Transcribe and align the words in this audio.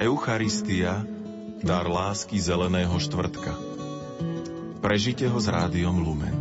Eucharistia, 0.00 1.04
dar 1.60 1.84
lásky 1.84 2.40
zeleného 2.40 2.96
štvrtka. 2.96 3.52
Prežite 4.80 5.28
ho 5.28 5.36
s 5.36 5.44
rádiom 5.44 6.00
Lumen. 6.00 6.32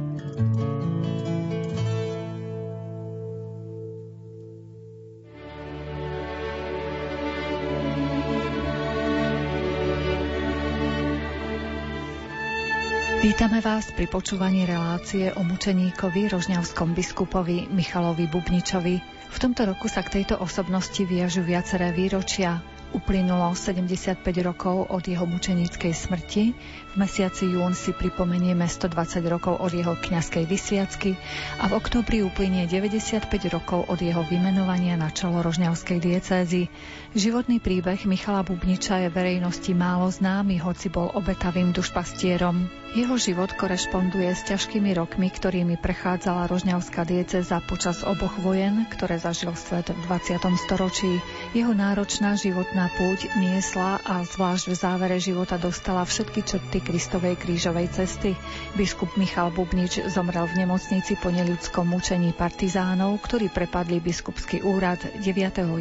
Vítame 13.20 13.60
vás 13.60 13.92
pri 13.92 14.08
počúvaní 14.08 14.64
relácie 14.64 15.36
o 15.36 15.44
mučeníkovi, 15.44 16.32
rožňavskom 16.32 16.96
biskupovi 16.96 17.68
Michalovi 17.68 18.24
Bubničovi. 18.32 19.04
V 19.28 19.36
tomto 19.36 19.68
roku 19.68 19.92
sa 19.92 20.00
k 20.00 20.24
tejto 20.24 20.40
osobnosti 20.40 21.04
viažu 21.04 21.44
viaceré 21.44 21.92
výročia. 21.92 22.79
Uplynulo 22.90 23.54
75 23.54 24.26
rokov 24.42 24.90
od 24.90 25.06
jeho 25.06 25.30
mučeníckej 25.30 25.94
smrti, 25.94 26.58
v 26.90 26.96
mesiaci 26.98 27.46
jún 27.46 27.78
si 27.78 27.94
pripomenieme 27.94 28.66
120 28.66 29.22
rokov 29.30 29.62
od 29.62 29.70
jeho 29.70 29.94
kňazskej 29.94 30.50
vysviacky 30.50 31.14
a 31.62 31.70
v 31.70 31.78
októbri 31.78 32.26
uplynie 32.26 32.66
95 32.66 33.30
rokov 33.54 33.86
od 33.94 34.02
jeho 34.02 34.26
vymenovania 34.26 34.98
na 34.98 35.14
čelo 35.14 35.46
Rožňavskej 35.46 36.02
diecézy. 36.02 36.66
Životný 37.14 37.62
príbeh 37.62 38.10
Michala 38.10 38.42
Bubniča 38.42 39.06
je 39.06 39.14
verejnosti 39.14 39.70
málo 39.78 40.10
známy, 40.10 40.58
hoci 40.58 40.90
bol 40.90 41.14
obetavým 41.14 41.70
dušpastierom. 41.70 42.66
Jeho 42.98 43.22
život 43.22 43.54
korešponduje 43.54 44.34
s 44.34 44.50
ťažkými 44.50 44.98
rokmi, 44.98 45.30
ktorými 45.30 45.78
prechádzala 45.78 46.50
Rožňavská 46.50 47.06
dieceza 47.06 47.62
počas 47.70 48.02
oboch 48.02 48.34
vojen, 48.42 48.90
ktoré 48.90 49.22
zažil 49.22 49.54
svet 49.54 49.94
v 49.94 50.00
20. 50.10 50.42
storočí. 50.66 51.22
Jeho 51.50 51.74
náročná 51.74 52.38
životná 52.38 52.94
púť 52.94 53.26
niesla 53.42 53.98
a 54.06 54.22
zvlášť 54.22 54.70
v 54.70 54.76
závere 54.78 55.18
života 55.18 55.58
dostala 55.58 56.06
všetky 56.06 56.46
črty 56.46 56.78
Kristovej 56.78 57.42
krížovej 57.42 57.90
cesty. 57.90 58.38
Biskup 58.78 59.10
Michal 59.18 59.50
Bubnič 59.50 59.98
zomrel 60.14 60.46
v 60.46 60.62
nemocnici 60.62 61.18
po 61.18 61.34
neľudskom 61.34 61.90
mučení 61.90 62.38
partizánov, 62.38 63.18
ktorí 63.26 63.50
prepadli 63.50 63.98
biskupský 63.98 64.62
úrad 64.62 65.02
9. 65.02 65.26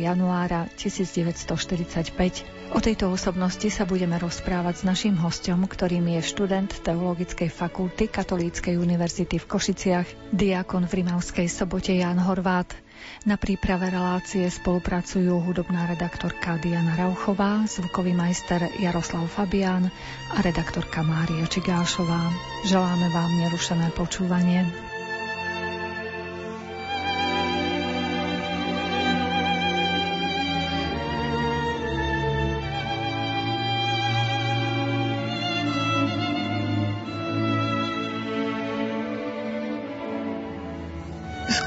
januára 0.01 0.73
1945. 0.81 2.73
O 2.73 2.81
tejto 2.81 3.13
osobnosti 3.13 3.69
sa 3.69 3.85
budeme 3.85 4.17
rozprávať 4.17 4.81
s 4.81 4.83
našim 4.89 5.21
hostom, 5.21 5.69
ktorým 5.69 6.17
je 6.17 6.33
študent 6.33 6.81
Teologickej 6.81 7.53
fakulty 7.53 8.09
Katolíckej 8.09 8.81
univerzity 8.81 9.37
v 9.37 9.45
Košiciach, 9.45 10.33
diakon 10.33 10.89
v 10.89 11.05
Rimavskej 11.05 11.45
sobote 11.45 11.93
Jan 11.93 12.25
Horvát. 12.25 12.88
Na 13.27 13.39
príprave 13.39 13.91
relácie 13.93 14.47
spolupracujú 14.49 15.43
hudobná 15.43 15.87
redaktorka 15.87 16.59
Diana 16.59 16.95
Rauchová, 16.97 17.67
zvukový 17.67 18.15
majster 18.15 18.71
Jaroslav 18.79 19.27
Fabián 19.31 19.91
a 20.35 20.39
redaktorka 20.43 21.07
Mária 21.07 21.47
Čigášová. 21.47 22.31
Želáme 22.67 23.11
vám 23.11 23.31
nerušené 23.39 23.95
počúvanie. 23.95 24.67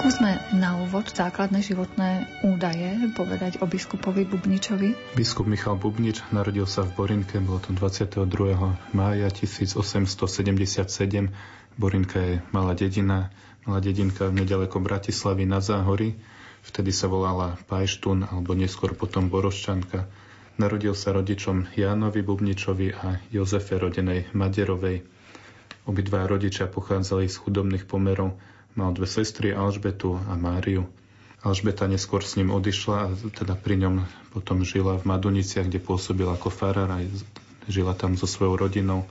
Skúsme 0.01 0.41
na 0.57 0.81
úvod 0.81 1.13
základné 1.13 1.61
životné 1.61 2.25
údaje 2.41 2.89
povedať 3.13 3.61
o 3.61 3.69
biskupovi 3.69 4.25
Bubničovi. 4.25 5.13
Biskup 5.13 5.45
Michal 5.45 5.77
Bubnič 5.77 6.25
narodil 6.33 6.65
sa 6.65 6.81
v 6.81 6.97
Borinke, 6.97 7.37
bolo 7.37 7.61
to 7.61 7.69
22. 7.69 8.25
mája 8.97 9.29
1877. 9.29 10.89
Borinka 11.77 12.17
je 12.17 12.41
malá 12.49 12.73
dedina, 12.73 13.29
malá 13.61 13.77
dedinka 13.77 14.33
nedaleko 14.33 14.81
Bratislavy 14.81 15.45
na 15.45 15.61
Záhory. 15.61 16.17
Vtedy 16.65 16.89
sa 16.89 17.05
volala 17.05 17.61
Pajštun 17.69 18.25
alebo 18.25 18.57
neskôr 18.57 18.97
potom 18.97 19.29
Boroščanka. 19.29 20.09
Narodil 20.57 20.97
sa 20.97 21.13
rodičom 21.13 21.77
Jánovi 21.77 22.25
Bubničovi 22.25 22.89
a 22.89 23.21
Jozefe 23.29 23.77
rodenej 23.77 24.33
Maderovej. 24.33 25.05
Obidva 25.85 26.25
rodičia 26.25 26.65
pochádzali 26.65 27.29
z 27.29 27.37
chudobných 27.37 27.85
pomerov 27.85 28.41
Mal 28.71 28.95
dve 28.95 29.03
sestry, 29.03 29.51
Alžbetu 29.51 30.15
a 30.15 30.39
Máriu. 30.39 30.87
Alžbeta 31.43 31.91
neskôr 31.91 32.23
s 32.23 32.39
ním 32.39 32.55
odišla 32.55 32.97
a 33.03 33.07
teda 33.33 33.59
pri 33.59 33.75
ňom 33.83 34.07
potom 34.31 34.63
žila 34.63 34.95
v 34.95 35.11
Maduniciach, 35.11 35.67
kde 35.67 35.83
pôsobil 35.83 36.29
ako 36.29 36.47
farár 36.47 36.87
a 36.87 37.03
žila 37.67 37.91
tam 37.97 38.15
so 38.15 38.29
svojou 38.29 38.55
rodinou. 38.55 39.03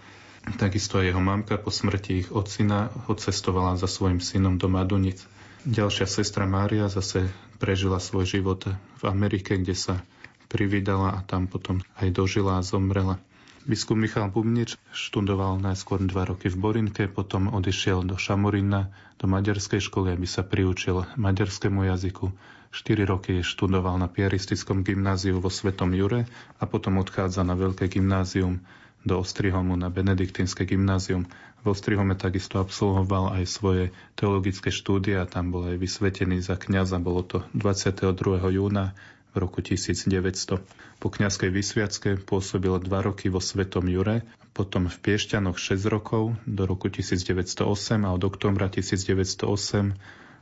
Takisto 0.57 0.97
aj 0.97 1.13
jeho 1.13 1.21
mamka 1.21 1.61
po 1.61 1.69
smrti 1.69 2.25
ich 2.25 2.29
ocina 2.33 2.89
odcestovala 3.11 3.77
za 3.77 3.85
svojim 3.85 4.25
synom 4.25 4.57
do 4.57 4.73
Madunic. 4.73 5.21
Ďalšia 5.69 6.09
sestra 6.09 6.49
Mária 6.49 6.89
zase 6.89 7.29
prežila 7.61 8.01
svoj 8.01 8.25
život 8.25 8.65
v 8.71 9.03
Amerike, 9.05 9.61
kde 9.61 9.77
sa 9.77 10.01
privídala 10.49 11.13
a 11.15 11.21
tam 11.21 11.45
potom 11.45 11.85
aj 12.01 12.09
dožila 12.17 12.57
a 12.57 12.65
zomrela. 12.65 13.21
Biskup 13.69 14.01
Michal 14.01 14.33
Bubnič 14.33 14.81
študoval 14.89 15.61
najskôr 15.61 16.01
dva 16.01 16.25
roky 16.25 16.49
v 16.49 16.57
Borinke, 16.57 17.05
potom 17.13 17.53
odišiel 17.53 18.09
do 18.09 18.17
Šamorína, 18.17 18.89
do 19.21 19.29
maďarskej 19.29 19.85
školy, 19.85 20.17
aby 20.17 20.25
sa 20.25 20.41
priučil 20.41 21.05
maďarskému 21.21 21.85
jazyku. 21.93 22.33
4 22.73 23.05
roky 23.05 23.45
študoval 23.45 24.01
na 24.01 24.09
piaristickom 24.09 24.81
gymnáziu 24.81 25.43
vo 25.43 25.53
Svetom 25.53 25.93
Jure 25.93 26.25
a 26.57 26.65
potom 26.65 26.97
odchádza 27.03 27.45
na 27.45 27.53
veľké 27.53 27.93
gymnázium 27.93 28.65
do 29.05 29.21
Ostrihomu 29.21 29.77
na 29.77 29.93
Benediktínske 29.93 30.65
gymnázium. 30.65 31.29
V 31.61 31.77
Ostrihome 31.77 32.17
takisto 32.17 32.57
absolvoval 32.57 33.37
aj 33.37 33.45
svoje 33.45 33.85
teologické 34.17 34.73
štúdia, 34.73 35.29
tam 35.29 35.53
bol 35.53 35.69
aj 35.69 35.77
vysvetený 35.77 36.41
za 36.41 36.57
kňaza, 36.57 36.97
bolo 37.03 37.21
to 37.21 37.45
22. 37.53 38.17
júna 38.57 38.97
v 39.31 39.37
roku 39.37 39.61
1900. 39.61 40.63
Po 41.01 41.09
kňazskej 41.09 41.51
vysviacke 41.53 42.11
pôsobil 42.23 42.73
dva 42.81 43.05
roky 43.05 43.29
vo 43.29 43.45
Svetom 43.45 43.85
Jure, 43.89 44.25
potom 44.51 44.91
v 44.91 44.97
Piešťanoch 44.99 45.57
6 45.57 45.87
rokov 45.87 46.35
do 46.45 46.67
roku 46.67 46.91
1908 46.91 47.63
a 48.03 48.11
od 48.11 48.23
októbra 48.27 48.67
1908 48.67 49.95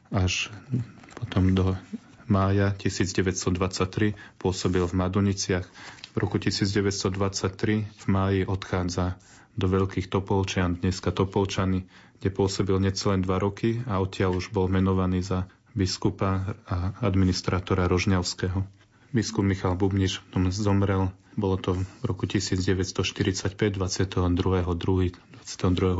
až 0.08 0.48
potom 1.18 1.52
do 1.52 1.76
mája 2.28 2.72
1923 2.76 4.14
pôsobil 4.36 4.84
v 4.84 4.94
Maduniciach. 4.94 5.66
V 6.12 6.16
roku 6.16 6.40
1923 6.40 7.10
v 7.84 8.04
máji 8.08 8.40
odchádza 8.44 9.16
do 9.58 9.66
Veľkých 9.66 10.06
Topolčian, 10.06 10.78
dneska 10.78 11.10
Topolčany, 11.10 11.84
kde 12.22 12.28
pôsobil 12.30 12.78
necelé 12.78 13.18
dva 13.18 13.42
roky 13.42 13.82
a 13.90 13.98
odtiaľ 13.98 14.38
už 14.38 14.54
bol 14.54 14.70
menovaný 14.70 15.20
za 15.20 15.50
biskupa 15.74 16.54
a 16.66 16.94
administrátora 17.02 17.90
Rožňavského. 17.90 18.77
Biskup 19.08 19.40
Michal 19.40 19.72
Bubniš 19.72 20.20
zomrel, 20.52 21.08
bolo 21.32 21.56
to 21.56 21.80
v 21.80 21.82
roku 22.04 22.28
1945, 22.28 23.56
22. 23.56 24.20
22. 24.68 24.76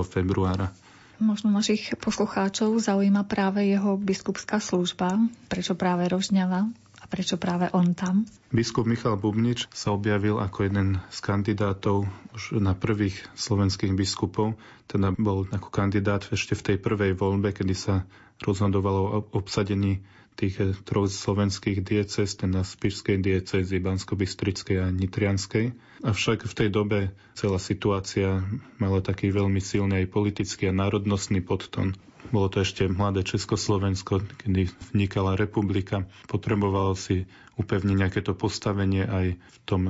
februára. 0.04 0.68
Možno 1.16 1.48
našich 1.48 1.96
poslucháčov 1.96 2.76
zaujíma 2.78 3.24
práve 3.24 3.64
jeho 3.64 3.96
biskupská 3.96 4.60
služba, 4.60 5.16
prečo 5.48 5.72
práve 5.72 6.04
Rožňava 6.04 6.68
a 7.00 7.04
prečo 7.08 7.40
práve 7.40 7.72
on 7.72 7.96
tam? 7.96 8.28
Biskup 8.52 8.84
Michal 8.84 9.16
Bubnič 9.16 9.72
sa 9.72 9.96
objavil 9.96 10.36
ako 10.36 10.68
jeden 10.68 11.00
z 11.08 11.18
kandidátov 11.24 12.04
už 12.36 12.60
na 12.60 12.76
prvých 12.76 13.24
slovenských 13.34 13.96
biskupov, 13.96 14.60
teda 14.84 15.16
bol 15.16 15.48
ako 15.48 15.72
kandidát 15.72 16.28
ešte 16.28 16.52
v 16.52 16.64
tej 16.70 16.76
prvej 16.76 17.16
voľbe, 17.16 17.56
kedy 17.56 17.72
sa 17.72 18.04
rozhodovalo 18.44 19.00
o 19.00 19.18
obsadení 19.32 20.04
tých 20.38 20.54
eh, 20.62 20.70
troch 20.86 21.10
slovenských 21.10 21.82
diecez, 21.82 22.38
teda 22.38 22.62
Spišskej 22.62 23.18
diecezy, 23.18 23.82
Bansko-Bystrickej 23.82 24.76
a 24.78 24.86
Nitrianskej. 24.88 25.74
Avšak 26.06 26.46
v 26.46 26.54
tej 26.54 26.68
dobe 26.70 26.98
celá 27.34 27.58
situácia 27.58 28.46
mala 28.78 29.02
taký 29.02 29.34
veľmi 29.34 29.58
silný 29.58 30.06
aj 30.06 30.14
politický 30.14 30.70
a 30.70 30.78
národnostný 30.78 31.42
podton. 31.42 31.98
Bolo 32.30 32.46
to 32.46 32.62
ešte 32.62 32.86
mladé 32.86 33.26
Československo, 33.26 34.22
kedy 34.38 34.70
vnikala 34.94 35.34
republika. 35.34 36.06
Potrebovalo 36.30 36.94
si 36.94 37.26
upevniť 37.58 37.96
nejaké 37.98 38.20
to 38.22 38.36
postavenie 38.38 39.02
aj 39.02 39.26
v 39.34 39.56
tom 39.66 39.82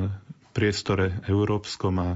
priestore 0.56 1.20
európskom 1.28 1.94
a 2.00 2.08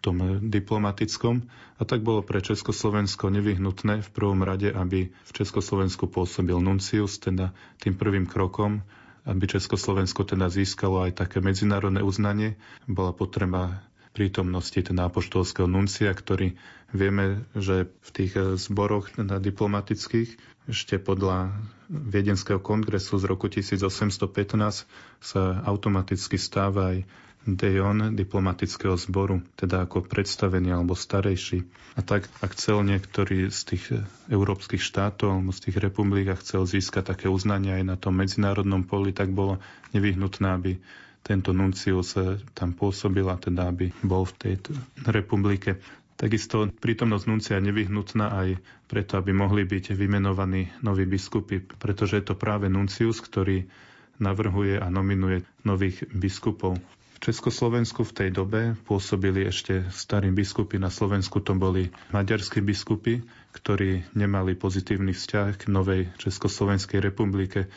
tom 0.00 0.40
diplomatickom. 0.40 1.44
A 1.80 1.88
tak 1.88 2.04
bolo 2.04 2.20
pre 2.20 2.44
Československo 2.44 3.32
nevyhnutné 3.32 4.04
v 4.04 4.10
prvom 4.12 4.44
rade, 4.44 4.68
aby 4.68 5.08
v 5.08 5.30
Československu 5.32 6.12
pôsobil 6.12 6.60
nuncius, 6.60 7.16
teda 7.16 7.56
tým 7.80 7.96
prvým 7.96 8.28
krokom, 8.28 8.84
aby 9.24 9.44
Československo 9.48 10.28
teda 10.28 10.52
získalo 10.52 11.08
aj 11.08 11.24
také 11.24 11.40
medzinárodné 11.40 12.04
uznanie, 12.04 12.60
bola 12.84 13.16
potreba 13.16 13.80
prítomnosti 14.12 14.76
teda 14.76 15.08
apoštolského 15.08 15.70
nuncia, 15.70 16.10
ktorý 16.10 16.58
vieme, 16.90 17.46
že 17.54 17.88
v 18.02 18.10
tých 18.10 18.32
zboroch 18.58 19.14
teda 19.14 19.38
diplomatických 19.38 20.36
ešte 20.68 20.98
podľa 21.00 21.56
Viedenského 21.90 22.62
kongresu 22.62 23.18
z 23.18 23.24
roku 23.26 23.50
1815 23.50 24.86
sa 25.18 25.42
automaticky 25.66 26.38
stáva 26.38 26.94
aj 26.94 26.98
dejon 27.48 28.12
diplomatického 28.12 29.00
zboru, 29.00 29.40
teda 29.56 29.88
ako 29.88 30.04
predstavený 30.04 30.76
alebo 30.76 30.92
starejší. 30.92 31.64
A 31.96 32.04
tak, 32.04 32.28
ak 32.44 32.52
chcel 32.52 32.84
niektorý 32.84 33.48
z 33.48 33.60
tých 33.64 33.84
európskych 34.28 34.80
štátov 34.80 35.28
alebo 35.40 35.50
z 35.50 35.68
tých 35.68 35.76
republik 35.80 36.28
a 36.28 36.40
chcel 36.40 36.68
získať 36.68 37.16
také 37.16 37.26
uznanie 37.32 37.80
aj 37.80 37.84
na 37.84 37.96
tom 37.96 38.20
medzinárodnom 38.20 38.84
poli, 38.84 39.16
tak 39.16 39.32
bolo 39.32 39.56
nevyhnutné, 39.96 40.48
aby 40.52 40.72
tento 41.20 41.52
nuncius 41.52 42.16
tam 42.56 42.72
pôsobil 42.72 43.24
a 43.28 43.36
teda 43.36 43.68
aby 43.68 43.92
bol 44.00 44.24
v 44.24 44.34
tejto 44.36 44.72
republike. 45.04 45.80
Takisto 46.16 46.68
prítomnosť 46.68 47.24
nuncia 47.24 47.56
je 47.56 47.64
nevyhnutná 47.64 48.36
aj 48.36 48.48
preto, 48.84 49.16
aby 49.16 49.32
mohli 49.32 49.64
byť 49.64 49.96
vymenovaní 49.96 50.68
noví 50.84 51.08
biskupy, 51.08 51.64
pretože 51.64 52.20
je 52.20 52.24
to 52.28 52.34
práve 52.36 52.68
nuncius, 52.68 53.24
ktorý 53.24 53.64
navrhuje 54.20 54.76
a 54.76 54.92
nominuje 54.92 55.48
nových 55.64 56.04
biskupov. 56.12 56.76
Československu 57.20 58.00
v 58.00 58.16
tej 58.16 58.30
dobe 58.32 58.60
pôsobili 58.88 59.44
ešte 59.44 59.84
starí 59.92 60.32
biskupy. 60.32 60.80
Na 60.80 60.88
Slovensku 60.88 61.44
to 61.44 61.52
boli 61.52 61.92
maďarskí 62.16 62.64
biskupy, 62.64 63.20
ktorí 63.52 64.08
nemali 64.16 64.56
pozitívny 64.56 65.12
vzťah 65.12 65.48
k 65.60 65.62
novej 65.68 66.08
Československej 66.16 67.04
republike 67.04 67.68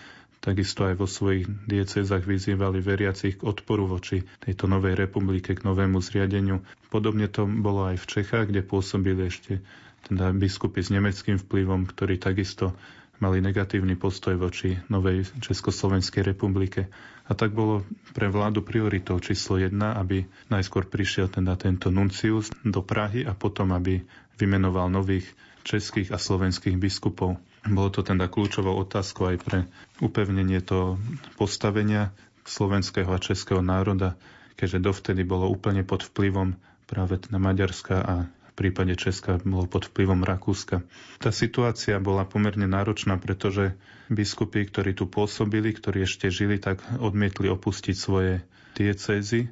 takisto 0.44 0.84
aj 0.84 1.00
vo 1.00 1.08
svojich 1.08 1.48
diecezach 1.48 2.28
vyzývali 2.28 2.84
veriacich 2.84 3.40
k 3.40 3.48
odporu 3.48 3.88
voči 3.88 4.28
tejto 4.44 4.68
novej 4.68 5.00
republike, 5.00 5.56
k 5.56 5.64
novému 5.64 6.04
zriadeniu. 6.04 6.60
Podobne 6.92 7.32
to 7.32 7.48
bolo 7.48 7.88
aj 7.88 8.04
v 8.04 8.10
Čechách, 8.20 8.52
kde 8.52 8.60
pôsobili 8.60 9.32
ešte 9.32 9.64
teda 10.04 10.36
biskupy 10.36 10.84
s 10.84 10.92
nemeckým 10.92 11.40
vplyvom, 11.40 11.88
ktorí 11.88 12.20
takisto 12.20 12.76
mali 13.24 13.40
negatívny 13.40 13.96
postoj 13.96 14.36
voči 14.36 14.76
novej 14.92 15.24
Československej 15.40 16.28
republike. 16.28 16.92
A 17.24 17.32
tak 17.32 17.56
bolo 17.56 17.88
pre 18.12 18.28
vládu 18.28 18.60
prioritou 18.60 19.16
číslo 19.24 19.56
jedna, 19.56 19.96
aby 19.96 20.28
najskôr 20.52 20.92
prišiel 20.92 21.32
teda 21.32 21.56
tento 21.56 21.88
nuncius 21.88 22.52
do 22.68 22.84
Prahy 22.84 23.24
a 23.24 23.32
potom, 23.32 23.72
aby 23.72 24.04
vymenoval 24.36 24.92
nových 24.92 25.24
českých 25.64 26.12
a 26.12 26.20
slovenských 26.20 26.76
biskupov. 26.76 27.40
Bolo 27.64 27.90
to 27.96 28.04
teda 28.04 28.28
kľúčovou 28.28 28.76
otázkou 28.84 29.32
aj 29.32 29.38
pre 29.40 29.60
upevnenie 30.04 30.60
toho 30.60 31.00
postavenia 31.40 32.12
slovenského 32.44 33.08
a 33.08 33.24
českého 33.24 33.64
národa, 33.64 34.20
keďže 34.60 34.84
dovtedy 34.84 35.24
bolo 35.24 35.48
úplne 35.48 35.88
pod 35.88 36.04
vplyvom 36.04 36.60
práve 36.84 37.24
na 37.32 37.40
Maďarska 37.40 37.96
a 38.04 38.16
v 38.54 38.70
prípade 38.70 38.94
Česka 38.94 39.42
bolo 39.42 39.66
pod 39.66 39.90
vplyvom 39.90 40.22
Rakúska. 40.22 40.86
Tá 41.18 41.34
situácia 41.34 41.98
bola 41.98 42.22
pomerne 42.22 42.70
náročná, 42.70 43.18
pretože 43.18 43.74
biskupy, 44.14 44.70
ktorí 44.70 44.94
tu 44.94 45.10
pôsobili, 45.10 45.74
ktorí 45.74 46.06
ešte 46.06 46.30
žili, 46.30 46.62
tak 46.62 46.86
odmietli 47.02 47.50
opustiť 47.50 47.98
svoje 47.98 48.46
diecézy 48.78 49.50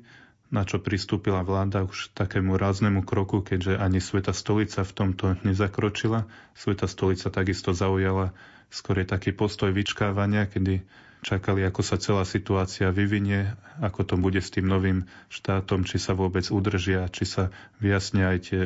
na 0.51 0.67
čo 0.67 0.83
pristúpila 0.83 1.47
vláda 1.47 1.87
už 1.87 2.11
takému 2.11 2.59
ráznemu 2.59 3.07
kroku, 3.07 3.39
keďže 3.39 3.79
ani 3.79 4.03
Sveta 4.03 4.35
stolica 4.35 4.83
v 4.83 4.91
tomto 4.91 5.25
nezakročila. 5.47 6.27
Sveta 6.53 6.91
stolica 6.91 7.31
takisto 7.31 7.71
zaujala 7.71 8.35
skôr 8.67 9.07
taký 9.07 9.31
postoj 9.31 9.71
vyčkávania, 9.71 10.51
kedy 10.51 10.83
čakali, 11.21 11.61
ako 11.61 11.81
sa 11.85 12.01
celá 12.01 12.25
situácia 12.25 12.89
vyvinie, 12.89 13.53
ako 13.79 14.01
to 14.03 14.15
bude 14.17 14.41
s 14.41 14.49
tým 14.49 14.65
novým 14.65 15.05
štátom, 15.29 15.85
či 15.85 16.01
sa 16.01 16.17
vôbec 16.17 16.43
udržia, 16.49 17.07
či 17.13 17.29
sa 17.29 17.53
vyjasnia 17.77 18.33
aj 18.33 18.39
tie 18.41 18.61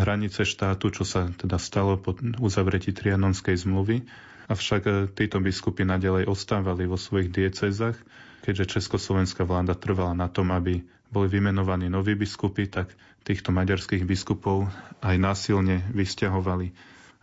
hranice 0.00 0.48
štátu, 0.48 0.88
čo 0.88 1.04
sa 1.04 1.28
teda 1.28 1.60
stalo 1.60 2.00
po 2.00 2.16
uzavretí 2.40 2.96
Trianonskej 2.96 3.60
zmluvy. 3.60 4.08
Avšak 4.48 4.82
e, 4.88 4.92
títo 5.12 5.38
biskupy 5.44 5.84
nadalej 5.84 6.24
ostávali 6.24 6.88
vo 6.88 6.96
svojich 6.96 7.28
diecezách, 7.28 8.00
keďže 8.40 8.80
československá 8.80 9.44
vláda 9.44 9.76
trvala 9.76 10.16
na 10.16 10.32
tom, 10.32 10.48
aby 10.56 10.80
boli 11.12 11.28
vymenovaní 11.28 11.92
noví 11.92 12.16
biskupy, 12.16 12.68
tak 12.68 12.88
týchto 13.28 13.52
maďarských 13.52 14.08
biskupov 14.08 14.72
aj 15.04 15.16
násilne 15.20 15.84
vysťahovali. 15.92 16.72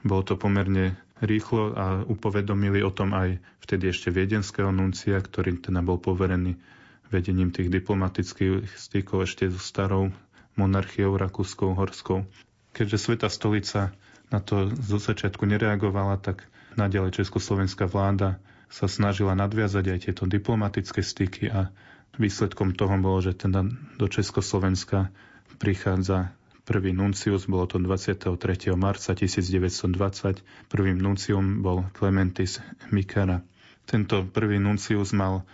Bolo 0.06 0.22
to 0.22 0.38
pomerne 0.38 0.94
rýchlo 1.24 1.72
a 1.76 1.86
upovedomili 2.04 2.84
o 2.84 2.92
tom 2.92 3.16
aj 3.16 3.40
vtedy 3.64 3.92
ešte 3.92 4.12
viedenského 4.12 4.72
nuncia, 4.72 5.16
ktorý 5.16 5.60
teda 5.64 5.80
bol 5.80 5.96
poverený 5.96 6.60
vedením 7.08 7.54
tých 7.54 7.72
diplomatických 7.72 8.68
stykov 8.76 9.30
ešte 9.30 9.48
so 9.48 9.62
starou 9.62 10.12
monarchiou 10.60 11.16
rakúskou 11.16 11.76
horskou. 11.76 12.28
Keďže 12.76 12.98
Sveta 13.00 13.30
stolica 13.32 13.96
na 14.34 14.44
to 14.44 14.68
zo 14.76 15.00
začiatku 15.00 15.48
nereagovala, 15.48 16.20
tak 16.20 16.44
naďalej 16.76 17.24
československá 17.24 17.88
vláda 17.88 18.42
sa 18.68 18.90
snažila 18.90 19.38
nadviazať 19.38 19.86
aj 19.96 20.00
tieto 20.10 20.24
diplomatické 20.28 21.00
styky 21.00 21.48
a 21.48 21.72
Výsledkom 22.16 22.72
toho 22.72 22.96
bolo, 22.96 23.20
že 23.20 23.36
teda 23.36 23.68
do 24.00 24.08
Československa 24.08 25.12
prichádza 25.60 26.32
prvý 26.66 26.92
nuncius, 26.92 27.46
bolo 27.46 27.70
to 27.70 27.78
23. 27.78 28.74
marca 28.74 29.14
1920. 29.14 30.42
Prvým 30.68 30.98
nuncium 30.98 31.62
bol 31.62 31.86
Clementis 31.94 32.58
Mikara. 32.90 33.46
Tento 33.86 34.26
prvý 34.26 34.58
nuncius 34.58 35.14
mal 35.14 35.46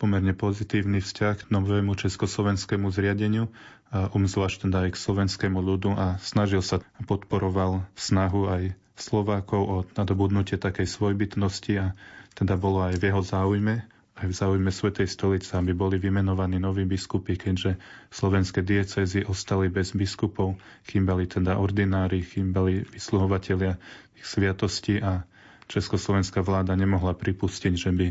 pomerne 0.00 0.32
pozitívny 0.34 0.98
vzťah 0.98 1.46
k 1.46 1.48
novému 1.52 1.94
československému 1.94 2.88
zriadeniu, 2.90 3.52
a 3.94 4.10
umzvlášť 4.10 4.66
teda 4.66 4.88
aj 4.88 4.98
k 4.98 5.02
slovenskému 5.06 5.62
ľudu 5.62 5.94
a 5.94 6.18
snažil 6.18 6.58
sa 6.58 6.82
podporoval 7.06 7.86
snahu 7.94 8.50
aj 8.50 8.62
Slovákov 8.98 9.62
o 9.62 9.76
nadobudnutie 9.94 10.58
takej 10.58 10.88
svojbytnosti 10.90 11.72
a 11.78 11.86
teda 12.34 12.58
bolo 12.58 12.82
aj 12.82 12.98
v 12.98 13.12
jeho 13.12 13.22
záujme, 13.22 13.86
aj 14.16 14.26
v 14.32 14.34
záujme 14.34 14.72
Svetej 14.72 15.12
stolice, 15.12 15.52
aby 15.60 15.76
boli 15.76 16.00
vymenovaní 16.00 16.56
noví 16.56 16.88
biskupy, 16.88 17.36
keďže 17.36 17.76
slovenské 18.08 18.64
diecézy 18.64 19.28
ostali 19.28 19.68
bez 19.68 19.92
biskupov, 19.92 20.56
chýbali 20.88 21.28
teda 21.28 21.60
ordinári, 21.60 22.24
chýbali 22.24 22.88
vysluhovateľia 22.88 23.76
ich 24.16 24.24
sviatosti 24.24 25.04
a 25.04 25.28
československá 25.68 26.40
vláda 26.40 26.72
nemohla 26.72 27.12
pripustiť, 27.12 27.74
že 27.76 27.90
by 27.92 28.06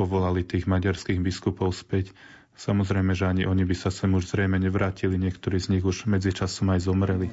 povolali 0.00 0.48
tých 0.48 0.64
maďarských 0.64 1.20
biskupov 1.20 1.76
späť. 1.76 2.16
Samozrejme, 2.56 3.12
že 3.12 3.28
ani 3.28 3.44
oni 3.44 3.68
by 3.68 3.76
sa 3.76 3.92
sem 3.92 4.08
už 4.16 4.32
zrejme 4.32 4.56
nevrátili, 4.56 5.20
niektorí 5.20 5.60
z 5.60 5.76
nich 5.76 5.84
už 5.84 6.08
medzičasom 6.08 6.72
aj 6.72 6.88
zomreli. 6.88 7.28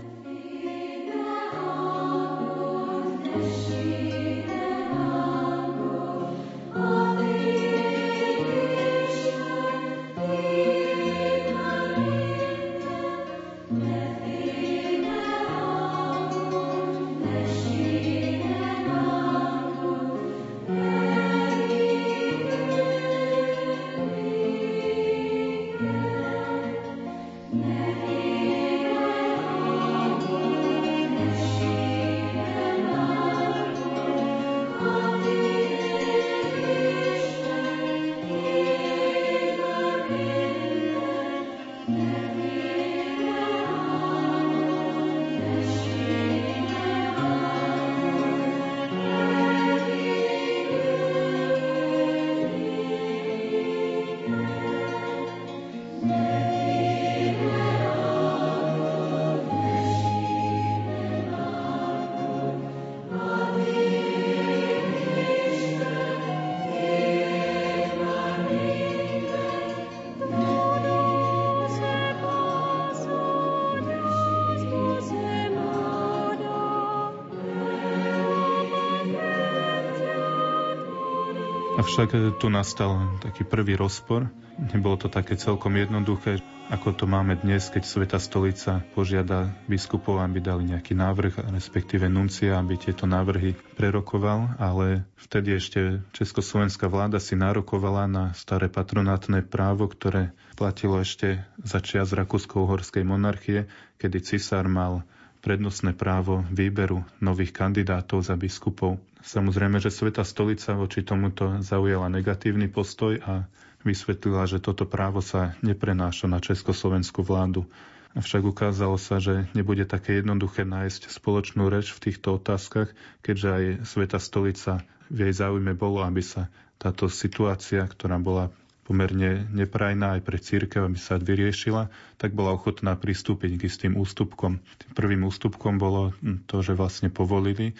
Avšak 81.88 82.36
tu 82.44 82.51
nastal 82.51 83.15
taký 83.24 83.48
prvý 83.48 83.79
rozpor. 83.79 84.27
Nebolo 84.60 85.00
to 85.00 85.08
také 85.08 85.39
celkom 85.39 85.72
jednoduché 85.79 86.44
ako 86.67 86.91
to 86.91 87.06
máme 87.08 87.39
dnes, 87.39 87.72
keď 87.72 87.84
Sveta 87.88 88.20
stolica 88.20 88.84
požiada 88.91 89.56
biskupov, 89.72 90.20
aby 90.20 90.44
dali 90.44 90.67
nejaký 90.67 91.00
návrh, 91.00 91.48
respektíve 91.48 92.12
nuncia, 92.12 92.60
aby 92.60 92.75
tieto 92.75 93.08
návrhy 93.08 93.56
prerokoval, 93.79 94.60
ale 94.60 95.08
vtedy 95.15 95.56
ešte 95.56 96.03
československá 96.12 96.91
vláda 96.91 97.24
si 97.24 97.39
nárokovala 97.39 98.12
na 98.12 98.24
staré 98.36 98.67
patronátne 98.67 99.48
právo, 99.48 99.88
ktoré 99.88 100.36
platilo 100.60 101.00
ešte 101.00 101.39
za 101.63 101.79
čias 101.79 102.12
Rakúsko-Uhorskej 102.12 103.08
monarchie, 103.08 103.72
kedy 103.96 104.20
cisár 104.27 104.67
mal 104.67 105.08
prednostné 105.48 105.96
právo 105.96 106.44
výberu 106.51 107.08
nových 107.24 107.56
kandidátov 107.56 108.20
za 108.20 108.36
biskupov. 108.36 109.00
Samozrejme, 109.24 109.80
že 109.80 109.88
Sveta 109.88 110.27
stolica 110.27 110.75
voči 110.75 111.08
tomuto 111.08 111.63
zaujala 111.63 112.12
negatívny 112.12 112.68
postoj 112.68 113.16
a 113.24 113.48
vysvetlila, 113.88 114.44
že 114.44 114.60
toto 114.60 114.84
právo 114.84 115.24
sa 115.24 115.56
neprenáša 115.63 116.27
na 116.27 116.44
československú 116.44 117.24
vládu. 117.24 117.63
Avšak 118.12 118.44
ukázalo 118.44 119.00
sa, 119.00 119.24
že 119.24 119.48
nebude 119.56 119.88
také 119.88 120.20
jednoduché 120.20 120.68
nájsť 120.68 121.16
spoločnú 121.16 121.72
reč 121.72 121.96
v 121.96 122.12
týchto 122.12 122.44
otázkach, 122.44 122.92
keďže 123.24 123.48
aj 123.48 123.63
Sveta 123.88 124.20
stolica 124.20 124.84
v 125.08 125.32
jej 125.32 125.32
záujme 125.32 125.72
bolo, 125.80 126.04
aby 126.04 126.20
sa 126.20 126.51
táto 126.75 127.08
situácia, 127.08 127.88
ktorá 127.88 128.20
bola 128.20 128.51
pomerne 128.88 129.44
neprajná 129.51 130.15
aj 130.15 130.22
pre 130.24 130.39
církev, 130.39 130.88
aby 130.88 130.96
sa 130.96 131.20
vyriešila, 131.20 131.91
tak 132.15 132.32
bola 132.32 132.56
ochotná 132.56 132.96
pristúpiť 132.96 133.60
k 133.60 133.65
istým 133.67 133.94
ústupkom. 134.00 134.63
Tým 134.63 134.91
prvým 134.96 135.27
ústupkom 135.27 135.75
bolo 135.75 136.15
to, 136.48 136.63
že 136.63 136.72
vlastne 136.72 137.12
povolili, 137.12 137.75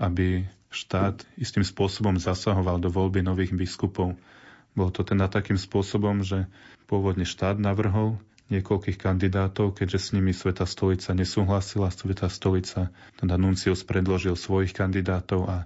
aby 0.00 0.48
štát 0.72 1.28
istým 1.36 1.60
spôsobom 1.60 2.16
zasahoval 2.16 2.80
do 2.80 2.88
voľby 2.88 3.20
nových 3.20 3.52
biskupov. 3.52 4.16
Bolo 4.72 4.90
to 4.92 5.04
teda 5.04 5.28
takým 5.28 5.60
spôsobom, 5.60 6.24
že 6.24 6.48
pôvodne 6.88 7.28
štát 7.28 7.60
navrhol 7.60 8.16
niekoľkých 8.48 8.96
kandidátov, 8.96 9.76
keďže 9.76 9.98
s 9.98 10.08
nimi 10.16 10.32
Sveta 10.32 10.64
stolica 10.64 11.12
nesúhlasila. 11.12 11.92
Sveta 11.92 12.32
stolica, 12.32 12.94
teda 13.20 13.34
Nuncius 13.36 13.84
predložil 13.84 14.40
svojich 14.40 14.72
kandidátov 14.72 15.44
a 15.44 15.56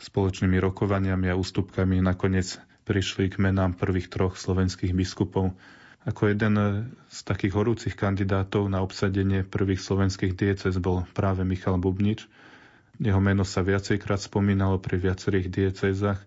spoločnými 0.00 0.56
rokovaniami 0.56 1.28
a 1.28 1.36
ústupkami 1.36 2.00
nakoniec 2.00 2.56
prišli 2.90 3.30
k 3.30 3.38
menám 3.38 3.78
prvých 3.78 4.10
troch 4.10 4.34
slovenských 4.34 4.90
biskupov. 4.90 5.54
Ako 6.02 6.34
jeden 6.34 6.58
z 7.06 7.18
takých 7.22 7.54
horúcich 7.54 7.94
kandidátov 7.94 8.66
na 8.66 8.82
obsadenie 8.82 9.46
prvých 9.46 9.78
slovenských 9.78 10.34
diecez 10.34 10.74
bol 10.82 11.06
práve 11.14 11.46
Michal 11.46 11.78
Bubnič. 11.78 12.26
Jeho 12.98 13.22
meno 13.22 13.46
sa 13.46 13.62
viacejkrát 13.62 14.18
spomínalo 14.18 14.82
pri 14.82 14.98
viacerých 14.98 15.46
diecezách 15.46 16.18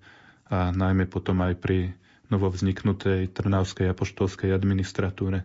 a 0.48 0.72
najmä 0.72 1.12
potom 1.12 1.44
aj 1.44 1.60
pri 1.60 1.92
novovzniknutej 2.32 3.36
Trnavskej 3.36 3.92
apoštolskej 3.92 4.56
administratúre. 4.56 5.44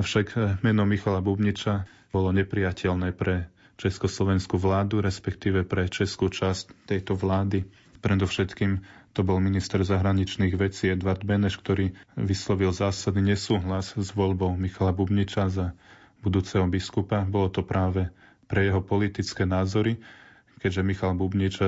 Avšak 0.00 0.60
meno 0.64 0.88
Michala 0.88 1.20
Bubniča 1.20 1.84
bolo 2.08 2.32
nepriateľné 2.32 3.12
pre 3.12 3.52
československú 3.76 4.56
vládu, 4.56 5.04
respektíve 5.04 5.68
pre 5.68 5.84
českú 5.92 6.32
časť 6.32 6.88
tejto 6.88 7.12
vlády. 7.12 7.68
Predovšetkým 8.00 8.80
to 9.16 9.24
bol 9.24 9.40
minister 9.40 9.80
zahraničných 9.80 10.52
vecí 10.60 10.92
Edvard 10.92 11.24
Beneš, 11.24 11.56
ktorý 11.56 11.96
vyslovil 12.20 12.76
zásadný 12.76 13.32
nesúhlas 13.32 13.96
s 13.96 14.12
voľbou 14.12 14.52
Michala 14.60 14.92
Bubniča 14.92 15.48
za 15.48 15.72
budúceho 16.20 16.68
biskupa. 16.68 17.24
Bolo 17.24 17.48
to 17.48 17.64
práve 17.64 18.12
pre 18.44 18.68
jeho 18.68 18.84
politické 18.84 19.48
názory, 19.48 19.96
keďže 20.60 20.84
Michal 20.84 21.16
Bubnič 21.16 21.64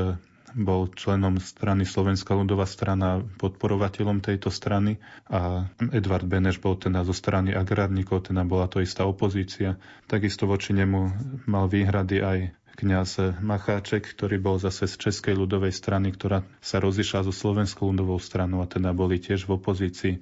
bol 0.53 0.93
členom 0.93 1.41
strany 1.41 1.89
Slovenská 1.89 2.37
ľudová 2.37 2.65
strana, 2.69 3.21
podporovateľom 3.41 4.21
tejto 4.21 4.49
strany 4.53 5.01
a 5.29 5.69
Edvard 5.93 6.25
Beneš 6.29 6.61
bol 6.61 6.77
teda 6.77 7.05
zo 7.05 7.17
strany 7.17 7.53
agrárnikov, 7.53 8.29
teda 8.29 8.45
bola 8.45 8.69
to 8.69 8.85
istá 8.85 9.05
opozícia. 9.09 9.81
Takisto 10.05 10.45
voči 10.49 10.77
nemu 10.77 11.01
mal 11.49 11.69
výhrady 11.69 12.21
aj 12.21 12.39
kňaz 12.79 13.43
Macháček, 13.43 14.07
ktorý 14.15 14.39
bol 14.39 14.57
zase 14.63 14.87
z 14.87 15.11
Českej 15.11 15.35
ľudovej 15.35 15.75
strany, 15.75 16.15
ktorá 16.15 16.47
sa 16.63 16.79
rozišla 16.79 17.27
so 17.27 17.35
Slovenskou 17.35 17.91
ľudovou 17.91 18.23
stranou 18.23 18.63
a 18.63 18.71
teda 18.71 18.95
boli 18.95 19.19
tiež 19.19 19.51
v 19.51 19.59
opozícii. 19.59 20.15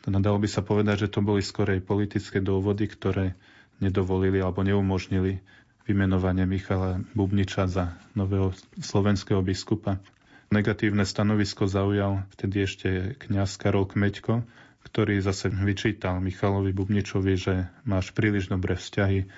Teda 0.00 0.18
by 0.32 0.48
sa 0.48 0.64
povedať, 0.64 1.06
že 1.06 1.12
to 1.12 1.20
boli 1.20 1.44
skorej 1.44 1.84
politické 1.84 2.40
dôvody, 2.40 2.88
ktoré 2.88 3.36
nedovolili 3.84 4.40
alebo 4.40 4.64
neumožnili 4.64 5.44
vymenovanie 5.84 6.48
Michala 6.48 7.04
Bubniča 7.12 7.68
za 7.68 8.00
nového 8.16 8.56
slovenského 8.80 9.44
biskupa. 9.44 10.00
Negatívne 10.48 11.04
stanovisko 11.04 11.68
zaujal 11.68 12.24
vtedy 12.32 12.64
ešte 12.64 12.88
kňaz 13.20 13.60
Karol 13.60 13.84
Kmeďko, 13.84 14.42
ktorý 14.88 15.20
zase 15.20 15.52
vyčítal 15.52 16.18
Michalovi 16.24 16.72
Bubničovi, 16.72 17.34
že 17.36 17.54
máš 17.84 18.16
príliš 18.16 18.48
dobré 18.48 18.74
vzťahy 18.74 19.28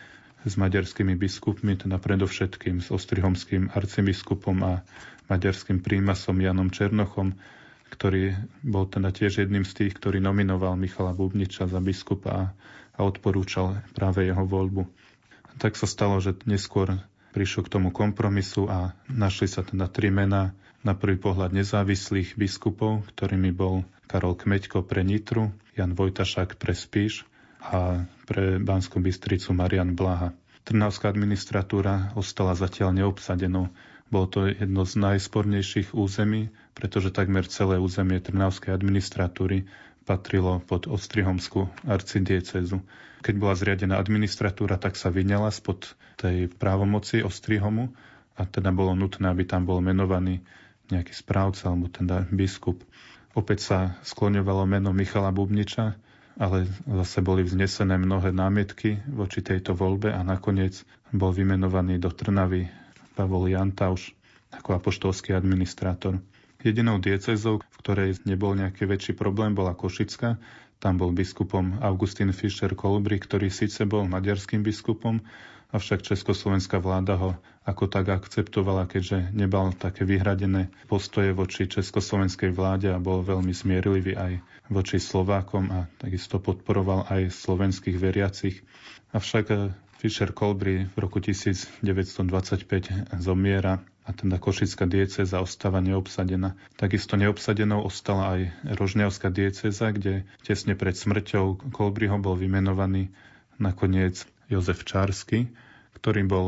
s 0.42 0.54
maďarskými 0.58 1.14
biskupmi, 1.14 1.78
teda 1.78 2.02
predovšetkým 2.02 2.82
s 2.82 2.90
ostrihomským 2.90 3.70
arcibiskupom 3.70 4.56
a 4.66 4.72
maďarským 5.30 5.78
prímasom 5.78 6.42
Janom 6.42 6.68
Černochom, 6.68 7.38
ktorý 7.92 8.34
bol 8.64 8.88
teda 8.90 9.14
tiež 9.14 9.46
jedným 9.46 9.62
z 9.62 9.72
tých, 9.84 9.92
ktorý 9.94 10.18
nominoval 10.18 10.74
Michala 10.74 11.14
Bubniča 11.14 11.70
za 11.70 11.78
biskupa 11.78 12.56
a 12.92 13.00
odporúčal 13.00 13.84
práve 13.94 14.26
jeho 14.26 14.42
voľbu. 14.42 14.88
Tak 15.60 15.78
sa 15.78 15.86
stalo, 15.86 16.18
že 16.18 16.34
neskôr 16.48 16.98
prišlo 17.32 17.68
k 17.68 17.72
tomu 17.78 17.88
kompromisu 17.94 18.68
a 18.68 18.92
našli 19.08 19.46
sa 19.48 19.62
teda 19.62 19.88
tri 19.88 20.12
mená 20.12 20.52
na 20.82 20.98
prvý 20.98 21.16
pohľad 21.16 21.54
nezávislých 21.54 22.34
biskupov, 22.34 23.06
ktorými 23.14 23.54
bol 23.54 23.86
Karol 24.10 24.34
Kmeďko 24.34 24.82
pre 24.82 25.06
Nitru, 25.06 25.54
Jan 25.78 25.94
Vojtašák 25.94 26.58
pre 26.58 26.74
Spíš 26.74 27.24
a 27.62 28.02
pre 28.26 28.58
Banskú 28.58 28.98
Bystricu 28.98 29.54
Marian 29.54 29.94
Blaha. 29.94 30.34
Trnavská 30.62 31.10
administratúra 31.10 32.14
ostala 32.18 32.54
zatiaľ 32.58 32.94
neobsadenou. 32.94 33.70
Bolo 34.12 34.26
to 34.28 34.38
jedno 34.50 34.84
z 34.84 34.98
najspornejších 34.98 35.94
území, 35.96 36.52
pretože 36.76 37.14
takmer 37.14 37.46
celé 37.48 37.78
územie 37.80 38.20
Trnavskej 38.20 38.74
administratúry 38.74 39.66
patrilo 40.02 40.60
pod 40.66 40.90
Ostrihomskú 40.90 41.70
arcidiecezu. 41.86 42.82
Keď 43.22 43.34
bola 43.38 43.54
zriadená 43.54 44.02
administratúra, 44.02 44.76
tak 44.76 44.98
sa 44.98 45.14
vyňala 45.14 45.54
spod 45.54 45.94
tej 46.18 46.50
právomoci 46.50 47.22
Ostrihomu 47.22 47.94
a 48.34 48.42
teda 48.44 48.74
bolo 48.74 48.98
nutné, 48.98 49.30
aby 49.30 49.46
tam 49.46 49.62
bol 49.62 49.78
menovaný 49.78 50.42
nejaký 50.90 51.14
správca 51.14 51.70
alebo 51.70 51.86
teda 51.86 52.26
biskup. 52.28 52.82
Opäť 53.32 53.58
sa 53.64 53.78
skloňovalo 54.04 54.68
meno 54.68 54.92
Michala 54.92 55.32
Bubniča, 55.32 55.96
ale 56.40 56.64
zase 56.86 57.20
boli 57.20 57.44
vznesené 57.44 58.00
mnohé 58.00 58.32
námietky 58.32 59.00
voči 59.08 59.44
tejto 59.44 59.76
voľbe 59.76 60.12
a 60.12 60.20
nakoniec 60.24 60.84
bol 61.12 61.32
vymenovaný 61.32 62.00
do 62.00 62.08
Trnavy 62.08 62.68
Pavol 63.12 63.52
Jantauš 63.52 64.16
ako 64.52 64.76
apoštolský 64.76 65.32
administrátor. 65.36 66.20
Jedinou 66.62 67.02
diecezou, 67.02 67.58
v 67.58 67.76
ktorej 67.82 68.22
nebol 68.22 68.54
nejaký 68.54 68.86
väčší 68.86 69.12
problém, 69.18 69.56
bola 69.56 69.74
Košická. 69.74 70.38
Tam 70.78 70.94
bol 70.94 71.10
biskupom 71.10 71.82
Augustín 71.82 72.30
Fischer 72.30 72.74
Kolbry, 72.78 73.18
ktorý 73.18 73.50
síce 73.50 73.82
bol 73.82 74.06
maďarským 74.06 74.62
biskupom, 74.62 75.18
avšak 75.72 76.04
československá 76.04 76.76
vláda 76.78 77.16
ho 77.16 77.30
ako 77.64 77.88
tak 77.88 78.12
akceptovala, 78.12 78.84
keďže 78.86 79.32
nebal 79.32 79.72
také 79.72 80.04
vyhradené 80.04 80.68
postoje 80.86 81.32
voči 81.32 81.64
československej 81.66 82.52
vláde 82.52 82.92
a 82.92 83.00
bol 83.00 83.24
veľmi 83.24 83.50
smierlivý 83.56 84.14
aj 84.14 84.32
voči 84.68 85.00
Slovákom 85.00 85.72
a 85.72 85.88
takisto 85.96 86.38
podporoval 86.38 87.08
aj 87.08 87.32
slovenských 87.32 87.96
veriacich. 87.96 88.60
Avšak 89.16 89.74
Fischer 90.02 90.34
Kolbry 90.34 90.90
v 90.90 90.96
roku 90.98 91.22
1925 91.22 92.26
zomiera 93.22 93.78
a 94.02 94.10
teda 94.10 94.42
Košická 94.42 94.82
dieceza 94.90 95.38
ostáva 95.38 95.78
neobsadená. 95.78 96.58
Takisto 96.74 97.14
neobsadenou 97.14 97.86
ostala 97.86 98.34
aj 98.34 98.40
Rožňavská 98.66 99.30
dieceza, 99.30 99.94
kde 99.94 100.26
tesne 100.42 100.74
pred 100.74 100.98
smrťou 100.98 101.70
Kolbriho 101.70 102.18
bol 102.18 102.34
vymenovaný 102.34 103.14
nakoniec 103.62 104.26
Jozef 104.50 104.82
Čársky, 104.82 105.54
ktorý 106.02 106.26
bol 106.26 106.46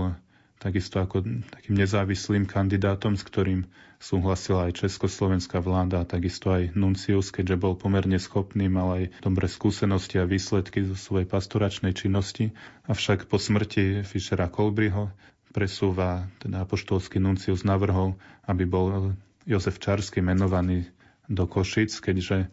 takisto 0.59 0.99
ako 0.99 1.23
takým 1.55 1.79
nezávislým 1.79 2.49
kandidátom, 2.51 3.15
s 3.15 3.23
ktorým 3.23 3.71
súhlasila 4.03 4.67
aj 4.67 4.83
československá 4.83 5.63
vláda 5.63 6.03
a 6.03 6.09
takisto 6.09 6.51
aj 6.51 6.75
Nuncius, 6.75 7.31
keďže 7.31 7.57
bol 7.63 7.79
pomerne 7.79 8.19
schopný, 8.19 8.67
mal 8.67 8.99
aj 8.99 9.05
dobré 9.23 9.47
skúsenosti 9.47 10.19
a 10.19 10.27
výsledky 10.27 10.83
zo 10.83 10.99
svojej 10.99 11.31
pastoračnej 11.31 11.95
činnosti. 11.95 12.51
Avšak 12.91 13.31
po 13.31 13.39
smrti 13.39 14.03
Fischera 14.03 14.51
Kolbriho 14.51 15.15
presúva, 15.55 16.27
teda 16.43 16.67
apoštolský 16.67 17.23
nuncius 17.23 17.63
navrhol, 17.63 18.19
aby 18.51 18.67
bol 18.67 19.15
Jozef 19.47 19.79
Čarsky 19.79 20.19
menovaný 20.19 20.91
do 21.31 21.47
Košic, 21.47 21.95
keďže 22.03 22.51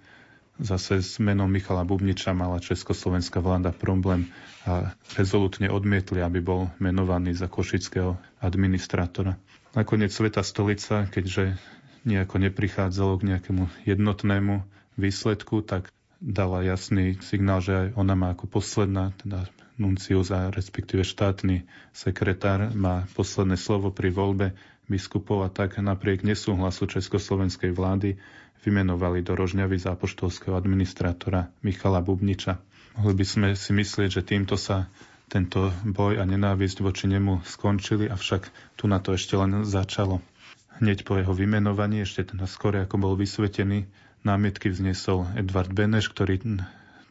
zase 0.61 1.01
s 1.01 1.17
menom 1.17 1.49
Michala 1.49 1.81
Bubniča 1.81 2.31
mala 2.37 2.61
československá 2.61 3.41
vláda 3.41 3.73
problém 3.73 4.29
a 4.63 4.93
rezolutne 5.17 5.73
odmietli, 5.73 6.21
aby 6.21 6.39
bol 6.39 6.69
menovaný 6.77 7.33
za 7.33 7.49
košického 7.49 8.15
administrátora. 8.39 9.41
Nakoniec 9.73 10.13
Sveta 10.13 10.45
stolica, 10.45 11.09
keďže 11.09 11.57
nejako 12.05 12.37
neprichádzalo 12.37 13.13
k 13.17 13.27
nejakému 13.35 13.63
jednotnému 13.89 14.61
výsledku, 15.01 15.65
tak 15.65 15.89
dala 16.21 16.61
jasný 16.61 17.17
signál, 17.25 17.65
že 17.65 17.73
aj 17.73 17.87
ona 17.97 18.13
má 18.13 18.27
ako 18.37 18.45
posledná, 18.45 19.17
teda 19.17 19.49
nuncius 19.81 20.29
a 20.29 20.53
respektíve 20.53 21.01
štátny 21.01 21.65
sekretár 21.89 22.69
má 22.77 23.09
posledné 23.17 23.57
slovo 23.57 23.89
pri 23.89 24.13
voľbe 24.13 24.53
biskupov 24.85 25.41
a 25.41 25.49
tak 25.49 25.81
napriek 25.81 26.21
nesúhlasu 26.21 26.85
československej 26.85 27.73
vlády 27.73 28.21
vymenovali 28.61 29.25
do 29.25 29.33
Rožňavy 29.33 29.77
za 29.81 29.97
apoštolského 29.97 30.53
administrátora 30.53 31.49
Michala 31.65 32.01
Bubniča. 32.01 32.61
Mohli 32.97 33.13
by 33.17 33.25
sme 33.25 33.47
si 33.57 33.71
myslieť, 33.73 34.09
že 34.09 34.27
týmto 34.27 34.59
sa 34.59 34.91
tento 35.31 35.71
boj 35.87 36.19
a 36.19 36.27
nenávisť 36.27 36.83
voči 36.83 37.07
nemu 37.07 37.47
skončili, 37.47 38.11
avšak 38.11 38.51
tu 38.75 38.91
na 38.91 38.99
to 38.99 39.15
ešte 39.15 39.39
len 39.39 39.63
začalo. 39.63 40.19
Hneď 40.83 41.07
po 41.07 41.15
jeho 41.15 41.31
vymenovaní, 41.31 42.03
ešte 42.03 42.35
teda 42.35 42.43
skôr 42.51 42.75
ako 42.83 42.99
bol 42.99 43.13
vysvetený, 43.15 43.87
námietky 44.27 44.67
vznesol 44.67 45.31
Edvard 45.39 45.71
Beneš, 45.71 46.11
ktorý 46.11 46.41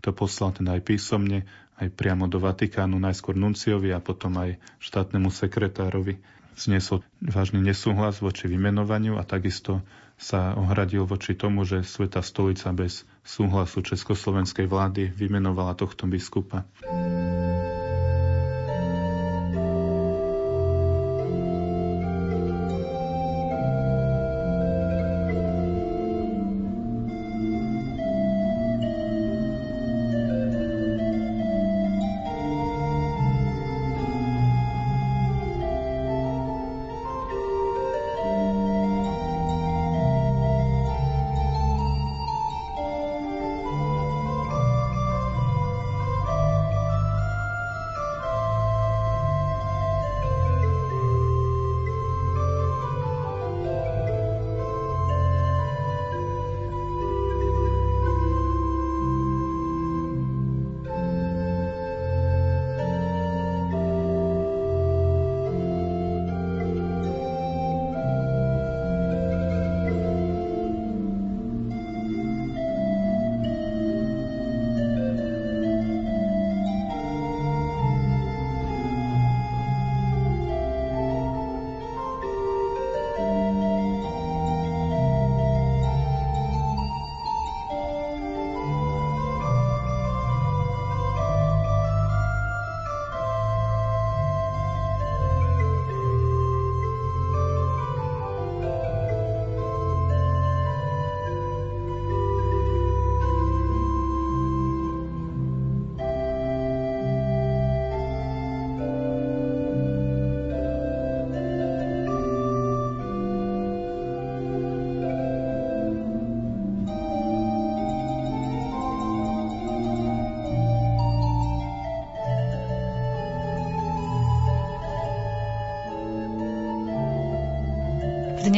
to 0.05 0.11
poslal 0.13 0.53
teda 0.53 0.77
aj 0.77 0.83
písomne, 0.85 1.49
aj 1.81 1.89
priamo 1.97 2.29
do 2.29 2.37
Vatikánu, 2.37 3.01
najskôr 3.01 3.33
nunciovi 3.33 3.89
a 3.97 4.05
potom 4.05 4.37
aj 4.37 4.61
štátnemu 4.85 5.33
sekretárovi. 5.33 6.21
Zniesol 6.61 7.01
vážny 7.25 7.65
nesúhlas 7.65 8.21
voči 8.21 8.45
vymenovaniu 8.53 9.17
a 9.17 9.25
takisto 9.25 9.81
sa 10.21 10.53
ohradil 10.55 11.09
voči 11.09 11.33
tomu, 11.33 11.65
že 11.65 11.81
Sveta 11.81 12.21
stolica 12.21 12.71
bez 12.77 13.09
súhlasu 13.25 13.81
československej 13.81 14.69
vlády 14.69 15.09
vymenovala 15.09 15.73
tohto 15.73 16.05
biskupa. 16.05 16.69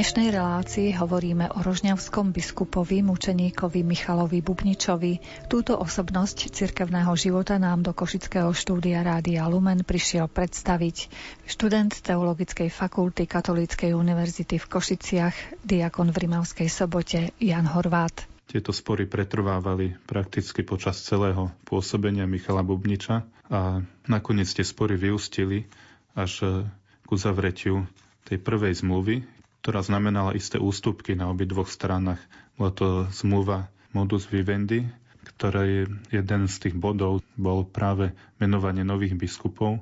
Dnešnej 0.03 0.35
relácii 0.35 0.99
hovoríme 0.99 1.55
o 1.55 1.63
rožňavskom 1.63 2.35
biskupovi, 2.35 3.07
mučeníkovi 3.07 3.87
Michalovi 3.87 4.43
Bubničovi. 4.43 5.23
Túto 5.47 5.79
osobnosť 5.79 6.51
cirkevného 6.51 7.15
života 7.15 7.55
nám 7.55 7.87
do 7.87 7.95
Košického 7.95 8.51
štúdia 8.51 9.07
Rádia 9.07 9.47
Lumen 9.47 9.87
prišiel 9.87 10.27
predstaviť 10.27 11.07
študent 11.47 12.03
Teologickej 12.03 12.67
fakulty 12.75 13.31
Katolíckej 13.31 13.95
univerzity 13.95 14.59
v 14.59 14.67
Košiciach, 14.67 15.63
diakon 15.63 16.11
v 16.11 16.27
Rimavskej 16.27 16.67
sobote 16.67 17.31
Jan 17.39 17.71
Horvát. 17.71 18.27
Tieto 18.51 18.75
spory 18.75 19.07
pretrvávali 19.07 20.03
prakticky 20.03 20.67
počas 20.67 20.99
celého 20.99 21.55
pôsobenia 21.63 22.27
Michala 22.27 22.67
Bubniča 22.67 23.23
a 23.47 23.79
nakoniec 24.11 24.51
tie 24.51 24.67
spory 24.67 24.99
vyústili 24.99 25.71
až 26.19 26.67
ku 27.07 27.15
zavretiu 27.15 27.87
tej 28.27 28.43
prvej 28.43 28.83
zmluvy, 28.83 29.42
ktorá 29.63 29.79
znamenala 29.87 30.35
isté 30.35 30.59
ústupky 30.59 31.15
na 31.15 31.31
obi 31.31 31.47
dvoch 31.47 31.71
stranách. 31.71 32.19
Bola 32.59 32.75
to 32.75 32.87
zmluva 33.15 33.71
modus 33.95 34.27
vivendi, 34.27 34.91
ktorej 35.23 35.87
jeden 36.11 36.43
z 36.51 36.55
tých 36.59 36.75
bodov 36.75 37.23
bol 37.39 37.63
práve 37.63 38.11
menovanie 38.43 38.83
nových 38.83 39.15
biskupov 39.15 39.79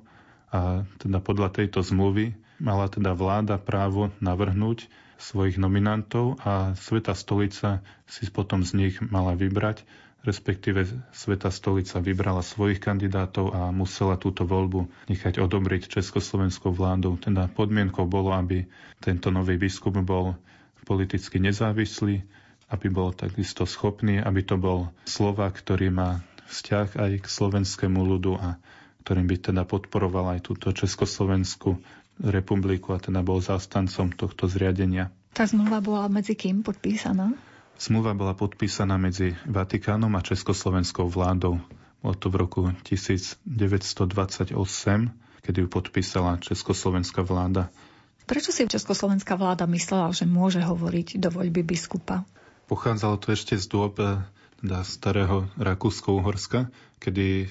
a 0.52 0.84
teda 1.00 1.24
podľa 1.24 1.48
tejto 1.56 1.80
zmluvy 1.80 2.36
mala 2.60 2.92
teda 2.92 3.16
vláda 3.16 3.56
právo 3.56 4.12
navrhnúť 4.20 4.84
svojich 5.16 5.56
nominantov 5.56 6.36
a 6.44 6.76
Sveta 6.76 7.16
stolica 7.16 7.80
si 8.04 8.28
potom 8.28 8.60
z 8.60 8.76
nich 8.76 8.94
mala 9.00 9.32
vybrať 9.32 9.84
respektíve 10.20 10.84
Sveta 11.16 11.48
stolica 11.48 12.00
vybrala 12.00 12.44
svojich 12.44 12.80
kandidátov 12.80 13.56
a 13.56 13.72
musela 13.72 14.20
túto 14.20 14.44
voľbu 14.44 14.88
nechať 15.08 15.40
odobriť 15.40 15.88
československou 15.88 16.72
vládou. 16.72 17.16
Teda 17.16 17.48
podmienkou 17.48 18.04
bolo, 18.04 18.36
aby 18.36 18.68
tento 19.00 19.32
nový 19.32 19.56
biskup 19.56 19.96
bol 20.04 20.36
politicky 20.84 21.40
nezávislý, 21.40 22.20
aby 22.70 22.86
bol 22.92 23.16
takisto 23.16 23.64
schopný, 23.64 24.20
aby 24.20 24.44
to 24.44 24.60
bol 24.60 24.92
Slovak, 25.08 25.58
ktorý 25.58 25.88
má 25.90 26.20
vzťah 26.50 26.98
aj 26.98 27.12
k 27.22 27.26
slovenskému 27.26 28.00
ľudu 28.02 28.36
a 28.36 28.58
ktorým 29.06 29.26
by 29.26 29.36
teda 29.40 29.62
podporoval 29.64 30.36
aj 30.36 30.40
túto 30.44 30.68
Československú 30.74 31.80
republiku 32.20 32.92
a 32.92 33.00
teda 33.00 33.24
bol 33.24 33.40
zástancom 33.40 34.12
tohto 34.12 34.44
zriadenia. 34.44 35.08
Tá 35.32 35.48
zmluva 35.48 35.80
bola 35.80 36.04
medzi 36.12 36.36
kým 36.36 36.60
podpísaná? 36.60 37.32
Zmluva 37.80 38.12
bola 38.12 38.36
podpísaná 38.36 39.00
medzi 39.00 39.32
Vatikánom 39.48 40.12
a 40.12 40.20
Československou 40.20 41.08
vládou. 41.08 41.64
Bolo 42.04 42.12
to 42.12 42.28
v 42.28 42.36
roku 42.36 42.62
1928, 42.84 44.52
kedy 45.40 45.58
ju 45.64 45.68
podpísala 45.72 46.36
Československá 46.44 47.24
vláda. 47.24 47.72
Prečo 48.28 48.52
si 48.52 48.68
Československá 48.68 49.32
vláda 49.32 49.64
myslela, 49.64 50.12
že 50.12 50.28
môže 50.28 50.60
hovoriť 50.60 51.24
do 51.24 51.32
voľby 51.32 51.64
biskupa? 51.64 52.28
Pochádzalo 52.68 53.16
to 53.16 53.32
ešte 53.32 53.56
z 53.56 53.64
dôb 53.72 53.96
eh, 53.96 54.28
teda 54.60 54.84
starého 54.84 55.48
Rakúsko-Uhorska, 55.56 56.68
kedy 57.00 57.48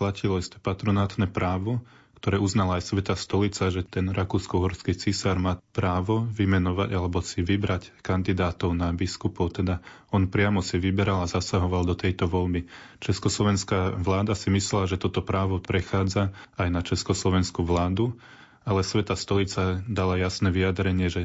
platilo 0.00 0.40
isté 0.40 0.56
patronátne 0.56 1.28
právo 1.28 1.84
ktoré 2.26 2.42
uznala 2.42 2.82
aj 2.82 2.90
Sveta 2.90 3.14
stolica, 3.14 3.70
že 3.70 3.86
ten 3.86 4.10
rakúsko-horský 4.10 4.98
císar 4.98 5.38
má 5.38 5.62
právo 5.70 6.26
vymenovať 6.26 6.90
alebo 6.90 7.22
si 7.22 7.38
vybrať 7.38 7.94
kandidátov 8.02 8.74
na 8.74 8.90
biskupov. 8.90 9.54
Teda 9.54 9.78
on 10.10 10.26
priamo 10.26 10.58
si 10.58 10.82
vyberal 10.82 11.22
a 11.22 11.30
zasahoval 11.30 11.86
do 11.86 11.94
tejto 11.94 12.26
voľby. 12.26 12.66
Československá 12.98 13.94
vláda 13.94 14.34
si 14.34 14.50
myslela, 14.50 14.90
že 14.90 14.98
toto 14.98 15.22
právo 15.22 15.62
prechádza 15.62 16.34
aj 16.58 16.66
na 16.66 16.82
československú 16.82 17.62
vládu, 17.62 18.18
ale 18.66 18.82
Sveta 18.82 19.14
stolica 19.14 19.86
dala 19.86 20.18
jasné 20.18 20.50
vyjadrenie, 20.50 21.06
že 21.06 21.22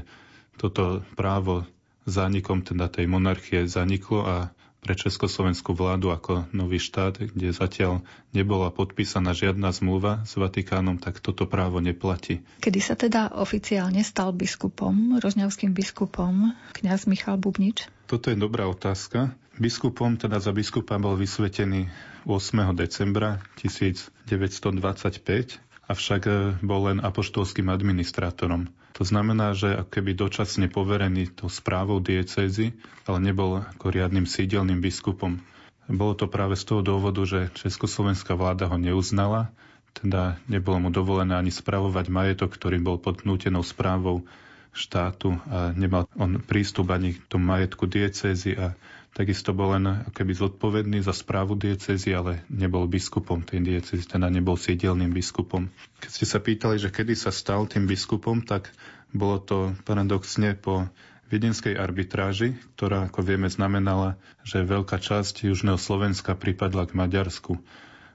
toto 0.61 1.01
právo 1.17 1.65
zánikom 2.05 2.61
teda 2.61 2.93
tej 2.93 3.09
monarchie 3.09 3.65
zaniklo 3.65 4.21
a 4.21 4.35
pre 4.81 4.97
československú 4.97 5.77
vládu 5.77 6.09
ako 6.09 6.49
nový 6.49 6.81
štát, 6.81 7.21
kde 7.21 7.53
zatiaľ 7.53 8.01
nebola 8.33 8.73
podpísaná 8.73 9.37
žiadna 9.37 9.69
zmluva 9.69 10.25
s 10.25 10.33
Vatikánom, 10.33 10.97
tak 10.97 11.21
toto 11.21 11.45
právo 11.45 11.77
neplatí. 11.77 12.41
Kedy 12.59 12.79
sa 12.81 12.97
teda 12.97 13.37
oficiálne 13.37 14.01
stal 14.01 14.33
biskupom, 14.33 15.21
rožňavským 15.21 15.77
biskupom, 15.77 16.57
kňaz 16.73 17.05
Michal 17.05 17.37
Bubnič? 17.37 17.85
Toto 18.09 18.33
je 18.33 18.37
dobrá 18.41 18.65
otázka. 18.65 19.37
Biskupom, 19.61 20.17
teda 20.17 20.41
za 20.41 20.49
biskupa 20.49 20.97
bol 20.97 21.13
vysvetený 21.13 21.85
8. 22.25 22.73
decembra 22.73 23.37
1925 23.61 25.61
avšak 25.91 26.21
e, 26.23 26.31
bol 26.63 26.87
len 26.87 27.03
apoštolským 27.03 27.67
administrátorom. 27.67 28.71
To 29.01 29.09
znamená, 29.09 29.57
že 29.57 29.81
ako 29.81 29.97
keby 29.97 30.13
dočasne 30.13 30.69
poverený 30.69 31.33
to 31.33 31.49
správou 31.49 31.97
diecézy, 31.97 32.77
ale 33.09 33.17
nebol 33.17 33.65
ako 33.65 33.89
riadnym 33.89 34.29
sídelným 34.29 34.77
biskupom. 34.77 35.41
Bolo 35.89 36.13
to 36.13 36.29
práve 36.29 36.53
z 36.53 36.69
toho 36.69 36.85
dôvodu, 36.85 37.25
že 37.25 37.49
československá 37.57 38.37
vláda 38.37 38.69
ho 38.69 38.77
neuznala, 38.77 39.49
teda 39.97 40.37
nebolo 40.45 40.85
mu 40.85 40.89
dovolené 40.93 41.33
ani 41.33 41.49
spravovať 41.49 42.13
majetok, 42.13 42.53
ktorý 42.53 42.77
bol 42.77 43.01
pod 43.01 43.25
nútenou 43.25 43.65
správou 43.65 44.21
štátu 44.69 45.33
a 45.49 45.73
nemal 45.73 46.05
on 46.13 46.37
prístup 46.37 46.93
ani 46.93 47.17
k 47.17 47.25
tomu 47.25 47.57
majetku 47.57 47.89
diecézy 47.89 48.53
a 48.53 48.77
Takisto 49.11 49.51
bol 49.51 49.75
len 49.75 50.07
keby 50.15 50.31
zodpovedný 50.31 51.03
za 51.03 51.11
správu 51.11 51.59
diecezy, 51.59 52.15
ale 52.15 52.47
nebol 52.47 52.87
biskupom 52.87 53.43
tej 53.43 53.59
diecezy, 53.59 54.07
teda 54.07 54.31
nebol 54.31 54.55
sídelným 54.55 55.11
biskupom. 55.11 55.67
Keď 55.99 56.09
ste 56.15 56.25
sa 56.27 56.39
pýtali, 56.39 56.79
že 56.79 56.87
kedy 56.95 57.19
sa 57.19 57.27
stal 57.27 57.67
tým 57.67 57.91
biskupom, 57.91 58.39
tak 58.39 58.71
bolo 59.11 59.43
to 59.43 59.75
paradoxne 59.83 60.55
po 60.55 60.87
viedenskej 61.27 61.75
arbitráži, 61.75 62.55
ktorá, 62.75 63.11
ako 63.11 63.19
vieme, 63.23 63.51
znamenala, 63.51 64.15
že 64.47 64.63
veľká 64.63 64.99
časť 64.99 65.47
južného 65.47 65.79
Slovenska 65.79 66.35
pripadla 66.35 66.87
k 66.87 66.95
Maďarsku. 66.95 67.59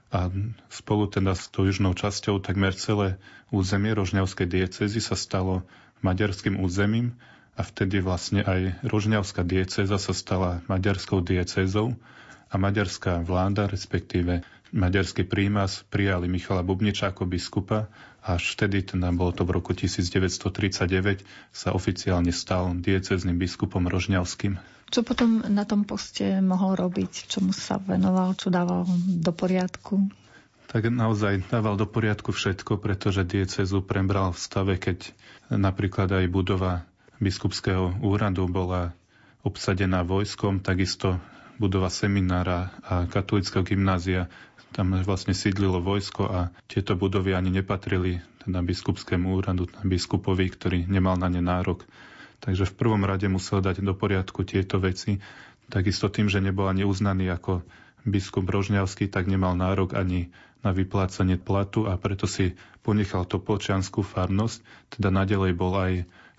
A 0.09 0.33
spolu 0.73 1.05
teda 1.05 1.37
s 1.37 1.49
tou 1.53 1.69
južnou 1.69 1.93
časťou 1.93 2.41
takmer 2.41 2.73
celé 2.73 3.21
územie 3.53 3.93
Rožňavskej 3.93 4.49
diecezy 4.49 4.97
sa 4.97 5.13
stalo 5.13 5.61
maďarským 6.01 6.57
územím 6.57 7.17
a 7.57 7.61
vtedy 7.65 8.05
vlastne 8.05 8.45
aj 8.45 8.85
Rožňavská 8.85 9.41
diecéza 9.41 9.97
sa 9.97 10.13
stala 10.13 10.61
maďarskou 10.69 11.25
diecézou 11.25 11.97
a 12.47 12.55
maďarská 12.55 13.25
vláda, 13.25 13.65
respektíve 13.65 14.45
maďarský 14.71 15.25
prímas 15.25 15.81
prijali 15.89 16.29
Michala 16.29 16.61
Bubniča 16.61 17.09
ako 17.09 17.25
biskupa 17.25 17.89
a 18.21 18.37
až 18.37 18.53
vtedy, 18.53 18.85
teda 18.85 19.09
bolo 19.09 19.33
to 19.33 19.41
v 19.41 19.57
roku 19.57 19.73
1939, 19.73 21.25
sa 21.49 21.73
oficiálne 21.73 22.29
stal 22.29 22.77
diecezným 22.77 23.41
biskupom 23.41 23.89
Rožňavským. 23.89 24.59
Čo 24.87 25.03
potom 25.03 25.43
na 25.51 25.67
tom 25.67 25.83
poste 25.83 26.39
mohol 26.39 26.79
robiť? 26.79 27.27
Čomu 27.27 27.51
sa 27.51 27.75
venoval? 27.75 28.39
Čo 28.39 28.47
dával 28.47 28.87
do 29.19 29.31
poriadku? 29.35 30.07
Tak 30.67 30.87
naozaj 30.91 31.47
dával 31.47 31.75
do 31.79 31.87
poriadku 31.87 32.31
všetko, 32.31 32.79
pretože 32.79 33.27
diecezu 33.27 33.83
prebral 33.83 34.35
v 34.35 34.39
stave, 34.39 34.73
keď 34.79 35.11
napríklad 35.51 36.11
aj 36.11 36.25
budova 36.31 36.86
biskupského 37.17 37.97
úradu 38.01 38.45
bola 38.49 38.93
obsadená 39.41 40.03
vojskom, 40.03 40.59
takisto 40.61 41.17
budova 41.57 41.89
seminára 41.89 42.69
a 42.85 43.09
katolického 43.09 43.65
gymnázia. 43.65 44.29
Tam 44.75 44.93
vlastne 45.01 45.33
sídlilo 45.33 45.81
vojsko 45.81 46.23
a 46.27 46.39
tieto 46.69 46.93
budovy 46.93 47.33
ani 47.33 47.49
nepatrili 47.49 48.21
teda 48.45 48.61
biskupskému 48.61 49.33
úradu, 49.33 49.67
biskupovi, 49.81 50.45
ktorý 50.53 50.79
nemal 50.85 51.17
na 51.17 51.27
ne 51.27 51.41
nárok. 51.41 51.83
Takže 52.39 52.69
v 52.69 52.77
prvom 52.77 53.01
rade 53.01 53.25
musel 53.25 53.59
dať 53.59 53.81
do 53.81 53.97
poriadku 53.97 54.45
tieto 54.45 54.77
veci. 54.77 55.17
Takisto 55.67 56.07
tým, 56.07 56.29
že 56.29 56.39
nebol 56.39 56.69
ani 56.69 56.85
uznaný 56.85 57.27
ako 57.33 57.65
biskup 58.07 58.47
Rožňavský, 58.47 59.09
tak 59.11 59.27
nemal 59.27 59.57
nárok 59.57 59.97
ani 59.97 60.31
na 60.61 60.71
vyplácanie 60.71 61.35
platu 61.35 61.89
a 61.89 61.99
preto 61.99 62.29
si 62.29 62.55
ponechal 62.85 63.27
Topolčianskú 63.27 63.99
farnosť, 64.05 64.63
teda 64.95 65.09
nadalej 65.11 65.53
bol 65.53 65.75
aj 65.75 65.93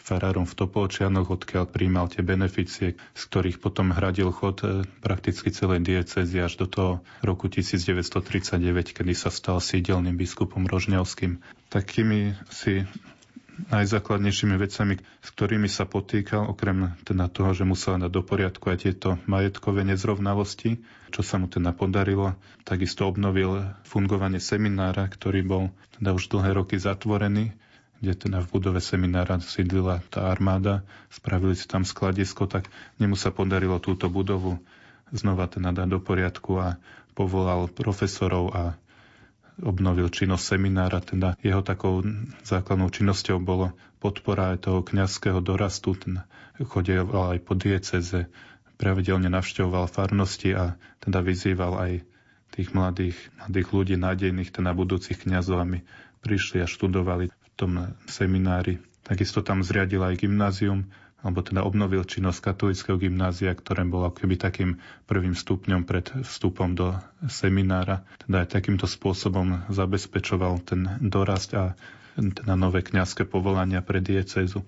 farárom 0.09 0.49
v 0.49 0.57
Topolčianoch, 0.57 1.29
odkiaľ 1.29 1.69
príjmal 1.69 2.09
tie 2.09 2.25
beneficie, 2.25 2.97
z 2.97 3.23
ktorých 3.29 3.61
potom 3.61 3.93
hradil 3.93 4.33
chod 4.33 4.65
e, 4.65 4.89
prakticky 5.05 5.53
celej 5.53 5.85
diecezy 5.85 6.41
až 6.41 6.65
do 6.65 6.67
toho 6.67 6.93
roku 7.21 7.53
1939, 7.53 8.97
kedy 8.97 9.13
sa 9.13 9.29
stal 9.29 9.61
sídelným 9.61 10.17
biskupom 10.17 10.65
Rožňavským. 10.65 11.45
Takými 11.69 12.41
si 12.49 12.89
najzákladnejšími 13.69 14.55
vecami, 14.57 14.95
s 15.03 15.29
ktorými 15.35 15.69
sa 15.69 15.85
potýkal, 15.85 16.47
okrem 16.49 16.95
teda 17.03 17.27
toho, 17.29 17.51
že 17.53 17.69
musel 17.69 17.99
dať 17.99 18.09
do 18.09 18.23
poriadku 18.23 18.65
aj 18.71 18.79
tieto 18.89 19.19
majetkové 19.27 19.83
nezrovnalosti, 19.85 20.81
čo 21.11 21.21
sa 21.27 21.37
mu 21.37 21.51
teda 21.51 21.75
podarilo. 21.75 22.39
Takisto 22.63 23.05
obnovil 23.11 23.67
fungovanie 23.85 24.39
seminára, 24.39 25.11
ktorý 25.11 25.43
bol 25.45 25.63
teda 25.99 26.15
už 26.15 26.31
dlhé 26.31 26.55
roky 26.55 26.79
zatvorený 26.79 27.53
kde 27.99 28.15
teda 28.15 28.39
v 28.43 28.51
budove 28.51 28.79
seminára 28.79 29.43
sídlila 29.43 30.03
tá 30.11 30.31
armáda, 30.31 30.87
spravili 31.11 31.59
si 31.59 31.67
tam 31.67 31.83
skladisko, 31.83 32.47
tak 32.47 32.71
nemu 33.03 33.19
sa 33.19 33.35
podarilo 33.35 33.83
túto 33.83 34.07
budovu 34.07 34.63
znova 35.13 35.49
teda 35.49 35.73
dať 35.73 35.89
do 35.89 35.99
poriadku 36.01 36.53
a 36.61 36.69
povolal 37.17 37.67
profesorov 37.73 38.45
a 38.55 38.63
obnovil 39.59 40.13
činnosť 40.13 40.57
seminára. 40.57 41.03
Teda 41.03 41.35
jeho 41.43 41.65
takou 41.65 42.05
základnou 42.45 42.93
činnosťou 42.93 43.43
bolo 43.43 43.75
podpora 43.99 44.55
aj 44.55 44.71
toho 44.71 44.81
kňazského 44.87 45.43
dorastu. 45.43 45.99
Ten 45.99 46.23
chodil 46.63 47.03
aj 47.03 47.39
po 47.43 47.59
dieceze, 47.59 48.31
pravidelne 48.79 49.27
navštevoval 49.33 49.91
farnosti 49.91 50.55
a 50.55 50.79
teda 51.03 51.19
vyzýval 51.25 51.75
aj 51.75 51.93
tých 52.55 52.71
mladých, 52.73 53.19
mladých 53.43 53.69
ľudí, 53.75 53.95
nádejných, 53.99 54.55
teda 54.55 54.71
budúcich 54.73 55.19
kňazov, 55.27 55.67
aby 55.67 55.79
prišli 56.23 56.63
a 56.63 56.67
študovali 56.71 57.31
tom 57.59 57.91
seminári. 58.07 58.79
Takisto 59.03 59.43
tam 59.43 59.67
zriadil 59.67 59.99
aj 60.07 60.23
gymnázium, 60.23 60.87
alebo 61.19 61.43
teda 61.43 61.67
obnovil 61.67 62.07
činnosť 62.07 62.55
katolického 62.55 62.95
gymnázia, 62.95 63.51
ktoré 63.51 63.83
bolo 63.83 64.07
keby 64.15 64.39
takým 64.39 64.79
prvým 65.11 65.35
stupňom 65.35 65.83
pred 65.83 66.07
vstupom 66.23 66.79
do 66.79 66.95
seminára. 67.27 68.07
Teda 68.23 68.47
aj 68.47 68.55
takýmto 68.55 68.87
spôsobom 68.87 69.67
zabezpečoval 69.67 70.63
ten 70.63 70.87
dorast 71.03 71.51
a 71.59 71.75
teda 72.15 72.55
nové 72.55 72.87
kňazské 72.87 73.27
povolania 73.27 73.83
pre 73.83 73.99
diecézu. 73.99 74.63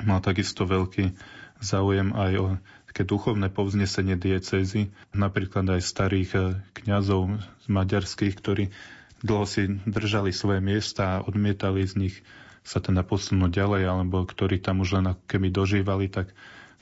Mal 0.00 0.24
takisto 0.24 0.64
veľký 0.64 1.12
záujem 1.60 2.16
aj 2.16 2.32
o 2.40 2.46
také 2.88 3.04
duchovné 3.04 3.52
povznesenie 3.52 4.16
diecézy, 4.16 4.88
napríklad 5.12 5.68
aj 5.68 5.84
starých 5.84 6.30
kňazov 6.72 7.36
z 7.36 7.66
maďarských, 7.68 8.34
ktorí 8.34 8.72
dlho 9.20 9.44
si 9.44 9.68
držali 9.88 10.32
svoje 10.32 10.60
miesta 10.64 11.20
a 11.20 11.22
odmietali 11.24 11.84
z 11.84 11.94
nich 11.96 12.16
sa 12.60 12.80
teda 12.80 13.00
posunúť 13.04 13.50
ďalej, 13.56 13.82
alebo 13.88 14.24
ktorí 14.24 14.60
tam 14.60 14.84
už 14.84 15.00
len 15.00 15.16
ako 15.16 15.22
keby 15.24 15.48
dožívali, 15.48 16.12
tak 16.12 16.32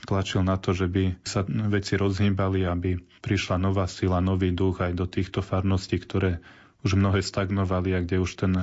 tlačil 0.03 0.43
na 0.43 0.55
to, 0.55 0.71
že 0.71 0.87
by 0.87 1.19
sa 1.27 1.43
veci 1.47 1.99
rozhýbali, 1.99 2.63
aby 2.67 2.99
prišla 3.19 3.59
nová 3.59 3.87
sila, 3.87 4.23
nový 4.23 4.51
duch 4.55 4.79
aj 4.79 4.95
do 4.95 5.07
týchto 5.07 5.43
farností, 5.43 5.99
ktoré 5.99 6.39
už 6.79 6.95
mnohé 6.95 7.19
stagnovali 7.19 7.91
a 7.91 7.99
kde 7.99 8.23
už 8.23 8.31
ten 8.39 8.55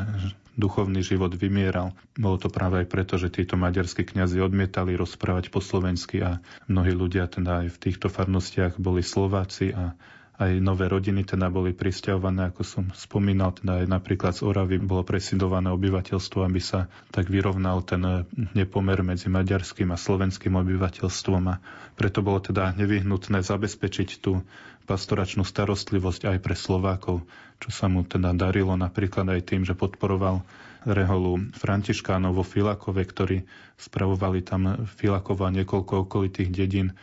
duchovný 0.56 1.04
život 1.04 1.36
vymieral. 1.36 1.92
Bolo 2.16 2.40
to 2.40 2.48
práve 2.48 2.80
aj 2.80 2.88
preto, 2.88 3.20
že 3.20 3.28
títo 3.28 3.60
maďarskí 3.60 4.08
kňazi 4.08 4.40
odmietali 4.40 4.96
rozprávať 4.96 5.52
po 5.52 5.60
slovensky 5.60 6.24
a 6.24 6.40
mnohí 6.64 6.96
ľudia 6.96 7.28
teda 7.28 7.68
aj 7.68 7.76
v 7.76 7.80
týchto 7.80 8.08
farnostiach 8.08 8.80
boli 8.80 9.04
Slováci 9.04 9.76
a 9.76 9.92
aj 10.36 10.60
nové 10.60 10.84
rodiny 10.92 11.24
teda 11.24 11.48
boli 11.48 11.72
pristahovane, 11.72 12.52
ako 12.52 12.60
som 12.60 12.84
spomínal, 12.92 13.56
teda 13.56 13.80
aj 13.80 13.86
napríklad 13.88 14.36
z 14.36 14.44
Oravy 14.44 14.76
bolo 14.76 15.00
presidované 15.00 15.72
obyvateľstvo, 15.72 16.44
aby 16.44 16.60
sa 16.60 16.92
tak 17.08 17.32
vyrovnal 17.32 17.80
ten 17.80 18.28
nepomer 18.52 19.00
medzi 19.00 19.32
maďarským 19.32 19.88
a 19.88 19.96
slovenským 19.96 20.52
obyvateľstvom. 20.52 21.42
A 21.48 21.54
preto 21.96 22.20
bolo 22.20 22.44
teda 22.44 22.76
nevyhnutné 22.76 23.40
zabezpečiť 23.40 24.08
tú 24.20 24.44
pastoračnú 24.84 25.42
starostlivosť 25.42 26.28
aj 26.28 26.38
pre 26.44 26.54
Slovákov, 26.54 27.24
čo 27.56 27.70
sa 27.72 27.88
mu 27.88 28.04
teda 28.04 28.36
darilo 28.36 28.76
napríklad 28.76 29.32
aj 29.32 29.40
tým, 29.48 29.64
že 29.64 29.72
podporoval 29.72 30.44
reholu 30.86 31.50
Františkánov 31.56 32.38
vo 32.38 32.44
Filakove, 32.46 33.02
ktorí 33.02 33.42
spravovali 33.80 34.44
tam 34.44 34.86
Filakova 35.00 35.50
niekoľko 35.50 36.06
okolitých 36.06 36.52
dedín 36.52 36.94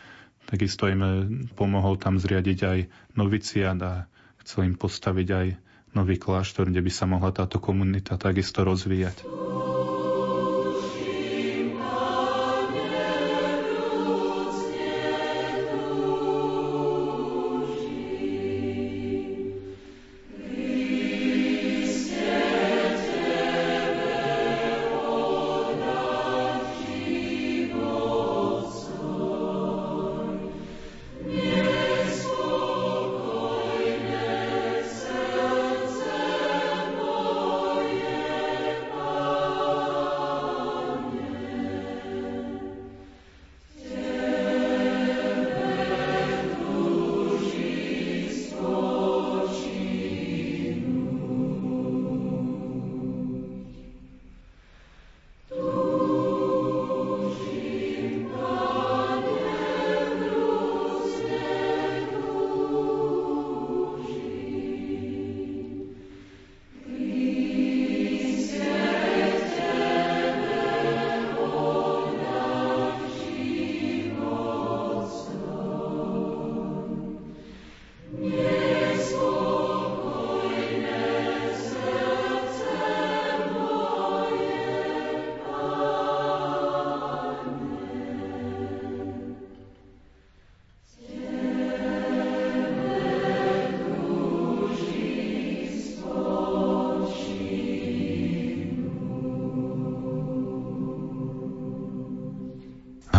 Takisto 0.48 0.88
im 0.90 1.00
eh, 1.02 1.12
pomohol 1.56 1.96
tam 1.96 2.20
zriadiť 2.20 2.58
aj 2.64 2.78
noviciát 3.16 3.78
a 3.80 4.06
chcel 4.44 4.72
im 4.72 4.76
postaviť 4.76 5.28
aj 5.32 5.46
nový 5.94 6.18
kláštor, 6.18 6.68
kde 6.68 6.82
by 6.82 6.92
sa 6.92 7.06
mohla 7.06 7.30
táto 7.30 7.62
komunita 7.62 8.18
takisto 8.18 8.66
rozvíjať. 8.66 9.24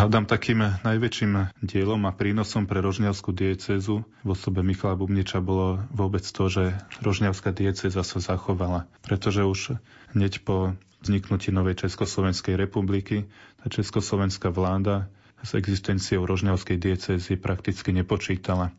Hádam 0.06 0.30
takým 0.30 0.62
najväčším 0.86 1.66
dielom 1.66 2.06
a 2.06 2.14
prínosom 2.14 2.70
pre 2.70 2.78
rožňavskú 2.78 3.34
diecezu 3.34 4.06
v 4.06 4.28
osobe 4.30 4.62
Michala 4.62 4.94
Bubniča 4.94 5.42
bolo 5.42 5.82
vôbec 5.90 6.22
to, 6.22 6.46
že 6.46 6.78
rožňavská 7.02 7.50
dieceza 7.50 8.06
sa 8.06 8.20
zachovala. 8.22 8.86
Pretože 9.02 9.42
už 9.42 9.82
hneď 10.14 10.46
po 10.46 10.78
vzniknutí 11.02 11.50
Novej 11.50 11.82
Československej 11.82 12.54
republiky 12.54 13.26
tá 13.58 13.66
československá 13.66 14.54
vláda 14.54 15.10
s 15.42 15.58
existenciou 15.58 16.30
rožňavskej 16.30 16.78
diecezy 16.78 17.34
prakticky 17.34 17.90
nepočítala. 17.90 18.78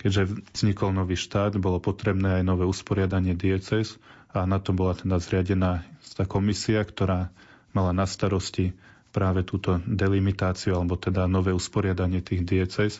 Keďže 0.00 0.48
vznikol 0.56 0.96
nový 0.96 1.20
štát, 1.20 1.60
bolo 1.60 1.76
potrebné 1.76 2.40
aj 2.40 2.42
nové 2.48 2.64
usporiadanie 2.64 3.36
diecez 3.36 4.00
a 4.32 4.48
na 4.48 4.56
to 4.64 4.72
bola 4.72 4.96
teda 4.96 5.20
zriadená 5.20 5.84
tá 6.16 6.24
komisia, 6.24 6.80
ktorá 6.80 7.28
mala 7.76 7.92
na 7.92 8.08
starosti 8.08 8.72
práve 9.14 9.46
túto 9.46 9.78
delimitáciu 9.86 10.74
alebo 10.74 10.98
teda 10.98 11.30
nové 11.30 11.54
usporiadanie 11.54 12.18
tých 12.18 12.42
diecez. 12.42 12.98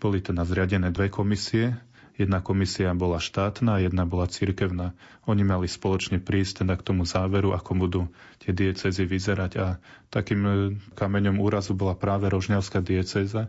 Boli 0.00 0.24
teda 0.24 0.48
zriadené 0.48 0.88
dve 0.88 1.12
komisie. 1.12 1.76
Jedna 2.16 2.40
komisia 2.40 2.92
bola 2.96 3.20
štátna, 3.20 3.80
jedna 3.84 4.08
bola 4.08 4.24
cirkevná. 4.24 4.96
Oni 5.28 5.44
mali 5.44 5.68
spoločne 5.68 6.20
prísť 6.20 6.64
teda 6.64 6.76
k 6.80 6.84
tomu 6.92 7.04
záveru, 7.04 7.52
ako 7.52 7.70
budú 7.76 8.02
tie 8.40 8.56
diecezy 8.56 9.04
vyzerať. 9.04 9.52
A 9.60 9.66
takým 10.08 10.40
e, 10.44 10.52
kameňom 10.96 11.40
úrazu 11.40 11.72
bola 11.72 11.96
práve 11.96 12.28
Rožňavská 12.28 12.84
dieceza, 12.84 13.48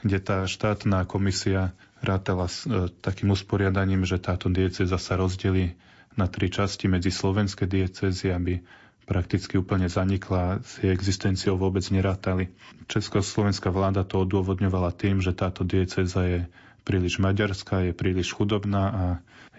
kde 0.00 0.18
tá 0.20 0.48
štátna 0.48 1.04
komisia 1.04 1.76
rátala 2.00 2.48
s 2.48 2.64
e, 2.64 2.88
takým 3.04 3.36
usporiadaním, 3.36 4.08
že 4.08 4.16
táto 4.16 4.48
dieceza 4.48 4.96
sa 4.96 5.20
rozdeli 5.20 5.76
na 6.16 6.24
tri 6.24 6.48
časti 6.48 6.88
medzi 6.88 7.12
slovenské 7.12 7.68
diecezy, 7.68 8.32
aby 8.32 8.64
prakticky 9.06 9.54
úplne 9.56 9.86
zanikla, 9.86 10.60
s 10.66 10.82
jej 10.82 10.90
existenciou 10.90 11.54
vôbec 11.54 11.86
nerátali. 11.94 12.50
Československá 12.90 13.70
vláda 13.70 14.02
to 14.02 14.26
odôvodňovala 14.26 14.90
tým, 14.90 15.22
že 15.22 15.30
táto 15.30 15.62
dieceza 15.62 16.26
je 16.26 16.40
príliš 16.82 17.22
maďarská, 17.22 17.86
je 17.86 17.92
príliš 17.94 18.34
chudobná 18.34 18.84
a 18.90 19.04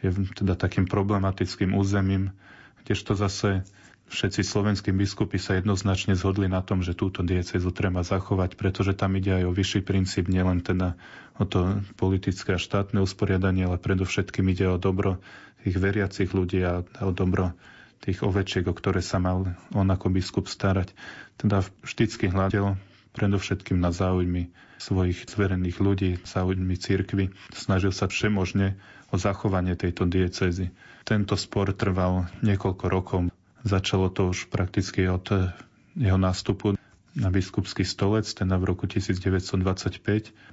je 0.04 0.12
teda 0.36 0.60
takým 0.60 0.86
problematickým 0.86 1.74
územím, 1.74 2.36
kdežto 2.84 3.16
zase 3.16 3.64
všetci 4.08 4.44
slovenskí 4.44 4.96
biskupy 4.96 5.36
sa 5.36 5.60
jednoznačne 5.60 6.16
zhodli 6.16 6.48
na 6.48 6.64
tom, 6.64 6.80
že 6.80 6.96
túto 6.96 7.24
diecezu 7.24 7.72
treba 7.76 8.04
zachovať, 8.08 8.56
pretože 8.56 8.96
tam 8.96 9.20
ide 9.20 9.44
aj 9.44 9.44
o 9.48 9.56
vyšší 9.56 9.84
princíp, 9.84 10.32
nielen 10.32 10.64
teda 10.64 10.96
o 11.36 11.44
to 11.44 11.84
politické 12.00 12.56
a 12.56 12.62
štátne 12.62 13.04
usporiadanie, 13.04 13.68
ale 13.68 13.80
predovšetkým 13.80 14.48
ide 14.48 14.72
o 14.72 14.80
dobro 14.80 15.20
tých 15.68 15.76
veriacich 15.76 16.32
ľudí 16.32 16.64
a 16.64 16.88
o 17.04 17.12
dobro 17.12 17.52
tých 18.02 18.24
ovečiek, 18.24 18.66
o 18.68 18.74
ktoré 18.74 19.02
sa 19.02 19.18
mal 19.18 19.58
on 19.74 19.88
ako 19.90 20.14
biskup 20.14 20.46
starať. 20.48 20.94
Teda 21.38 21.66
vždycky 21.84 22.30
hľadel 22.32 22.78
predovšetkým 23.18 23.82
na 23.82 23.90
záujmy 23.90 24.54
svojich 24.78 25.26
zverených 25.26 25.78
ľudí, 25.82 26.12
záujmy 26.22 26.78
církvy. 26.78 27.34
Snažil 27.50 27.90
sa 27.90 28.06
všemožne 28.06 28.78
o 29.10 29.18
zachovanie 29.18 29.74
tejto 29.74 30.06
diecezy. 30.06 30.70
Tento 31.02 31.34
spor 31.34 31.74
trval 31.74 32.30
niekoľko 32.46 32.86
rokov. 32.86 33.20
Začalo 33.66 34.14
to 34.14 34.30
už 34.30 34.54
prakticky 34.54 35.10
od 35.10 35.54
jeho 35.98 36.20
nástupu 36.22 36.78
na 37.18 37.34
biskupský 37.34 37.82
stolec, 37.82 38.30
teda 38.30 38.62
v 38.62 38.70
roku 38.70 38.86
1925. 38.86 39.58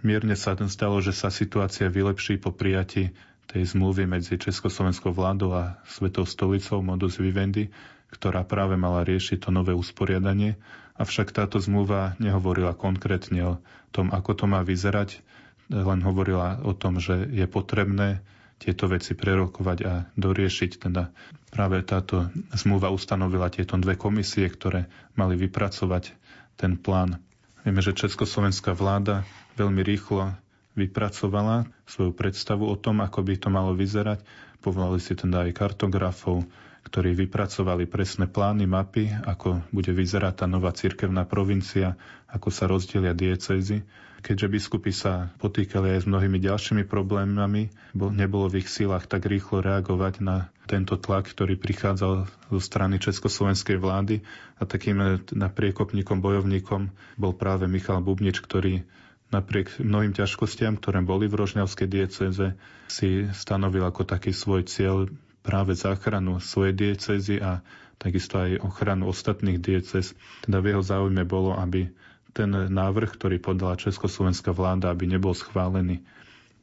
Mierne 0.00 0.33
sa 0.33 0.57
stalo, 0.57 0.96
že 1.04 1.12
sa 1.12 1.28
situácia 1.28 1.92
vylepší 1.92 2.40
po 2.40 2.57
prijati 2.57 3.12
tej 3.54 3.70
zmluvy 3.70 4.10
medzi 4.10 4.34
Československou 4.34 5.14
vládou 5.14 5.54
a 5.54 5.78
Svetou 5.86 6.26
stolicou 6.26 6.82
Modus 6.82 7.22
Vivendi, 7.22 7.70
ktorá 8.10 8.42
práve 8.42 8.74
mala 8.74 9.06
riešiť 9.06 9.46
to 9.46 9.54
nové 9.54 9.70
usporiadanie. 9.70 10.58
Avšak 10.98 11.30
táto 11.30 11.62
zmluva 11.62 12.18
nehovorila 12.18 12.74
konkrétne 12.74 13.40
o 13.46 13.54
tom, 13.94 14.10
ako 14.10 14.34
to 14.34 14.44
má 14.50 14.66
vyzerať, 14.66 15.22
len 15.70 16.02
hovorila 16.02 16.66
o 16.66 16.74
tom, 16.74 16.98
že 16.98 17.30
je 17.30 17.46
potrebné 17.46 18.26
tieto 18.58 18.90
veci 18.90 19.14
prerokovať 19.14 19.78
a 19.86 20.10
doriešiť. 20.18 20.70
Teda 20.90 21.14
práve 21.54 21.78
táto 21.86 22.26
zmluva 22.58 22.90
ustanovila 22.90 23.54
tieto 23.54 23.78
dve 23.78 23.94
komisie, 23.94 24.50
ktoré 24.50 24.90
mali 25.14 25.38
vypracovať 25.38 26.10
ten 26.58 26.74
plán. 26.74 27.22
Vieme, 27.62 27.78
že 27.78 27.94
československá 27.94 28.74
vláda 28.74 29.22
veľmi 29.54 29.78
rýchlo 29.86 30.34
vypracovala 30.74 31.70
svoju 31.87 32.14
predstavu 32.14 32.66
o 32.66 32.76
tom, 32.78 33.02
ako 33.02 33.22
by 33.22 33.34
to 33.38 33.48
malo 33.50 33.72
vyzerať. 33.74 34.22
Povolali 34.58 34.98
si 34.98 35.14
teda 35.14 35.46
aj 35.46 35.54
kartografov, 35.54 36.46
ktorí 36.84 37.16
vypracovali 37.16 37.88
presné 37.88 38.28
plány, 38.28 38.68
mapy, 38.68 39.08
ako 39.08 39.64
bude 39.72 39.90
vyzerať 39.94 40.44
tá 40.44 40.46
nová 40.46 40.74
cirkevná 40.76 41.24
provincia, 41.24 41.96
ako 42.28 42.48
sa 42.52 42.68
rozdelia 42.68 43.16
diecézy. 43.16 43.87
Keďže 44.24 44.48
biskupy 44.48 44.88
sa 44.88 45.32
potýkali 45.37 45.96
aj 45.96 45.98
s 46.04 46.06
mnohými 46.08 46.40
ďalšími 46.40 46.84
problémami, 46.88 47.68
nebolo 47.92 48.48
v 48.48 48.64
ich 48.64 48.72
sílach 48.72 49.04
tak 49.04 49.28
rýchlo 49.28 49.60
reagovať 49.60 50.24
na 50.24 50.48
tento 50.64 50.96
tlak, 50.96 51.28
ktorý 51.28 51.60
prichádzal 51.60 52.24
zo 52.48 52.60
strany 52.60 52.96
československej 52.96 53.76
vlády 53.76 54.24
a 54.56 54.64
takým 54.64 55.20
na 55.28 55.48
priekopníkom, 55.52 56.24
bojovníkom 56.24 56.88
bol 57.20 57.37
práve 57.37 57.68
Michal 57.68 58.00
Bubnič, 58.00 58.40
ktorý 58.40 58.88
napriek 59.35 59.83
mnohým 59.83 60.14
ťažkostiam, 60.14 60.79
ktoré 60.79 61.03
boli 61.03 61.27
v 61.27 61.42
Rožňavskej 61.42 61.88
dieceze, 61.90 62.55
si 62.87 63.27
stanovil 63.35 63.83
ako 63.83 64.07
taký 64.07 64.31
svoj 64.31 64.62
cieľ 64.70 65.11
práve 65.42 65.75
záchranu 65.75 66.38
svojej 66.38 66.73
diecezy 66.73 67.42
a 67.42 67.61
takisto 67.99 68.38
aj 68.38 68.62
ochranu 68.62 69.11
ostatných 69.11 69.59
diecez. 69.59 70.14
Teda 70.47 70.62
v 70.62 70.73
jeho 70.73 70.83
záujme 70.83 71.27
bolo, 71.27 71.59
aby 71.59 71.90
ten 72.35 72.51
návrh, 72.51 73.14
ktorý 73.14 73.37
podala 73.38 73.79
Československá 73.79 74.51
vláda, 74.51 74.90
aby 74.90 75.07
nebol 75.07 75.35
schválený. 75.35 76.03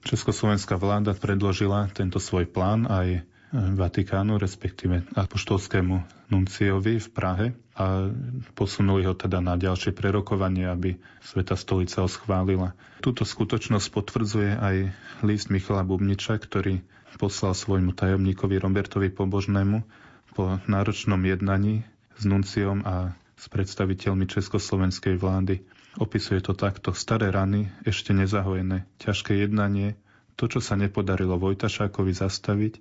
Československá 0.02 0.76
vláda 0.76 1.14
predložila 1.14 1.88
tento 1.94 2.18
svoj 2.18 2.50
plán 2.50 2.90
aj 2.90 3.22
Vatikánu, 3.52 4.40
respektíve 4.40 5.04
apoštolskému 5.12 6.00
nunciovi 6.32 7.04
v 7.04 7.10
Prahe 7.12 7.48
a 7.76 8.08
posunuli 8.56 9.04
ho 9.04 9.12
teda 9.12 9.44
na 9.44 9.60
ďalšie 9.60 9.92
prerokovanie, 9.92 10.72
aby 10.72 10.96
Sveta 11.20 11.60
stolica 11.60 12.00
ho 12.00 12.08
schválila. 12.08 12.72
Túto 13.04 13.28
skutočnosť 13.28 13.88
potvrdzuje 13.92 14.52
aj 14.56 14.76
list 15.28 15.52
Michala 15.52 15.84
Bubniča, 15.84 16.40
ktorý 16.40 16.80
poslal 17.20 17.52
svojmu 17.52 17.92
tajomníkovi 17.92 18.56
Robertovi 18.56 19.12
Pobožnému 19.12 19.84
po 20.32 20.64
náročnom 20.72 21.20
jednaní 21.28 21.84
s 22.16 22.24
nunciom 22.24 22.88
a 22.88 23.12
s 23.36 23.52
predstaviteľmi 23.52 24.32
československej 24.32 25.20
vlády. 25.20 25.60
Opisuje 26.00 26.40
to 26.40 26.56
takto. 26.56 26.96
Staré 26.96 27.36
rany, 27.36 27.68
ešte 27.84 28.16
nezahojené, 28.16 28.88
ťažké 29.04 29.44
jednanie, 29.44 30.00
to, 30.40 30.48
čo 30.48 30.64
sa 30.64 30.80
nepodarilo 30.80 31.36
Vojtašákovi 31.36 32.16
zastaviť, 32.16 32.74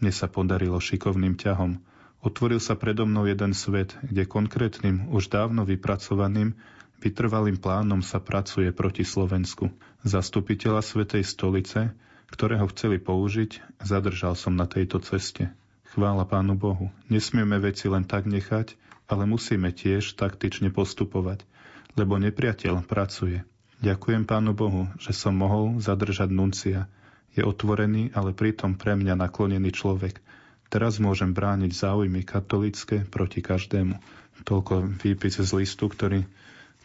mne 0.00 0.12
sa 0.12 0.28
podarilo 0.28 0.76
šikovným 0.76 1.40
ťahom. 1.40 1.80
Otvoril 2.20 2.58
sa 2.58 2.74
predo 2.74 3.06
mnou 3.06 3.24
jeden 3.28 3.54
svet, 3.54 3.94
kde 4.02 4.26
konkrétnym, 4.26 5.08
už 5.14 5.30
dávno 5.30 5.62
vypracovaným, 5.62 6.58
vytrvalým 7.00 7.60
plánom 7.60 8.00
sa 8.02 8.18
pracuje 8.18 8.72
proti 8.72 9.06
Slovensku. 9.06 9.70
Zastupiteľa 10.02 10.82
Svetej 10.82 11.22
stolice, 11.22 11.94
ktorého 12.32 12.66
chceli 12.74 12.98
použiť, 12.98 13.80
zadržal 13.80 14.34
som 14.34 14.58
na 14.58 14.66
tejto 14.66 14.98
ceste. 15.04 15.52
Chvála 15.94 16.26
Pánu 16.26 16.58
Bohu. 16.58 16.90
Nesmieme 17.08 17.56
veci 17.62 17.86
len 17.86 18.04
tak 18.04 18.26
nechať, 18.26 18.74
ale 19.06 19.24
musíme 19.24 19.70
tiež 19.70 20.18
taktične 20.18 20.74
postupovať, 20.74 21.46
lebo 21.94 22.18
nepriateľ 22.18 22.84
pracuje. 22.84 23.46
Ďakujem 23.80 24.26
Pánu 24.26 24.52
Bohu, 24.56 24.88
že 24.98 25.14
som 25.14 25.36
mohol 25.36 25.78
zadržať 25.78 26.32
nuncia, 26.32 26.90
je 27.36 27.44
otvorený, 27.44 28.16
ale 28.16 28.32
pritom 28.32 28.80
pre 28.80 28.96
mňa 28.96 29.14
naklonený 29.14 29.70
človek. 29.76 30.18
Teraz 30.66 30.98
môžem 30.98 31.30
brániť 31.30 31.70
záujmy 31.70 32.26
katolické 32.26 33.06
proti 33.06 33.44
každému. 33.44 34.00
Toľko 34.42 34.98
výpis 35.04 35.38
z 35.38 35.52
listu, 35.54 35.86
ktorý 35.86 36.26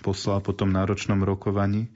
poslal 0.05 0.43
po 0.43 0.53
tom 0.53 0.69
náročnom 0.69 1.23
rokovaní 1.25 1.89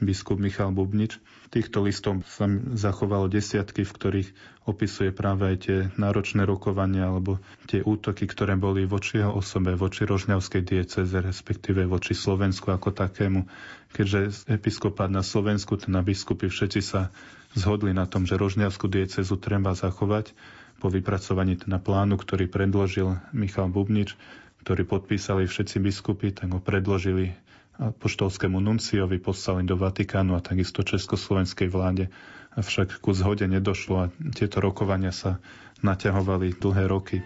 biskup 0.00 0.42
Michal 0.42 0.74
Bubnič. 0.74 1.22
Týchto 1.54 1.86
listov 1.86 2.26
sa 2.26 2.50
zachovalo 2.74 3.30
desiatky, 3.30 3.86
v 3.86 3.94
ktorých 3.94 4.28
opisuje 4.66 5.14
práve 5.14 5.54
aj 5.54 5.56
tie 5.62 5.78
náročné 5.94 6.42
rokovania 6.42 7.06
alebo 7.06 7.38
tie 7.70 7.78
útoky, 7.78 8.26
ktoré 8.26 8.58
boli 8.58 8.90
voči 8.90 9.22
jeho 9.22 9.30
osobe, 9.30 9.78
voči 9.78 10.02
Rožňavskej 10.02 10.62
dieceze, 10.66 11.14
respektíve 11.14 11.86
voči 11.86 12.16
Slovensku 12.16 12.74
ako 12.74 12.90
takému. 12.90 13.46
Keďže 13.94 14.50
episkopát 14.50 15.06
na 15.06 15.22
Slovensku, 15.22 15.78
teda 15.78 16.02
biskupy 16.02 16.50
všetci 16.50 16.80
sa 16.82 17.14
zhodli 17.54 17.94
na 17.94 18.04
tom, 18.04 18.26
že 18.26 18.36
Rožňavskú 18.36 18.90
diecezu 18.90 19.38
treba 19.38 19.72
zachovať 19.72 20.34
po 20.82 20.92
vypracovaní 20.92 21.56
teda 21.56 21.80
plánu, 21.80 22.18
ktorý 22.18 22.50
predložil 22.50 23.16
Michal 23.32 23.70
Bubnič, 23.70 24.18
ktorý 24.66 24.84
podpísali 24.84 25.48
všetci 25.48 25.76
biskupy, 25.80 26.34
tak 26.34 26.52
ho 26.52 26.60
predložili 26.60 27.32
poštolskému 27.78 28.62
nunciovi, 28.62 29.18
poslali 29.18 29.66
do 29.66 29.74
Vatikánu 29.74 30.38
a 30.38 30.44
takisto 30.44 30.86
československej 30.86 31.68
vláde. 31.70 32.10
Avšak 32.54 33.02
ku 33.02 33.10
zhode 33.10 33.50
nedošlo 33.50 33.94
a 33.98 34.10
tieto 34.30 34.62
rokovania 34.62 35.10
sa 35.10 35.42
naťahovali 35.82 36.54
dlhé 36.62 36.84
roky. 36.86 37.18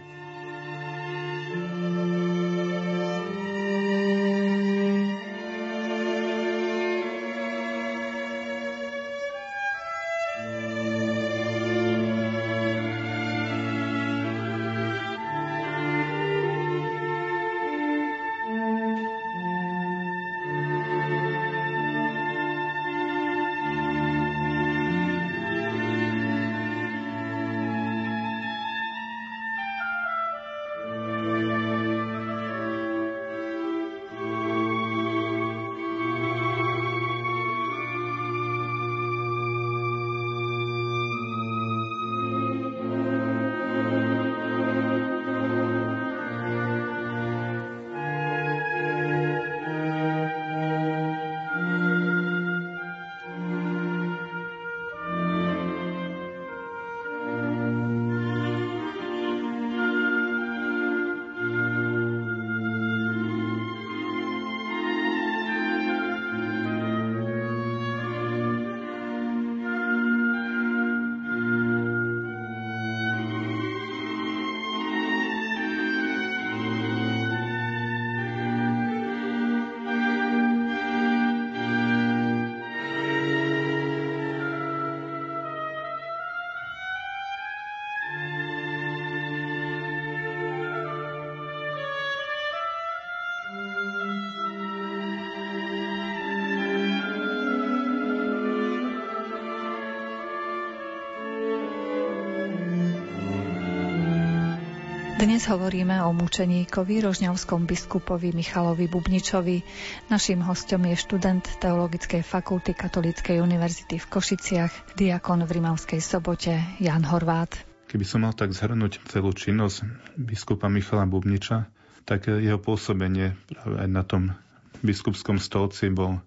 Dnes 105.18 105.50
hovoríme 105.50 105.98
o 106.06 106.14
mučeníkovi, 106.14 107.02
rožňavskom 107.02 107.66
biskupovi 107.66 108.30
Michalovi 108.30 108.86
Bubničovi. 108.86 109.66
Naším 110.14 110.46
hostom 110.46 110.86
je 110.86 110.94
študent 110.94 111.42
Teologickej 111.58 112.22
fakulty 112.22 112.70
Katolíckej 112.70 113.42
univerzity 113.42 113.98
v 113.98 114.06
Košiciach, 114.06 114.94
diakon 114.94 115.42
v 115.42 115.58
Rimavskej 115.58 115.98
sobote 115.98 116.62
Jan 116.78 117.02
Horvát. 117.02 117.50
Keby 117.90 118.04
som 118.06 118.22
mal 118.22 118.30
tak 118.30 118.54
zhrnúť 118.54 119.02
celú 119.10 119.34
činnosť 119.34 119.90
biskupa 120.14 120.70
Michala 120.70 121.02
Bubniča, 121.02 121.66
tak 122.06 122.30
jeho 122.30 122.62
pôsobenie 122.62 123.34
práve 123.50 123.74
aj 123.74 123.88
na 123.90 124.06
tom 124.06 124.38
biskupskom 124.86 125.42
stolci 125.42 125.90
bol 125.90 126.22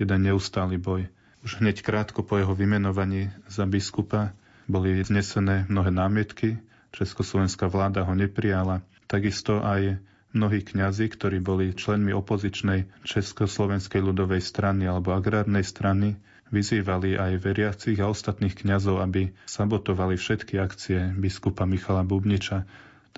jeden 0.00 0.24
neustály 0.24 0.80
boj. 0.80 1.12
Už 1.44 1.60
hneď 1.60 1.84
krátko 1.84 2.24
po 2.24 2.40
jeho 2.40 2.56
vymenovaní 2.56 3.28
za 3.52 3.68
biskupa 3.68 4.32
boli 4.64 4.96
znesené 5.04 5.68
mnohé 5.68 5.92
námietky, 5.92 6.56
Československá 6.90 7.70
vláda 7.70 8.02
ho 8.04 8.14
neprijala. 8.14 8.82
Takisto 9.06 9.62
aj 9.62 9.98
mnohí 10.30 10.62
kňazi, 10.62 11.10
ktorí 11.10 11.42
boli 11.42 11.74
členmi 11.74 12.14
opozičnej 12.14 12.86
Československej 13.02 14.02
ľudovej 14.02 14.42
strany 14.42 14.86
alebo 14.86 15.14
agrárnej 15.14 15.66
strany, 15.66 16.18
vyzývali 16.50 17.14
aj 17.14 17.32
veriacich 17.42 17.98
a 18.02 18.10
ostatných 18.10 18.58
kňazov, 18.58 19.02
aby 19.02 19.30
sabotovali 19.46 20.18
všetky 20.18 20.58
akcie 20.58 21.14
biskupa 21.14 21.62
Michala 21.62 22.02
Bubniča, 22.02 22.66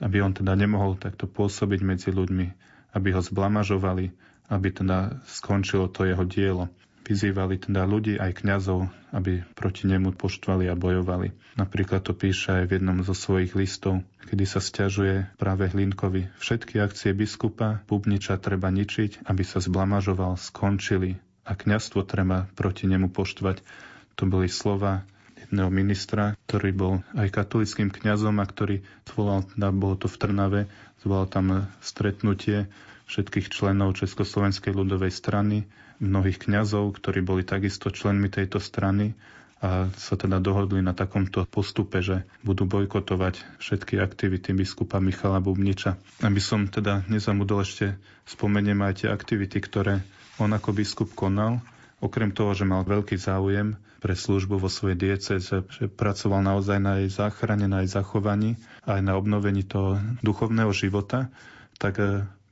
aby 0.05 0.21
on 0.21 0.37
teda 0.37 0.53
nemohol 0.53 1.01
takto 1.01 1.25
pôsobiť 1.25 1.81
medzi 1.81 2.11
ľuďmi, 2.13 2.47
aby 2.93 3.09
ho 3.17 3.21
zblamažovali, 3.25 4.13
aby 4.53 4.69
teda 4.69 5.25
skončilo 5.25 5.89
to 5.89 6.05
jeho 6.05 6.25
dielo. 6.29 6.69
Vyzývali 7.03 7.59
teda 7.59 7.83
ľudí 7.83 8.15
aj 8.15 8.47
kňazov, 8.47 8.87
aby 9.11 9.43
proti 9.59 9.91
nemu 9.91 10.15
poštvali 10.15 10.71
a 10.71 10.79
bojovali. 10.79 11.35
Napríklad 11.59 12.07
to 12.07 12.15
píše 12.15 12.63
aj 12.63 12.65
v 12.71 12.75
jednom 12.79 13.03
zo 13.03 13.13
svojich 13.13 13.59
listov, 13.59 14.07
kedy 14.31 14.45
sa 14.47 14.63
stiažuje 14.63 15.27
práve 15.35 15.67
Hlinkovi. 15.67 16.31
Všetky 16.39 16.79
akcie 16.79 17.11
biskupa 17.11 17.83
Bubniča 17.91 18.39
treba 18.39 18.71
ničiť, 18.71 19.27
aby 19.27 19.43
sa 19.43 19.59
zblamažoval, 19.59 20.39
skončili 20.39 21.19
a 21.43 21.59
kňazstvo 21.59 22.07
treba 22.07 22.47
proti 22.55 22.87
nemu 22.87 23.11
poštvať. 23.11 23.61
To 24.17 24.23
boli 24.31 24.47
slova 24.47 25.03
jedného 25.43 25.69
ministra, 25.75 26.39
ktorý 26.47 26.71
bol 26.71 26.95
aj 27.19 27.35
katolickým 27.35 27.91
kňazom 27.91 28.39
a 28.39 28.47
ktorý 28.47 28.87
zvolal, 29.11 29.43
teda 29.51 29.69
bolo 29.75 29.99
to 29.99 30.07
v 30.07 30.17
Trnave, 30.17 30.61
zvolal 31.03 31.27
tam 31.27 31.67
stretnutie 31.83 32.71
všetkých 33.11 33.51
členov 33.51 33.99
Československej 33.99 34.73
ľudovej 34.73 35.13
strany 35.13 35.69
mnohých 36.03 36.43
kňazov, 36.43 36.99
ktorí 36.99 37.23
boli 37.23 37.47
takisto 37.47 37.95
členmi 37.95 38.27
tejto 38.27 38.59
strany 38.59 39.15
a 39.63 39.87
sa 39.95 40.19
teda 40.19 40.43
dohodli 40.43 40.83
na 40.83 40.91
takomto 40.91 41.47
postupe, 41.47 42.03
že 42.03 42.27
budú 42.43 42.67
bojkotovať 42.67 43.63
všetky 43.63 44.03
aktivity 44.03 44.51
biskupa 44.51 44.99
Michala 44.99 45.39
Bubniča. 45.39 45.95
Aby 46.19 46.43
som 46.43 46.67
teda 46.67 47.07
nezamudol 47.07 47.63
ešte, 47.63 47.95
spomeniem 48.27 48.83
aj 48.83 49.07
tie 49.07 49.09
aktivity, 49.15 49.63
ktoré 49.63 50.03
on 50.43 50.51
ako 50.51 50.75
biskup 50.75 51.15
konal. 51.15 51.63
Okrem 52.03 52.35
toho, 52.35 52.51
že 52.59 52.67
mal 52.67 52.83
veľký 52.83 53.15
záujem 53.15 53.79
pre 54.03 54.19
službu 54.19 54.59
vo 54.59 54.67
svojej 54.67 54.99
dieceze, 54.99 55.63
že 55.63 55.85
pracoval 55.87 56.43
naozaj 56.43 56.83
na 56.83 56.99
jej 56.99 57.15
záchrane, 57.15 57.71
na 57.71 57.87
jej 57.87 57.95
zachovaní, 57.95 58.59
aj 58.83 58.99
na 58.99 59.15
obnovení 59.15 59.63
toho 59.63 60.03
duchovného 60.27 60.75
života, 60.75 61.31
tak 61.79 62.03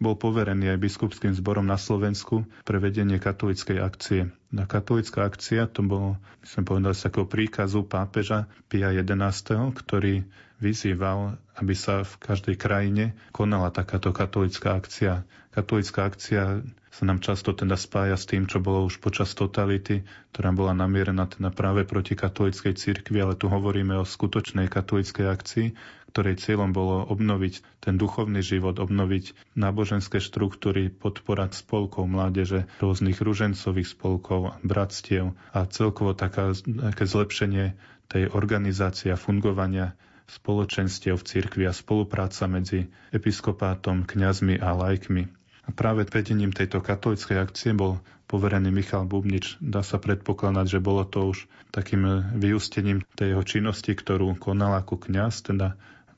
bol 0.00 0.16
poverený 0.16 0.72
aj 0.72 0.80
biskupským 0.80 1.36
zborom 1.36 1.68
na 1.68 1.76
Slovensku 1.76 2.48
pre 2.64 2.80
vedenie 2.80 3.20
katolickej 3.20 3.78
akcie. 3.84 4.32
Na 4.48 4.64
katolická 4.64 5.28
akcia 5.28 5.68
to 5.68 5.84
bolo, 5.84 6.16
my 6.40 6.46
sme 6.48 6.62
povedali, 6.64 6.96
z 6.96 7.04
takého 7.06 7.28
príkazu 7.28 7.84
pápeža 7.84 8.48
Pia 8.72 8.90
XI, 8.96 9.76
ktorý 9.76 10.24
vyzýval, 10.58 11.36
aby 11.60 11.74
sa 11.76 12.02
v 12.02 12.12
každej 12.16 12.56
krajine 12.56 13.12
konala 13.30 13.68
takáto 13.68 14.10
katolická 14.10 14.80
akcia. 14.80 15.28
Katolická 15.52 16.08
akcia 16.08 16.64
sa 16.90 17.02
nám 17.06 17.22
často 17.22 17.54
teda 17.54 17.78
spája 17.78 18.18
s 18.18 18.26
tým, 18.26 18.50
čo 18.50 18.58
bolo 18.58 18.84
už 18.84 18.98
počas 18.98 19.30
totality, 19.32 20.02
ktorá 20.34 20.50
bola 20.50 20.74
namierená 20.74 21.30
teda 21.30 21.54
práve 21.54 21.86
proti 21.86 22.18
katolíckej 22.18 22.74
cirkvi, 22.74 23.22
ale 23.22 23.38
tu 23.38 23.46
hovoríme 23.46 23.94
o 23.96 24.04
skutočnej 24.04 24.66
katolíckej 24.66 25.26
akcii, 25.30 25.66
ktorej 26.10 26.42
cieľom 26.42 26.74
bolo 26.74 27.06
obnoviť 27.06 27.80
ten 27.80 27.94
duchovný 27.94 28.42
život, 28.42 28.82
obnoviť 28.82 29.54
náboženské 29.54 30.18
štruktúry, 30.18 30.90
podporať 30.90 31.54
spolkov 31.56 32.10
mládeže, 32.10 32.66
rôznych 32.82 33.22
ružencových 33.22 33.88
spolkov, 33.88 34.58
bratstiev 34.66 35.38
a 35.54 35.64
celkovo 35.70 36.12
taká, 36.12 36.52
také 36.92 37.04
zlepšenie 37.06 37.78
tej 38.10 38.26
organizácie 38.34 39.14
a 39.14 39.18
fungovania 39.18 39.94
spoločenstiev 40.30 41.18
v 41.18 41.26
cirkvi 41.26 41.64
a 41.66 41.74
spolupráca 41.74 42.46
medzi 42.46 42.90
episkopátom, 43.10 44.06
kňazmi 44.06 44.58
a 44.62 44.74
lajkmi. 44.74 45.22
A 45.66 45.70
práve 45.70 46.02
vedením 46.02 46.50
tejto 46.50 46.82
katolickej 46.82 47.38
akcie 47.38 47.70
bol 47.74 48.02
poverený 48.30 48.70
Michal 48.70 49.06
Bubnič. 49.06 49.58
Dá 49.58 49.82
sa 49.82 49.98
predpokladať, 49.98 50.78
že 50.78 50.80
bolo 50.82 51.02
to 51.02 51.34
už 51.34 51.50
takým 51.74 52.30
vyústením 52.38 53.02
tej 53.18 53.34
jeho 53.34 53.44
činnosti, 53.46 53.90
ktorú 53.94 54.38
konal 54.38 54.78
ako 54.78 54.98
kňaz, 54.98 55.50
teda 55.50 55.74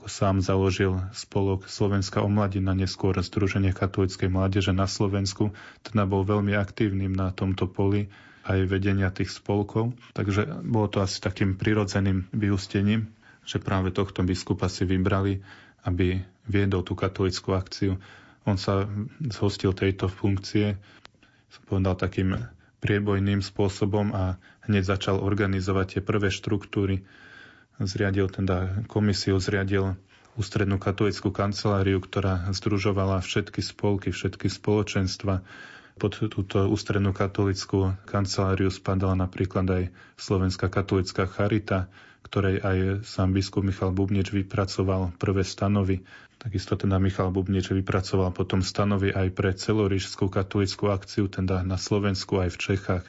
sám 0.06 0.42
založil 0.42 0.98
spolok 1.12 1.66
Slovenská 1.66 2.22
omladina, 2.22 2.74
neskôr 2.74 3.14
Združenie 3.18 3.74
katolíckej 3.74 4.30
mládeže 4.30 4.74
na 4.74 4.86
Slovensku, 4.86 5.54
teda 5.86 6.06
bol 6.06 6.26
veľmi 6.26 6.54
aktívnym 6.54 7.12
na 7.12 7.30
tomto 7.30 7.70
poli 7.70 8.10
aj 8.42 8.58
vedenia 8.66 9.10
tých 9.14 9.30
spolkov. 9.30 9.94
Takže 10.14 10.62
bolo 10.66 10.90
to 10.90 10.98
asi 11.02 11.22
takým 11.22 11.54
prirodzeným 11.54 12.26
vyústením, 12.34 13.10
že 13.46 13.62
práve 13.62 13.94
tohto 13.94 14.22
biskupa 14.26 14.66
si 14.66 14.82
vybrali, 14.82 15.42
aby 15.86 16.22
viedol 16.46 16.82
tú 16.82 16.98
katolickú 16.98 17.54
akciu. 17.54 17.98
On 18.42 18.58
sa 18.58 18.86
zhostil 19.30 19.70
tejto 19.74 20.10
funkcie, 20.10 20.74
som 21.50 21.62
povedal, 21.70 21.94
takým 21.94 22.34
priebojným 22.82 23.38
spôsobom 23.38 24.10
a 24.10 24.42
hneď 24.66 24.98
začal 24.98 25.22
organizovať 25.22 25.98
tie 25.98 26.02
prvé 26.02 26.34
štruktúry. 26.34 27.06
Zriadil 27.80 28.28
teda 28.28 28.84
komisiu, 28.90 29.40
zriadil 29.40 29.96
ústrednú 30.36 30.80
katolickú 30.80 31.28
kanceláriu, 31.28 32.00
ktorá 32.00 32.48
združovala 32.52 33.20
všetky 33.20 33.60
spolky, 33.60 34.12
všetky 34.12 34.48
spoločenstva. 34.48 35.44
Pod 36.00 36.12
túto 36.32 36.72
ústrednú 36.72 37.12
katolickú 37.12 37.92
kanceláriu 38.08 38.72
spadala 38.72 39.12
napríklad 39.12 39.66
aj 39.68 39.82
Slovenská 40.16 40.72
katolická 40.72 41.28
charita, 41.28 41.92
ktorej 42.24 42.64
aj 42.64 42.78
sám 43.04 43.36
biskup 43.36 43.60
Michal 43.60 43.92
Bubnič 43.92 44.32
vypracoval 44.32 45.12
prvé 45.20 45.44
stanovy. 45.44 46.00
Takisto 46.40 46.80
teda 46.80 46.96
Michal 46.96 47.28
Bubnič 47.28 47.70
vypracoval 47.76 48.32
potom 48.32 48.64
stanovy 48.64 49.12
aj 49.12 49.28
pre 49.36 49.52
celorižskú 49.52 50.32
katolickú 50.32 50.88
akciu, 50.88 51.28
teda 51.28 51.60
na 51.60 51.76
Slovensku 51.76 52.40
aj 52.40 52.56
v 52.56 52.60
Čechách, 52.72 53.04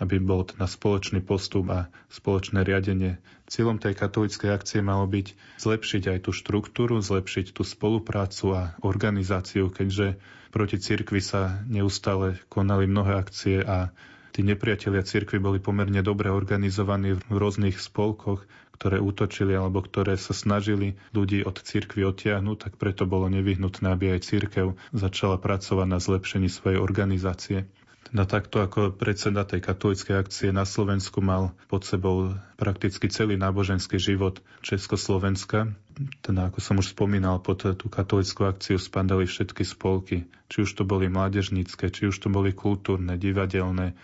aby 0.00 0.16
bol 0.16 0.48
teda 0.48 0.64
spoločný 0.64 1.20
postup 1.20 1.68
a 1.68 1.80
spoločné 2.08 2.64
riadenie. 2.64 3.20
Cieľom 3.46 3.76
tej 3.76 3.94
katolíckej 3.94 4.50
akcie 4.50 4.80
malo 4.80 5.04
byť 5.04 5.60
zlepšiť 5.60 6.02
aj 6.16 6.18
tú 6.24 6.30
štruktúru, 6.32 6.98
zlepšiť 7.04 7.52
tú 7.52 7.62
spoluprácu 7.62 8.46
a 8.56 8.62
organizáciu, 8.80 9.68
keďže 9.68 10.16
proti 10.50 10.80
cirkvi 10.80 11.20
sa 11.20 11.62
neustále 11.68 12.40
konali 12.48 12.88
mnohé 12.88 13.20
akcie 13.20 13.60
a 13.60 13.92
tí 14.32 14.40
nepriatelia 14.40 15.04
cirkvi 15.04 15.38
boli 15.38 15.58
pomerne 15.60 16.00
dobre 16.00 16.32
organizovaní 16.32 17.14
v 17.20 17.36
rôznych 17.36 17.76
spolkoch, 17.78 18.48
ktoré 18.80 18.96
útočili 18.96 19.52
alebo 19.52 19.84
ktoré 19.84 20.16
sa 20.16 20.32
snažili 20.32 20.96
ľudí 21.12 21.44
od 21.44 21.60
cirkvi 21.60 22.00
odtiahnuť, 22.08 22.56
tak 22.56 22.72
preto 22.80 23.04
bolo 23.04 23.28
nevyhnutné, 23.28 23.92
aby 23.92 24.16
aj 24.16 24.24
cirkev 24.24 24.72
začala 24.96 25.36
pracovať 25.36 25.84
na 25.84 26.00
zlepšení 26.00 26.48
svojej 26.48 26.80
organizácie. 26.80 27.68
Na 28.10 28.26
takto 28.26 28.58
ako 28.58 28.90
predseda 28.90 29.46
tej 29.46 29.62
katolíckej 29.62 30.18
akcie 30.18 30.50
na 30.50 30.66
Slovensku 30.66 31.22
mal 31.22 31.54
pod 31.70 31.86
sebou 31.86 32.34
prakticky 32.58 33.06
celý 33.06 33.38
náboženský 33.38 34.02
život 34.02 34.42
Československa. 34.66 35.70
Teda, 36.18 36.50
ako 36.50 36.58
som 36.58 36.82
už 36.82 36.90
spomínal, 36.90 37.38
pod 37.38 37.62
tú 37.62 37.86
katolickú 37.86 38.50
akciu 38.50 38.82
spadali 38.82 39.30
všetky 39.30 39.62
spolky. 39.62 40.26
Či 40.50 40.66
už 40.66 40.70
to 40.74 40.82
boli 40.82 41.06
mládežnícke, 41.06 41.86
či 41.86 42.10
už 42.10 42.18
to 42.18 42.26
boli 42.34 42.50
kultúrne, 42.50 43.14
divadelné, 43.14 43.94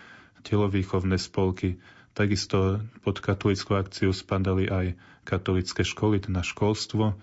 telovýchovné 0.47 1.19
spolky. 1.19 1.75
Takisto 2.15 2.79
pod 3.03 3.19
katolickú 3.19 3.75
akciu 3.75 4.15
spadali 4.15 4.71
aj 4.71 4.95
katolické 5.27 5.83
školy, 5.83 6.23
teda 6.23 6.47
školstvo, 6.47 7.19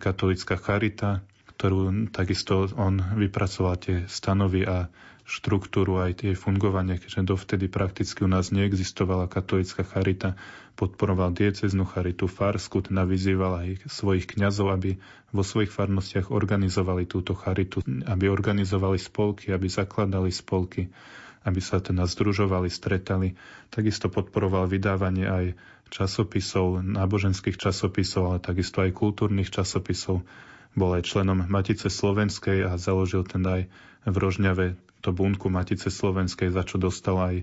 katolická 0.00 0.56
charita, 0.56 1.20
ktorú 1.60 2.08
takisto 2.08 2.72
on 2.72 3.04
vypracoval 3.20 3.76
tie 3.76 3.96
stanovy 4.08 4.64
a 4.64 4.88
štruktúru 5.22 6.02
aj 6.02 6.24
tie 6.24 6.32
fungovanie, 6.34 6.98
keďže 6.98 7.28
dovtedy 7.28 7.66
prakticky 7.70 8.26
u 8.26 8.30
nás 8.30 8.50
neexistovala 8.50 9.30
katolická 9.30 9.86
charita, 9.86 10.34
podporoval 10.74 11.32
dieceznú 11.32 11.86
charitu 11.86 12.26
Farsku, 12.26 12.82
teda 12.82 13.06
vyzýval 13.06 13.62
aj 13.62 13.68
svojich 13.86 14.26
kňazov, 14.34 14.74
aby 14.74 14.98
vo 15.30 15.42
svojich 15.44 15.70
farnostiach 15.70 16.32
organizovali 16.32 17.06
túto 17.06 17.32
charitu, 17.32 17.84
aby 17.86 18.24
organizovali 18.28 18.98
spolky, 18.98 19.54
aby 19.54 19.68
zakladali 19.70 20.32
spolky 20.32 20.90
aby 21.42 21.58
sa 21.58 21.82
teda 21.82 22.06
združovali, 22.06 22.70
stretali. 22.70 23.34
Takisto 23.66 24.06
podporoval 24.06 24.70
vydávanie 24.70 25.26
aj 25.26 25.44
časopisov, 25.90 26.80
náboženských 26.80 27.58
časopisov, 27.58 28.22
ale 28.32 28.38
takisto 28.38 28.80
aj 28.80 28.94
kultúrnych 28.94 29.50
časopisov. 29.50 30.22
bol 30.72 30.90
aj 30.96 31.04
členom 31.04 31.44
Matice 31.50 31.92
Slovenskej 31.92 32.64
a 32.64 32.80
založil 32.80 33.28
ten 33.28 33.44
aj 33.44 33.62
v 34.08 34.16
Rožňave 34.16 34.66
to 35.02 35.10
bunku 35.10 35.50
Matice 35.50 35.90
Slovenskej, 35.90 36.54
za 36.54 36.62
čo 36.62 36.78
dostal 36.78 37.18
aj 37.18 37.36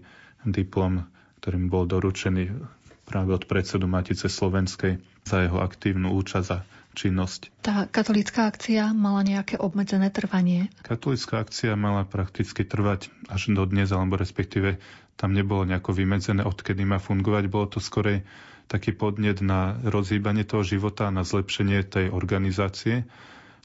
diplom, 0.48 1.06
ktorým 1.44 1.68
bol 1.68 1.84
doručený 1.84 2.56
práve 3.04 3.36
od 3.36 3.44
predsedu 3.50 3.90
Matice 3.90 4.32
Slovenskej 4.32 5.02
za 5.28 5.44
jeho 5.44 5.60
aktívnu 5.60 6.14
účasť 6.16 6.50
a 6.56 6.64
činnosť. 6.94 7.66
Tá 7.66 7.86
katolická 7.90 8.50
akcia 8.50 8.94
mala 8.94 9.26
nejaké 9.26 9.58
obmedzené 9.58 10.10
trvanie? 10.10 10.70
Katolická 10.86 11.42
akcia 11.42 11.74
mala 11.74 12.06
prakticky 12.06 12.66
trvať 12.66 13.10
až 13.30 13.54
do 13.54 13.64
dnes, 13.66 13.90
alebo 13.90 14.18
respektíve 14.18 14.78
tam 15.20 15.36
nebolo 15.36 15.68
nejako 15.68 15.92
vymedzené, 15.92 16.48
odkedy 16.48 16.88
má 16.88 16.98
fungovať. 16.98 17.44
Bolo 17.52 17.68
to 17.68 17.80
skorej 17.84 18.24
taký 18.70 18.94
podnet 18.94 19.42
na 19.42 19.76
rozhýbanie 19.82 20.46
toho 20.46 20.62
života, 20.62 21.10
na 21.10 21.26
zlepšenie 21.26 21.82
tej 21.84 22.06
organizácie 22.14 23.10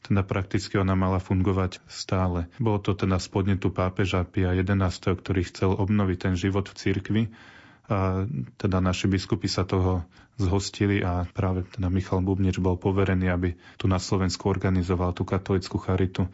teda 0.05 0.21
prakticky 0.21 0.77
ona 0.77 0.93
mala 0.93 1.17
fungovať 1.17 1.81
stále. 1.89 2.53
Bolo 2.61 2.77
to 2.77 2.93
teda 2.93 3.17
spodnetu 3.17 3.73
pápeža 3.73 4.29
Pia 4.29 4.53
XI, 4.53 5.17
ktorý 5.17 5.41
chcel 5.49 5.73
obnoviť 5.73 6.19
ten 6.21 6.35
život 6.37 6.69
v 6.69 6.77
cirkvi 6.77 7.23
a 7.89 8.25
teda 8.57 8.81
naši 8.81 9.09
biskupy 9.09 9.49
sa 9.49 9.65
toho 9.69 10.05
zhostili 10.41 11.05
a 11.05 11.29
práve 11.29 11.69
teda 11.69 11.93
Michal 11.93 12.25
Bubnič 12.25 12.57
bol 12.61 12.81
poverený, 12.81 13.29
aby 13.29 13.57
tu 13.77 13.89
na 13.89 14.01
Slovensku 14.01 14.49
organizoval 14.49 15.13
tú 15.13 15.29
katolickú 15.29 15.77
charitu. 15.77 16.29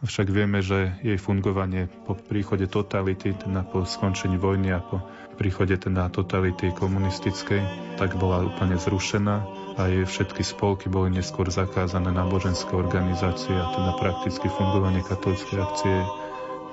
Však 0.00 0.32
vieme, 0.32 0.64
že 0.64 0.96
jej 1.04 1.20
fungovanie 1.20 1.88
po 2.08 2.16
príchode 2.16 2.64
totality, 2.72 3.36
teda 3.36 3.68
po 3.68 3.84
skončení 3.84 4.40
vojny 4.40 4.72
a 4.72 4.80
po 4.80 5.04
príchode 5.36 5.76
teda 5.76 6.08
totality 6.08 6.72
komunistickej, 6.72 7.60
tak 8.00 8.16
bola 8.16 8.48
úplne 8.48 8.80
zrušená 8.80 9.59
a 9.76 9.82
jej 9.86 10.06
všetky 10.06 10.42
spolky 10.42 10.86
boli 10.90 11.14
neskôr 11.14 11.46
zakázané 11.50 12.10
náboženské 12.10 12.72
organizácie 12.74 13.54
a 13.54 13.66
teda 13.70 13.92
prakticky 13.98 14.46
fungovanie 14.50 15.02
katolíckej 15.06 15.58
akcie 15.60 15.96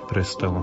prestalo. 0.08 0.60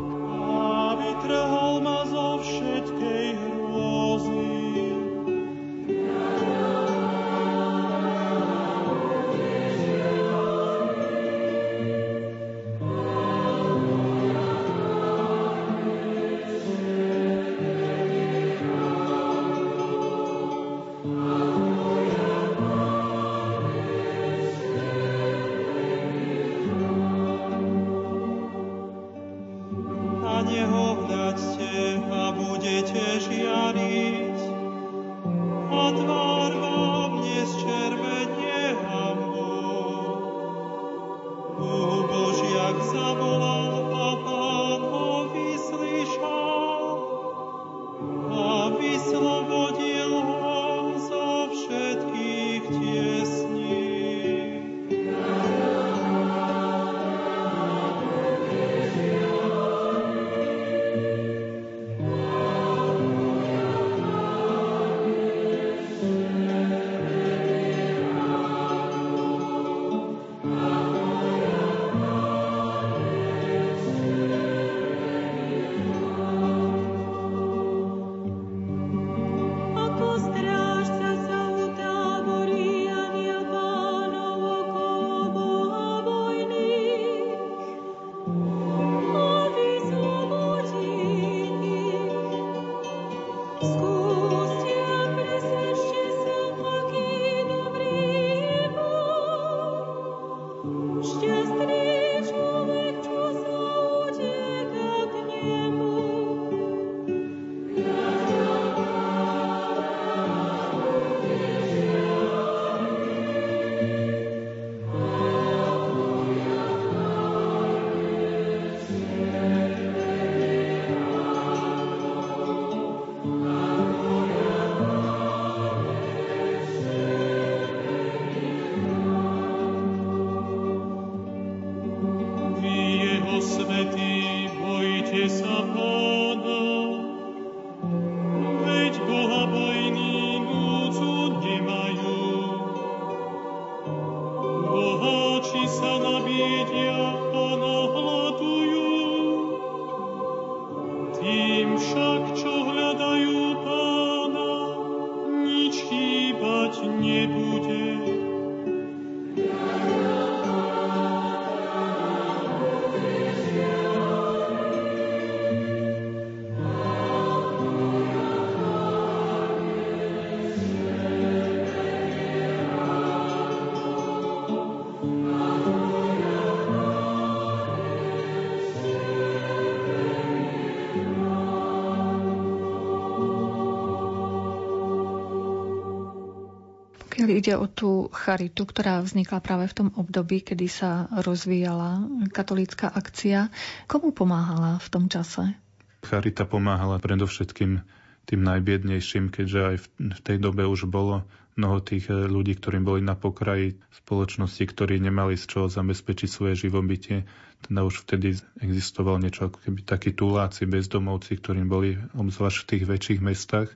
Pokiaľ 187.25 187.41
ide 187.41 187.57
o 187.57 187.65
tú 187.65 188.05
charitu, 188.13 188.69
ktorá 188.69 189.01
vznikla 189.01 189.41
práve 189.41 189.65
v 189.65 189.73
tom 189.73 189.89
období, 189.97 190.45
kedy 190.45 190.69
sa 190.69 191.09
rozvíjala 191.09 192.05
katolícka 192.29 192.85
akcia, 192.85 193.49
komu 193.89 194.13
pomáhala 194.13 194.77
v 194.77 194.87
tom 194.93 195.09
čase? 195.09 195.57
Charita 196.05 196.45
pomáhala 196.45 197.01
predovšetkým 197.01 197.81
tým 198.29 198.41
najbiednejším, 198.45 199.33
keďže 199.33 199.59
aj 199.65 199.75
v 200.13 200.19
tej 200.21 200.37
dobe 200.37 200.69
už 200.69 200.85
bolo 200.85 201.25
mnoho 201.57 201.81
tých 201.81 202.13
eh, 202.13 202.29
ľudí, 202.29 202.61
ktorí 202.61 202.77
boli 202.85 203.01
na 203.01 203.17
pokraji 203.17 203.73
spoločnosti, 204.05 204.61
ktorí 204.61 205.01
nemali 205.01 205.33
z 205.33 205.49
čoho 205.49 205.65
zabezpečiť 205.65 206.29
svoje 206.29 206.69
živobytie. 206.69 207.25
Teda 207.65 207.81
už 207.89 208.05
vtedy 208.05 208.37
existoval 208.61 209.17
niečo 209.17 209.49
ako 209.49 209.65
keby 209.65 209.81
takí 209.81 210.13
tuláci, 210.13 210.69
bezdomovci, 210.69 211.41
ktorí 211.41 211.65
boli 211.65 211.97
obzvlášť 212.13 212.57
v 212.61 212.69
tých 212.69 212.83
väčších 212.85 213.19
mestách 213.25 213.73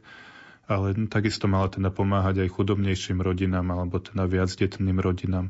ale 0.70 0.94
takisto 1.10 1.50
mala 1.50 1.74
teda 1.74 1.90
pomáhať 1.90 2.46
aj 2.46 2.54
chudobnejším 2.54 3.26
rodinám 3.26 3.74
alebo 3.74 3.98
teda 3.98 4.30
viacdetným 4.30 5.02
rodinám 5.02 5.50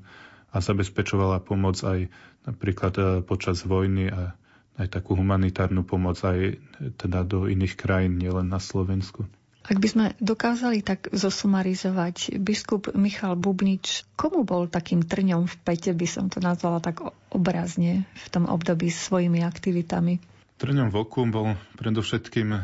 a 0.49 0.63
zabezpečovala 0.63 1.43
pomoc 1.43 1.77
aj 1.83 2.07
napríklad 2.47 2.93
e, 2.95 3.03
počas 3.21 3.61
vojny 3.67 4.09
a 4.09 4.33
aj 4.79 4.87
takú 4.87 5.19
humanitárnu 5.19 5.83
pomoc 5.83 6.15
aj 6.23 6.55
teda 6.95 7.27
do 7.27 7.51
iných 7.51 7.75
krajín, 7.75 8.15
nielen 8.15 8.47
na 8.47 8.63
Slovensku. 8.63 9.27
Ak 9.69 9.77
by 9.77 9.87
sme 9.91 10.05
dokázali 10.17 10.81
tak 10.81 11.11
zosumarizovať, 11.11 12.39
biskup 12.39 12.95
Michal 12.95 13.35
Bubnič, 13.35 14.07
komu 14.15 14.47
bol 14.47 14.65
takým 14.71 15.03
trňom 15.03 15.45
v 15.45 15.55
pete, 15.61 15.91
by 15.93 16.07
som 16.07 16.25
to 16.31 16.41
nazvala 16.41 16.79
tak 16.79 17.03
obrazne 17.29 18.07
v 18.07 18.27
tom 18.31 18.47
období 18.47 18.89
s 18.89 19.11
svojimi 19.11 19.43
aktivitami? 19.43 20.23
Trňom 20.57 20.89
v 20.89 20.95
oku 20.95 21.27
bol 21.29 21.53
predovšetkým, 21.77 22.55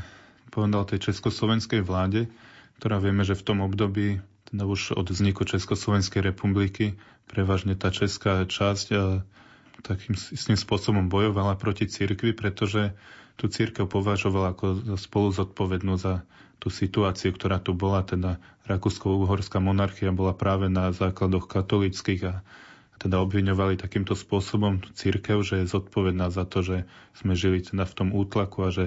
povedal 0.49 0.83
tej 0.87 1.11
československej 1.11 1.83
vláde, 1.83 2.31
ktorá 2.79 2.99
vieme, 2.99 3.23
že 3.23 3.37
v 3.37 3.45
tom 3.45 3.59
období, 3.63 4.19
teda 4.51 4.63
už 4.67 4.95
od 4.95 5.07
vzniku 5.09 5.47
Československej 5.47 6.21
republiky, 6.21 6.99
prevažne 7.25 7.73
tá 7.73 7.89
česká 7.89 8.45
časť 8.45 8.87
takým 9.85 10.15
istým 10.15 10.57
spôsobom 10.57 11.11
bojovala 11.11 11.57
proti 11.59 11.85
cirkvi, 11.85 12.33
pretože 12.33 12.97
tú 13.35 13.51
církev 13.51 13.85
považovala 13.85 14.55
ako 14.55 14.95
spolu 14.95 15.29
zodpovednú 15.35 15.99
za 15.99 16.23
tú 16.57 16.71
situáciu, 16.71 17.35
ktorá 17.35 17.59
tu 17.59 17.75
bola, 17.75 18.01
teda 18.01 18.39
Rakúsko-Uhorská 18.65 19.59
monarchia 19.59 20.15
bola 20.15 20.31
práve 20.33 20.71
na 20.71 20.89
základoch 20.95 21.45
katolických 21.45 22.21
a 22.25 22.33
teda 22.95 23.19
obviňovali 23.21 23.75
takýmto 23.75 24.15
spôsobom 24.15 24.79
tú 24.79 24.89
církev, 24.95 25.43
že 25.43 25.61
je 25.61 25.71
zodpovedná 25.71 26.31
za 26.31 26.47
to, 26.47 26.63
že 26.63 26.77
sme 27.11 27.35
žili 27.35 27.59
teda 27.59 27.83
v 27.83 27.93
tom 27.93 28.09
útlaku 28.15 28.57
a 28.65 28.69
že 28.71 28.85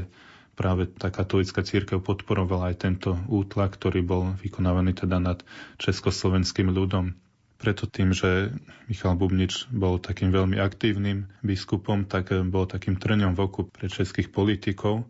práve 0.59 0.91
tá 0.91 1.15
katolická 1.15 1.63
církev 1.63 2.03
podporovala 2.03 2.75
aj 2.75 2.77
tento 2.83 3.15
útlak, 3.31 3.79
ktorý 3.79 4.03
bol 4.03 4.35
vykonávaný 4.43 4.99
teda 4.99 5.23
nad 5.23 5.39
československým 5.79 6.75
ľudom. 6.75 7.15
Preto 7.63 7.87
tým, 7.87 8.11
že 8.11 8.51
Michal 8.91 9.15
Bubnič 9.15 9.71
bol 9.71 10.03
takým 10.03 10.35
veľmi 10.35 10.59
aktívnym 10.59 11.31
biskupom, 11.47 12.11
tak 12.11 12.35
bol 12.51 12.67
takým 12.67 12.99
trňom 12.99 13.39
v 13.39 13.41
oku 13.47 13.71
pre 13.71 13.87
českých 13.87 14.35
politikov 14.35 15.07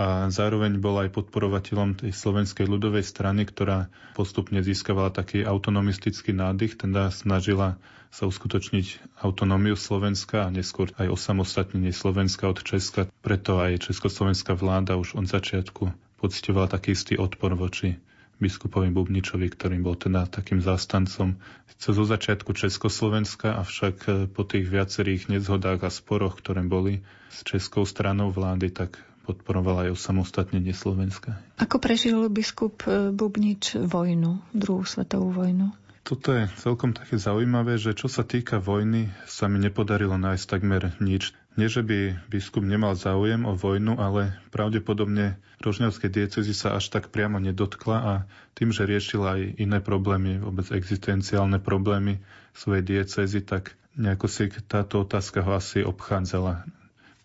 a 0.00 0.32
zároveň 0.32 0.80
bol 0.80 0.96
aj 1.04 1.12
podporovateľom 1.12 2.00
tej 2.00 2.16
slovenskej 2.16 2.64
ľudovej 2.64 3.04
strany, 3.04 3.44
ktorá 3.44 3.92
postupne 4.16 4.64
získavala 4.64 5.12
taký 5.12 5.44
autonomistický 5.44 6.32
nádych, 6.32 6.80
teda 6.80 7.12
snažila 7.12 7.76
sa 8.12 8.28
uskutočniť 8.28 9.16
autonómiu 9.24 9.76
Slovenska 9.76 10.44
a 10.44 10.52
neskôr 10.52 10.92
aj 11.00 11.12
osamostatnenie 11.12 11.96
Slovenska 11.96 12.44
od 12.48 12.60
Česka. 12.60 13.08
Preto 13.24 13.56
aj 13.60 13.88
československá 13.88 14.52
vláda 14.52 15.00
už 15.00 15.16
od 15.16 15.28
začiatku 15.28 15.92
pocitovala 16.20 16.68
taký 16.72 16.92
istý 16.92 17.16
odpor 17.16 17.56
voči 17.56 17.96
biskupovi 18.36 18.90
Bubničovi, 18.90 19.46
ktorým 19.48 19.86
bol 19.86 19.94
teda 19.94 20.26
takým 20.26 20.58
zástancom 20.58 21.38
zo 21.78 22.04
začiatku 22.04 22.50
Československa, 22.54 23.58
avšak 23.58 24.28
po 24.34 24.42
tých 24.42 24.66
viacerých 24.66 25.30
nezhodách 25.30 25.86
a 25.86 25.90
sporoch, 25.90 26.38
ktoré 26.42 26.62
boli 26.66 27.06
s 27.30 27.46
českou 27.46 27.86
stranou 27.86 28.34
vlády, 28.34 28.70
tak 28.74 28.98
podporovala 29.22 29.88
aj 29.88 29.94
osamostatnenie 29.94 30.74
Slovenska. 30.74 31.38
Ako 31.56 31.78
prežil 31.78 32.18
biskup 32.28 32.82
e, 32.84 33.14
Bubnič 33.14 33.78
vojnu, 33.78 34.42
druhú 34.50 34.82
svetovú 34.82 35.30
vojnu? 35.30 35.70
Toto 36.02 36.34
je 36.34 36.50
celkom 36.58 36.90
také 36.90 37.14
zaujímavé, 37.14 37.78
že 37.78 37.94
čo 37.94 38.10
sa 38.10 38.26
týka 38.26 38.58
vojny, 38.58 39.14
sa 39.30 39.46
mi 39.46 39.62
nepodarilo 39.62 40.18
nájsť 40.18 40.44
takmer 40.50 40.98
nič. 40.98 41.30
Nie, 41.54 41.70
že 41.70 41.86
by 41.86 42.26
biskup 42.26 42.66
nemal 42.66 42.98
záujem 42.98 43.46
o 43.46 43.54
vojnu, 43.54 44.02
ale 44.02 44.34
pravdepodobne 44.50 45.38
rožňavské 45.62 46.10
diecezy 46.10 46.58
sa 46.58 46.74
až 46.74 46.90
tak 46.90 47.14
priamo 47.14 47.38
nedotkla 47.38 47.96
a 48.02 48.12
tým, 48.58 48.74
že 48.74 48.82
riešila 48.82 49.38
aj 49.38 49.42
iné 49.62 49.78
problémy, 49.78 50.42
vôbec 50.42 50.66
existenciálne 50.74 51.62
problémy 51.62 52.18
svojej 52.50 52.82
diecezy, 52.82 53.46
tak 53.46 53.78
nejako 53.94 54.26
si 54.26 54.50
táto 54.66 55.06
otázka 55.06 55.44
ho 55.46 55.54
asi 55.54 55.86
obchádzala 55.86 56.66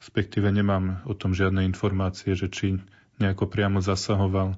respektíve 0.02 0.50
nemám 0.50 1.02
o 1.06 1.14
tom 1.18 1.34
žiadne 1.34 1.66
informácie, 1.66 2.38
že 2.38 2.48
či 2.48 2.78
nejako 3.18 3.50
priamo 3.50 3.82
zasahoval 3.82 4.58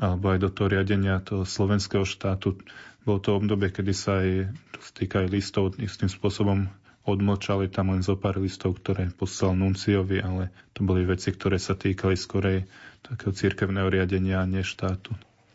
alebo 0.00 0.34
aj 0.34 0.38
do 0.40 0.50
toho 0.50 0.68
riadenia 0.72 1.22
toho 1.22 1.44
slovenského 1.46 2.02
štátu. 2.02 2.58
Bolo 3.04 3.18
to 3.22 3.36
obdobie, 3.36 3.70
kedy 3.70 3.92
sa 3.92 4.24
aj, 4.24 4.50
čo 4.74 4.80
sa 4.80 4.92
týka 4.94 5.16
aj 5.22 5.28
listov, 5.30 5.76
istým 5.78 6.08
spôsobom 6.08 6.70
odmlčali 7.02 7.66
tam 7.66 7.90
len 7.90 8.02
zo 8.02 8.14
pár 8.14 8.38
listov, 8.38 8.78
ktoré 8.78 9.10
poslal 9.10 9.58
Nunciovi, 9.58 10.22
ale 10.22 10.54
to 10.70 10.86
boli 10.86 11.02
veci, 11.02 11.34
ktoré 11.34 11.58
sa 11.58 11.74
týkali 11.74 12.14
skorej 12.14 12.66
takého 13.02 13.34
církevného 13.34 13.90
riadenia 13.90 14.42
a 14.42 14.46
nie 14.46 14.62
štátu. 14.62 15.10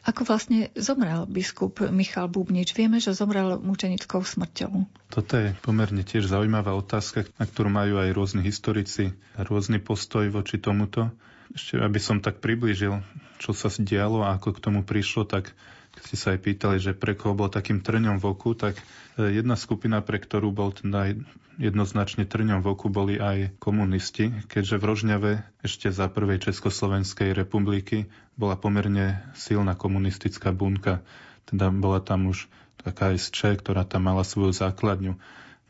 Ako 0.08 0.24
vlastne 0.24 0.72
zomrel 0.80 1.28
biskup 1.28 1.84
Michal 1.92 2.32
Bubnič? 2.32 2.72
Vieme, 2.72 3.04
že 3.04 3.12
zomrel 3.12 3.60
mučenickou 3.60 4.24
smrťou. 4.24 4.88
Toto 5.12 5.34
je 5.36 5.52
pomerne 5.60 6.00
tiež 6.00 6.32
zaujímavá 6.32 6.72
otázka, 6.72 7.28
na 7.36 7.44
ktorú 7.44 7.68
majú 7.68 8.00
aj 8.00 8.16
rôzni 8.16 8.40
historici 8.40 9.12
rôzny 9.36 9.84
postoj 9.84 10.32
voči 10.32 10.64
tomuto. 10.64 11.12
Ešte 11.52 11.84
aby 11.84 12.00
som 12.00 12.24
tak 12.24 12.40
priblížil, 12.40 13.04
čo 13.44 13.52
sa 13.52 13.68
dialo 13.68 14.24
a 14.24 14.40
ako 14.40 14.56
k 14.56 14.64
tomu 14.64 14.88
prišlo, 14.88 15.28
tak 15.28 15.52
keď 15.98 16.04
ste 16.06 16.18
sa 16.18 16.28
aj 16.38 16.40
pýtali, 16.46 16.78
že 16.78 16.94
pre 16.94 17.18
koho 17.18 17.34
bol 17.34 17.50
takým 17.50 17.82
trňom 17.82 18.22
v 18.22 18.26
oku, 18.30 18.54
tak 18.54 18.78
e, 19.18 19.34
jedna 19.34 19.58
skupina, 19.58 20.06
pre 20.06 20.22
ktorú 20.22 20.54
bol 20.54 20.70
ten 20.70 20.94
aj 20.94 21.18
jednoznačne 21.58 22.30
trňom 22.30 22.62
v 22.62 22.70
oku, 22.70 22.94
boli 22.94 23.18
aj 23.18 23.58
komunisti, 23.58 24.30
keďže 24.46 24.78
v 24.78 24.84
Rožňave 24.86 25.32
ešte 25.66 25.90
za 25.90 26.06
prvej 26.06 26.46
Československej 26.46 27.34
republiky 27.34 28.06
bola 28.38 28.54
pomerne 28.54 29.26
silná 29.34 29.74
komunistická 29.74 30.54
bunka. 30.54 31.02
Teda 31.50 31.74
bola 31.74 31.98
tam 31.98 32.30
už 32.30 32.46
taká 32.78 33.18
SČ, 33.18 33.58
ktorá 33.58 33.82
tam 33.84 34.06
mala 34.06 34.22
svoju 34.22 34.54
základňu. 34.54 35.18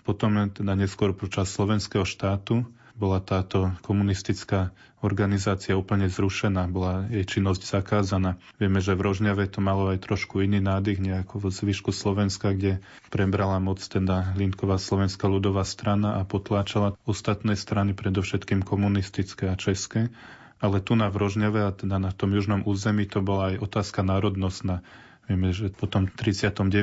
Potom 0.04 0.36
teda 0.52 0.76
neskôr 0.76 1.16
počas 1.16 1.48
slovenského 1.52 2.04
štátu 2.04 2.68
bola 2.98 3.22
táto 3.22 3.72
komunistická 3.86 4.74
organizácia 5.06 5.78
úplne 5.78 6.10
zrušená, 6.10 6.66
bola 6.74 7.06
jej 7.14 7.22
činnosť 7.22 7.70
zakázaná. 7.70 8.42
Vieme, 8.58 8.82
že 8.82 8.98
v 8.98 9.06
Rožňave 9.06 9.46
to 9.46 9.62
malo 9.62 9.94
aj 9.94 10.02
trošku 10.02 10.42
iný 10.42 10.58
nádych, 10.58 10.98
nejako 10.98 11.38
v 11.38 11.54
zvyšku 11.54 11.94
Slovenska, 11.94 12.58
kde 12.58 12.82
prebrala 13.14 13.62
moc 13.62 13.78
teda 13.78 14.34
Linková 14.34 14.82
slovenská 14.82 15.30
ľudová 15.30 15.62
strana 15.62 16.18
a 16.18 16.26
potláčala 16.26 16.98
ostatné 17.06 17.54
strany, 17.54 17.94
predovšetkým 17.94 18.66
komunistické 18.66 19.54
a 19.54 19.56
české. 19.56 20.10
Ale 20.58 20.82
tu 20.82 20.98
na 20.98 21.14
Vrožňave 21.14 21.70
a 21.70 21.70
teda 21.70 22.02
na 22.02 22.10
tom 22.10 22.34
južnom 22.34 22.66
území 22.66 23.06
to 23.06 23.22
bola 23.22 23.54
aj 23.54 23.62
otázka 23.62 24.02
národnostná. 24.02 24.82
Vieme, 25.30 25.54
že 25.54 25.70
po 25.70 25.86
tom 25.86 26.10
39. 26.10 26.74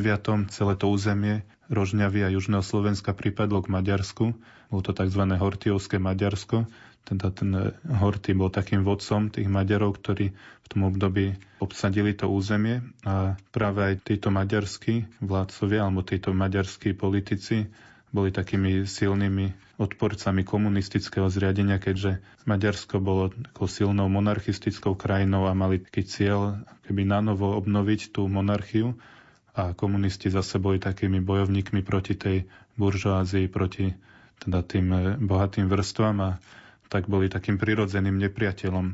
celé 0.55 0.73
to 0.79 0.87
územie 0.87 1.43
Rožňavy 1.73 2.25
a 2.25 2.33
Južného 2.33 2.61
Slovenska 2.61 3.17
pripadlo 3.17 3.65
k 3.65 3.73
Maďarsku. 3.73 4.25
Bolo 4.69 4.83
to 4.85 4.93
tzv. 4.93 5.23
Hortiovské 5.25 5.97
Maďarsko. 5.97 6.69
Teda 7.05 7.29
ten 7.29 7.53
Horty 7.85 8.33
bol 8.33 8.49
takým 8.49 8.81
vodcom 8.81 9.29
tých 9.29 9.49
Maďarov, 9.49 10.01
ktorí 10.01 10.33
v 10.33 10.67
tom 10.67 10.89
období 10.89 11.37
obsadili 11.61 12.17
to 12.17 12.33
územie. 12.33 12.81
A 13.05 13.37
práve 13.53 13.81
aj 13.85 13.95
títo 14.09 14.33
maďarskí 14.33 15.21
vládcovia 15.21 15.85
alebo 15.85 16.01
títo 16.01 16.33
maďarskí 16.33 16.97
politici 16.97 17.69
boli 18.15 18.31
takými 18.31 18.87
silnými 18.87 19.75
odporcami 19.75 20.47
komunistického 20.47 21.27
zriadenia, 21.27 21.83
keďže 21.83 22.23
Maďarsko 22.47 23.03
bolo 23.03 23.35
takou 23.35 23.67
silnou 23.67 24.07
monarchistickou 24.07 24.95
krajinou 24.95 25.51
a 25.51 25.53
mali 25.53 25.83
taký 25.83 26.07
cieľ 26.07 26.63
keby 26.87 27.03
nanovo 27.11 27.59
obnoviť 27.59 28.15
tú 28.15 28.31
monarchiu 28.31 28.95
a 29.55 29.71
komunisti 29.73 30.31
zase 30.31 30.59
boli 30.59 30.83
takými 30.83 31.23
bojovníkmi 31.23 31.87
proti 31.87 32.19
tej 32.19 32.47
buržoázii, 32.75 33.47
proti 33.47 33.95
teda 34.43 34.67
tým 34.67 34.87
eh, 34.91 35.03
bohatým 35.19 35.71
vrstvám 35.71 36.17
a 36.21 36.31
tak 36.91 37.07
boli 37.07 37.31
takým 37.31 37.59
prirodzeným 37.59 38.19
nepriateľom. 38.19 38.87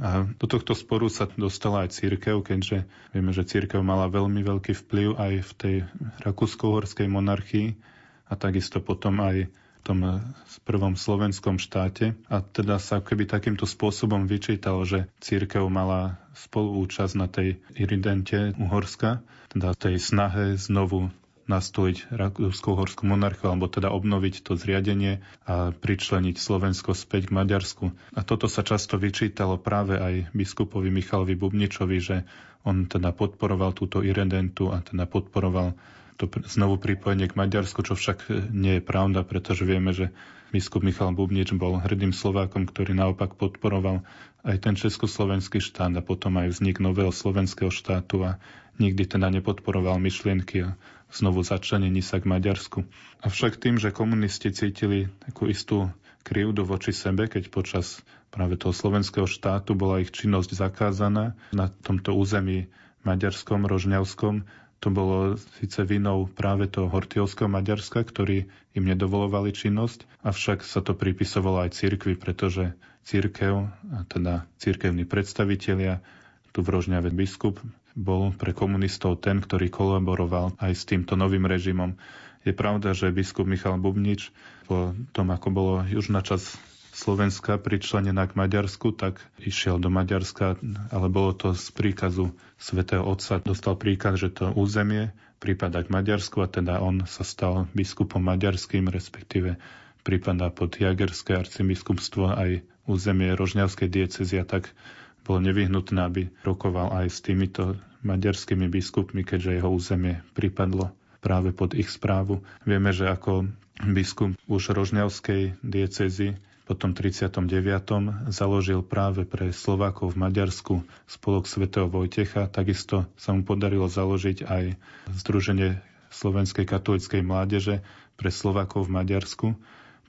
A 0.00 0.24
do 0.24 0.46
tohto 0.48 0.72
sporu 0.72 1.12
sa 1.12 1.28
dostala 1.36 1.84
aj 1.84 2.00
církev, 2.00 2.40
keďže 2.40 2.88
vieme, 3.12 3.28
že 3.28 3.44
církev 3.44 3.84
mala 3.84 4.08
veľmi 4.08 4.40
veľký 4.40 4.72
vplyv 4.72 5.20
aj 5.20 5.32
v 5.44 5.52
tej 5.60 5.76
rakúsko-uhorskej 6.24 7.12
monarchii 7.12 7.76
a 8.24 8.32
takisto 8.32 8.80
potom 8.80 9.20
aj 9.20 9.52
tom 9.82 9.98
eh, 10.06 10.18
prvom 10.62 10.94
slovenskom 10.94 11.58
štáte. 11.58 12.14
A 12.30 12.40
teda 12.40 12.78
sa 12.78 13.02
keby 13.02 13.26
takýmto 13.26 13.66
spôsobom 13.66 14.30
vyčítalo, 14.30 14.86
že 14.86 15.10
církev 15.18 15.66
mala 15.66 16.22
spoluúčasť 16.38 17.14
na 17.18 17.26
tej 17.28 17.58
iridente 17.74 18.54
Uhorska, 18.56 19.20
teda 19.52 19.74
tej 19.76 19.98
snahe 19.98 20.56
znovu 20.56 21.10
nastoliť 21.42 22.14
Rakúsko-Uhorskú 22.14 23.02
monarchiu, 23.04 23.50
alebo 23.50 23.66
teda 23.66 23.90
obnoviť 23.90 24.46
to 24.46 24.54
zriadenie 24.54 25.20
a 25.42 25.74
pričleniť 25.74 26.38
Slovensko 26.38 26.94
späť 26.94 27.28
k 27.28 27.34
Maďarsku. 27.34 27.90
A 28.14 28.20
toto 28.22 28.46
sa 28.46 28.62
často 28.62 28.94
vyčítalo 28.96 29.58
práve 29.58 29.98
aj 29.98 30.30
biskupovi 30.32 30.88
Michalovi 30.88 31.34
Bubničovi, 31.34 31.98
že 31.98 32.16
on 32.62 32.86
teda 32.86 33.10
podporoval 33.10 33.74
túto 33.74 34.06
iredentu 34.06 34.70
a 34.70 34.78
teda 34.80 35.10
podporoval 35.10 35.74
to 36.22 36.30
znovu 36.46 36.78
pripojenie 36.78 37.26
k 37.26 37.34
Maďarsku, 37.34 37.82
čo 37.82 37.98
však 37.98 38.30
nie 38.54 38.78
je 38.78 38.82
pravda, 38.86 39.26
pretože 39.26 39.66
vieme, 39.66 39.90
že 39.90 40.14
biskup 40.54 40.86
Michal 40.86 41.10
Bubnič 41.18 41.50
bol 41.58 41.82
hrdým 41.82 42.14
Slovákom, 42.14 42.70
ktorý 42.70 42.94
naopak 42.94 43.34
podporoval 43.34 44.06
aj 44.46 44.56
ten 44.62 44.78
československý 44.78 45.58
štát 45.58 45.90
a 45.98 46.02
potom 46.06 46.38
aj 46.38 46.54
vznik 46.54 46.78
nového 46.78 47.10
slovenského 47.10 47.74
štátu 47.74 48.22
a 48.22 48.30
nikdy 48.78 49.02
teda 49.02 49.34
nepodporoval 49.34 49.98
myšlienky 49.98 50.70
a 50.70 50.78
znovu 51.10 51.42
začlenení 51.42 52.06
sa 52.06 52.22
k 52.22 52.30
Maďarsku. 52.30 52.86
Avšak 53.26 53.58
tým, 53.58 53.82
že 53.82 53.90
komunisti 53.90 54.54
cítili 54.54 55.10
takú 55.26 55.50
istú 55.50 55.90
krivdu 56.22 56.62
voči 56.62 56.94
sebe, 56.94 57.26
keď 57.26 57.50
počas 57.50 57.98
práve 58.30 58.54
toho 58.56 58.70
slovenského 58.70 59.26
štátu 59.26 59.74
bola 59.74 60.00
ich 60.00 60.14
činnosť 60.14 60.54
zakázaná 60.54 61.34
na 61.50 61.68
tomto 61.68 62.14
území 62.14 62.70
maďarskom, 63.02 63.66
rožňavskom. 63.66 64.46
To 64.82 64.90
bolo 64.90 65.38
síce 65.62 65.86
vinou 65.86 66.26
práve 66.26 66.66
toho 66.66 66.90
hortiovského 66.90 67.46
Maďarska, 67.46 68.02
ktorí 68.02 68.50
im 68.74 68.84
nedovolovali 68.84 69.54
činnosť, 69.54 70.26
avšak 70.26 70.66
sa 70.66 70.82
to 70.82 70.98
pripisovalo 70.98 71.62
aj 71.62 71.78
cirkvi, 71.78 72.18
pretože 72.18 72.74
církev, 73.06 73.70
a 73.70 73.98
teda 74.10 74.42
církevní 74.58 75.06
predstavitelia, 75.06 76.02
tu 76.50 76.66
v 76.66 76.74
Rožňave 76.74 77.14
biskup, 77.14 77.62
bol 77.94 78.34
pre 78.34 78.50
komunistov 78.50 79.22
ten, 79.22 79.38
ktorý 79.38 79.70
kolaboroval 79.70 80.58
aj 80.58 80.72
s 80.74 80.82
týmto 80.88 81.14
novým 81.14 81.46
režimom. 81.46 81.94
Je 82.42 82.50
pravda, 82.50 82.90
že 82.90 83.14
biskup 83.14 83.46
Michal 83.46 83.78
Bubnič 83.78 84.34
po 84.66 84.98
tom, 85.14 85.30
ako 85.30 85.48
bolo 85.54 85.74
južná 85.86 86.26
časť 86.26 86.71
Slovenska 86.92 87.56
pričlenená 87.56 88.28
k 88.28 88.36
Maďarsku, 88.36 88.92
tak 88.92 89.24
išiel 89.40 89.80
do 89.80 89.88
Maďarska, 89.88 90.60
ale 90.92 91.06
bolo 91.08 91.32
to 91.32 91.56
z 91.56 91.72
príkazu 91.72 92.36
svätého 92.60 93.00
Otca. 93.00 93.40
Dostal 93.40 93.80
príkaz, 93.80 94.20
že 94.20 94.28
to 94.28 94.52
územie 94.52 95.16
prípada 95.40 95.80
k 95.80 95.88
Maďarsku 95.88 96.44
a 96.44 96.52
teda 96.52 96.84
on 96.84 97.08
sa 97.08 97.24
stal 97.24 97.64
biskupom 97.72 98.20
maďarským, 98.20 98.92
respektíve 98.92 99.56
prípada 100.04 100.52
pod 100.52 100.76
Jagerské 100.76 101.32
arcibiskupstvo 101.32 102.36
aj 102.36 102.60
územie 102.84 103.32
Rožňavskej 103.32 103.88
diecezy 103.88 104.36
a 104.36 104.44
tak 104.44 104.76
bolo 105.24 105.40
nevyhnutné, 105.48 106.00
aby 106.02 106.22
rokoval 106.44 106.92
aj 106.92 107.08
s 107.08 107.18
týmito 107.24 107.80
maďarskými 108.04 108.68
biskupmi, 108.68 109.24
keďže 109.24 109.62
jeho 109.62 109.70
územie 109.72 110.20
pripadlo 110.36 110.92
práve 111.22 111.54
pod 111.54 111.72
ich 111.72 111.88
správu. 111.88 112.42
Vieme, 112.66 112.90
že 112.90 113.06
ako 113.06 113.48
biskup 113.80 114.34
už 114.50 114.74
Rožňavskej 114.74 115.62
diecezy 115.62 116.36
potom 116.62 116.94
39. 116.94 118.30
založil 118.30 118.80
práve 118.86 119.26
pre 119.26 119.50
Slovákov 119.50 120.14
v 120.14 120.20
Maďarsku 120.22 120.74
spolok 121.10 121.50
svätého 121.50 121.90
Vojtecha. 121.90 122.46
Takisto 122.46 123.10
sa 123.18 123.34
mu 123.34 123.42
podarilo 123.42 123.90
založiť 123.90 124.46
aj 124.46 124.64
Združenie 125.10 125.82
Slovenskej 126.12 126.68
katolíckej 126.68 127.24
mládeže 127.24 127.82
pre 128.14 128.30
Slovákov 128.30 128.86
v 128.86 128.94
Maďarsku 129.00 129.48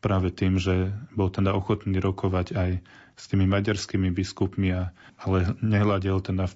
práve 0.04 0.36
tým, 0.36 0.60
že 0.60 0.92
bol 1.16 1.32
teda 1.32 1.56
ochotný 1.56 2.04
rokovať 2.04 2.48
aj 2.60 2.70
s 3.14 3.30
tými 3.30 3.46
maďarskými 3.46 4.10
biskupmi, 4.10 4.74
a, 4.74 4.90
ale 5.22 5.54
nehľadel 5.62 6.18
teda 6.20 6.50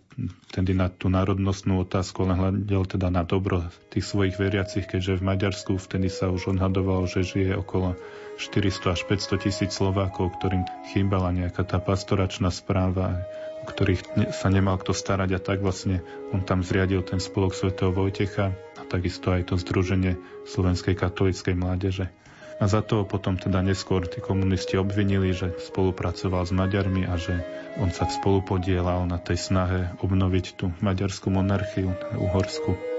tedy 0.49 0.73
na 0.73 0.89
tú 0.89 1.07
národnostnú 1.07 1.85
otázku, 1.85 2.25
ale 2.25 2.33
hľadel 2.35 2.83
teda 2.89 3.13
na 3.13 3.21
dobro 3.21 3.69
tých 3.93 4.05
svojich 4.09 4.41
veriacich, 4.41 4.89
keďže 4.89 5.21
v 5.21 5.27
Maďarsku 5.33 5.77
vtedy 5.77 6.09
sa 6.09 6.33
už 6.33 6.57
odhadovalo, 6.57 7.05
že 7.05 7.23
žije 7.23 7.53
okolo 7.61 7.93
400 8.41 8.93
až 8.93 9.01
500 9.05 9.45
tisíc 9.45 9.71
Slovákov, 9.73 10.37
ktorým 10.37 10.65
chýbala 10.93 11.33
nejaká 11.33 11.65
tá 11.65 11.77
pastoračná 11.77 12.49
správa, 12.49 13.25
ktorých 13.67 14.31
sa 14.31 14.47
nemal 14.47 14.79
kto 14.79 14.93
starať 14.93 15.29
a 15.35 15.39
tak 15.41 15.59
vlastne 15.59 16.05
on 16.31 16.45
tam 16.45 16.63
zriadil 16.63 17.03
ten 17.03 17.19
spolok 17.19 17.57
svätého 17.57 17.91
Vojtecha 17.91 18.53
a 18.77 18.81
takisto 18.87 19.33
aj 19.33 19.51
to 19.51 19.55
Združenie 19.59 20.15
Slovenskej 20.47 20.95
katolíckej 20.95 21.57
mládeže. 21.57 22.07
A 22.57 22.65
za 22.65 22.81
to 22.81 23.05
potom 23.05 23.37
teda 23.37 23.61
neskôr 23.61 24.09
tí 24.09 24.17
komunisti 24.17 24.81
obvinili, 24.81 25.29
že 25.29 25.53
spolupracoval 25.61 26.41
s 26.41 26.49
Maďarmi 26.49 27.05
a 27.05 27.13
že 27.13 27.37
on 27.77 27.93
sa 27.93 28.09
spolupodielal 28.09 29.05
na 29.05 29.21
tej 29.21 29.37
snahe 29.37 29.93
obnoviť 30.01 30.45
tú 30.57 30.73
maďarskú 30.81 31.29
monarchiu, 31.29 31.93
uhorsku. 32.17 32.96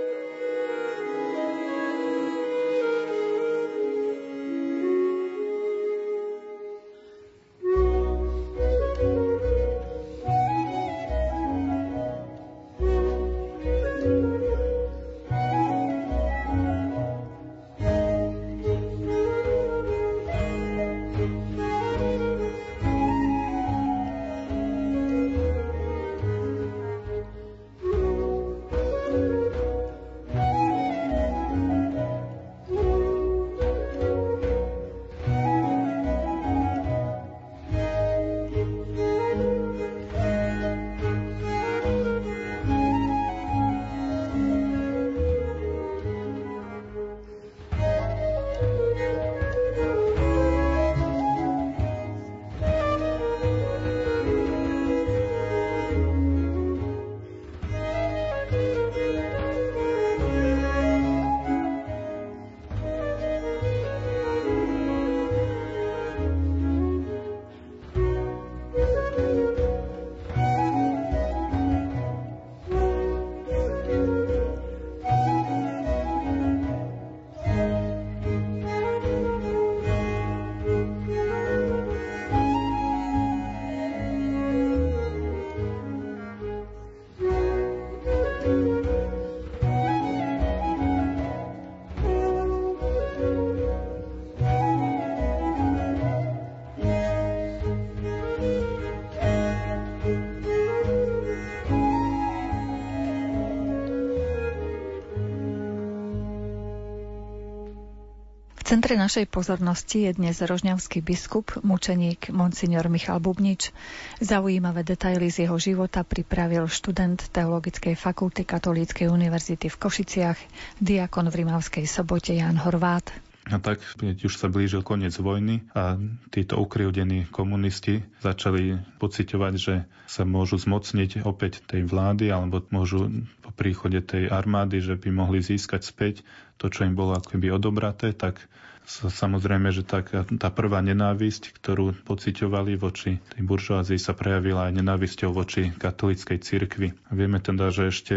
Centre 108.69 109.01
našej 109.01 109.33
pozornosti 109.33 110.05
je 110.05 110.21
dnes 110.21 110.37
rožňavský 110.37 111.01
biskup, 111.01 111.57
mučeník 111.65 112.29
Monsignor 112.29 112.93
Michal 112.93 113.17
Bubnič. 113.17 113.73
Zaujímavé 114.21 114.85
detaily 114.85 115.33
z 115.33 115.49
jeho 115.49 115.57
života 115.57 116.05
pripravil 116.05 116.69
študent 116.69 117.33
Teologickej 117.33 117.97
fakulty 117.97 118.45
Katolíckej 118.45 119.09
univerzity 119.09 119.73
v 119.73 119.81
Košiciach, 119.81 120.39
diakon 120.85 121.33
v 121.33 121.49
Rimavskej 121.49 121.89
sobote 121.89 122.37
Jan 122.37 122.61
Horvát. 122.61 123.09
A 123.49 123.57
tak, 123.57 123.81
keď 123.97 124.29
už 124.29 124.35
sa 124.37 124.53
blížil 124.53 124.85
koniec 124.85 125.17
vojny 125.17 125.65
a 125.73 125.97
títo 126.29 126.61
ukriudení 126.61 127.25
komunisti 127.33 128.05
začali 128.21 128.77
pociťovať, 129.01 129.55
že 129.57 129.89
sa 130.05 130.29
môžu 130.29 130.61
zmocniť 130.61 131.25
opäť 131.25 131.65
tej 131.65 131.89
vlády 131.89 132.29
alebo 132.29 132.61
môžu 132.69 133.09
po 133.41 133.51
príchode 133.57 134.05
tej 134.05 134.29
armády, 134.29 134.85
že 134.85 135.01
by 135.01 135.09
mohli 135.09 135.41
získať 135.41 135.81
späť 135.81 136.15
to, 136.61 136.69
čo 136.69 136.85
im 136.85 136.93
bolo 136.93 137.17
akoby 137.17 137.49
odobraté, 137.49 138.13
tak 138.13 138.45
samozrejme, 138.89 139.69
že 139.69 139.85
tak, 139.85 140.13
tá 140.13 140.49
prvá 140.49 140.81
nenávisť, 140.81 141.57
ktorú 141.57 141.93
pociťovali 142.09 142.81
voči 142.81 143.21
tej 143.33 143.43
buržoázii, 143.45 144.01
sa 144.01 144.17
prejavila 144.17 144.73
aj 144.73 144.81
nenávisťou 144.81 145.33
voči 145.33 145.73
katolíckej 145.77 146.39
cirkvi. 146.41 146.97
Vieme 147.13 147.41
teda, 147.41 147.69
že 147.69 147.93
ešte 147.93 148.15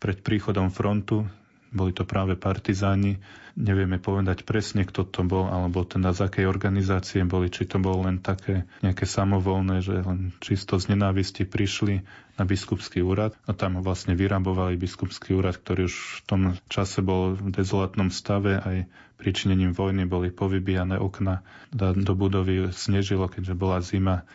pred 0.00 0.20
príchodom 0.24 0.72
frontu 0.72 1.28
boli 1.74 1.90
to 1.90 2.06
práve 2.06 2.38
partizáni. 2.38 3.18
Nevieme 3.54 3.98
povedať 4.02 4.42
presne, 4.46 4.86
kto 4.86 5.06
to 5.06 5.22
bol, 5.26 5.46
alebo 5.46 5.82
teda 5.82 6.14
z 6.14 6.26
akej 6.26 6.46
organizácie 6.46 7.22
boli, 7.26 7.50
či 7.50 7.66
to 7.66 7.82
bolo 7.82 8.06
len 8.06 8.18
také 8.22 8.66
nejaké 8.82 9.06
samovolné, 9.06 9.82
že 9.82 10.02
len 10.02 10.34
čisto 10.38 10.78
z 10.78 10.94
nenávisti 10.94 11.46
prišli 11.46 12.02
na 12.34 12.42
biskupský 12.46 13.02
úrad. 13.02 13.34
A 13.46 13.54
tam 13.54 13.78
vlastne 13.82 14.18
vyrabovali 14.18 14.74
biskupský 14.78 15.38
úrad, 15.38 15.58
ktorý 15.58 15.86
už 15.86 15.94
v 15.94 16.20
tom 16.26 16.40
čase 16.66 17.02
bol 17.02 17.34
v 17.38 17.50
dezolátnom 17.54 18.10
stave, 18.10 18.58
aj 18.58 18.90
príčinením 19.18 19.70
vojny 19.70 20.06
boli 20.06 20.34
povybijané 20.34 20.98
okna, 20.98 21.46
do 21.74 22.14
budovy 22.14 22.74
snežilo, 22.74 23.30
keďže 23.30 23.54
bola 23.54 23.78
zima, 23.82 24.26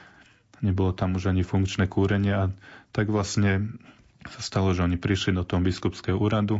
nebolo 0.64 0.96
tam 0.96 1.20
už 1.20 1.32
ani 1.32 1.44
funkčné 1.44 1.92
kúrenie. 1.92 2.36
A 2.36 2.44
tak 2.96 3.12
vlastne 3.12 3.76
sa 4.28 4.42
stalo, 4.44 4.76
že 4.76 4.84
oni 4.84 5.00
prišli 5.00 5.36
do 5.36 5.48
toho 5.48 5.64
biskupského 5.64 6.20
úradu 6.20 6.60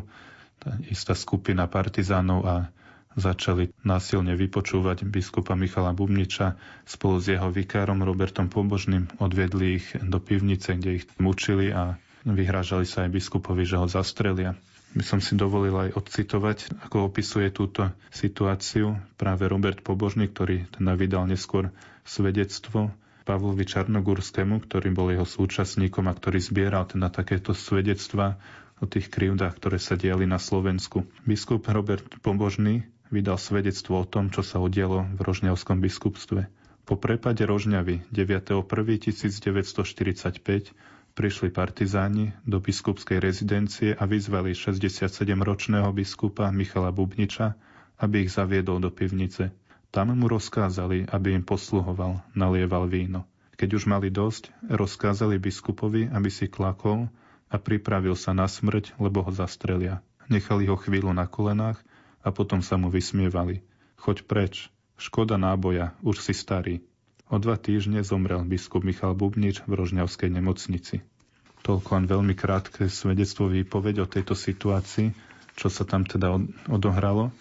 istá 0.92 1.16
skupina 1.16 1.68
partizánov 1.68 2.40
a 2.46 2.56
začali 3.18 3.74
násilne 3.82 4.38
vypočúvať 4.38 5.04
biskupa 5.08 5.58
Michala 5.58 5.92
Bubniča 5.92 6.56
spolu 6.86 7.20
s 7.20 7.28
jeho 7.32 7.50
vikárom 7.50 8.00
Robertom 8.06 8.48
Pobožným. 8.48 9.10
Odviedli 9.20 9.82
ich 9.82 9.88
do 10.00 10.22
pivnice, 10.22 10.78
kde 10.78 11.04
ich 11.04 11.06
mučili 11.18 11.74
a 11.74 11.98
vyhrážali 12.24 12.86
sa 12.86 13.08
aj 13.08 13.16
biskupovi, 13.16 13.64
že 13.66 13.80
ho 13.80 13.88
zastrelia. 13.90 14.56
By 14.90 15.06
som 15.06 15.22
si 15.22 15.38
dovolil 15.38 15.74
aj 15.78 15.90
odcitovať, 16.02 16.82
ako 16.90 17.14
opisuje 17.14 17.54
túto 17.54 17.94
situáciu 18.10 18.98
práve 19.22 19.46
Robert 19.46 19.86
Pobožný, 19.86 20.34
ktorý 20.34 20.66
teda 20.74 20.98
vydal 20.98 21.30
neskôr 21.30 21.70
svedectvo 22.02 22.90
Pavlovi 23.22 23.62
Čarnogurskému, 23.70 24.66
ktorý 24.66 24.90
bol 24.90 25.14
jeho 25.14 25.30
súčasníkom 25.30 26.10
a 26.10 26.18
ktorý 26.18 26.42
zbieral 26.42 26.90
teda 26.90 27.14
takéto 27.14 27.54
svedectva 27.54 28.42
o 28.80 28.88
tých 28.88 29.12
krivdách, 29.12 29.60
ktoré 29.60 29.80
sa 29.80 30.00
diali 30.00 30.24
na 30.24 30.40
Slovensku. 30.40 31.04
Biskup 31.28 31.68
Robert 31.68 32.08
Pobožný 32.24 32.88
vydal 33.12 33.36
svedectvo 33.36 34.02
o 34.02 34.06
tom, 34.08 34.32
čo 34.32 34.42
sa 34.42 34.64
udialo 34.64 35.04
v 35.16 35.20
Rožňavskom 35.20 35.84
biskupstve. 35.84 36.48
Po 36.88 36.96
prepade 36.98 37.46
Rožňavy 37.46 38.10
9.1.1945 38.10 40.74
prišli 41.14 41.50
partizáni 41.52 42.32
do 42.48 42.64
biskupskej 42.64 43.20
rezidencie 43.20 43.94
a 43.94 44.08
vyzvali 44.08 44.56
67-ročného 44.56 45.92
biskupa 45.94 46.50
Michala 46.50 46.96
Bubniča, 46.96 47.54
aby 48.00 48.26
ich 48.26 48.34
zaviedol 48.34 48.80
do 48.80 48.90
pivnice. 48.90 49.52
Tam 49.90 50.14
mu 50.14 50.30
rozkázali, 50.30 51.10
aby 51.10 51.34
im 51.36 51.44
posluhoval, 51.44 52.22
nalieval 52.38 52.88
víno. 52.88 53.26
Keď 53.60 53.70
už 53.76 53.92
mali 53.92 54.08
dosť, 54.08 54.56
rozkázali 54.72 55.36
biskupovi, 55.42 56.08
aby 56.08 56.30
si 56.32 56.48
klakol 56.48 57.12
a 57.50 57.58
pripravil 57.58 58.14
sa 58.14 58.32
na 58.32 58.46
smrť, 58.46 58.96
lebo 59.02 59.26
ho 59.26 59.32
zastrelia. 59.34 60.06
Nechali 60.30 60.70
ho 60.70 60.78
chvíľu 60.78 61.10
na 61.12 61.26
kolenách 61.26 61.82
a 62.22 62.30
potom 62.30 62.62
sa 62.62 62.78
mu 62.78 62.94
vysmievali. 62.94 63.66
Choď 63.98 64.24
preč, 64.30 64.70
škoda 65.02 65.36
náboja, 65.42 65.98
už 66.06 66.22
si 66.22 66.38
starý. 66.38 66.86
O 67.30 67.38
dva 67.42 67.58
týždne 67.58 68.02
zomrel 68.06 68.42
biskup 68.46 68.86
Michal 68.86 69.14
Bubnič 69.14 69.66
v 69.66 69.74
Rožňavskej 69.74 70.30
nemocnici. 70.34 71.02
Toľko 71.62 71.90
len 72.00 72.06
veľmi 72.08 72.34
krátke 72.34 72.88
svedectvo 72.88 73.52
výpoveď 73.52 74.06
o 74.06 74.10
tejto 74.10 74.34
situácii, 74.34 75.12
čo 75.60 75.68
sa 75.68 75.84
tam 75.84 76.08
teda 76.08 76.40
odohralo. 76.72 77.34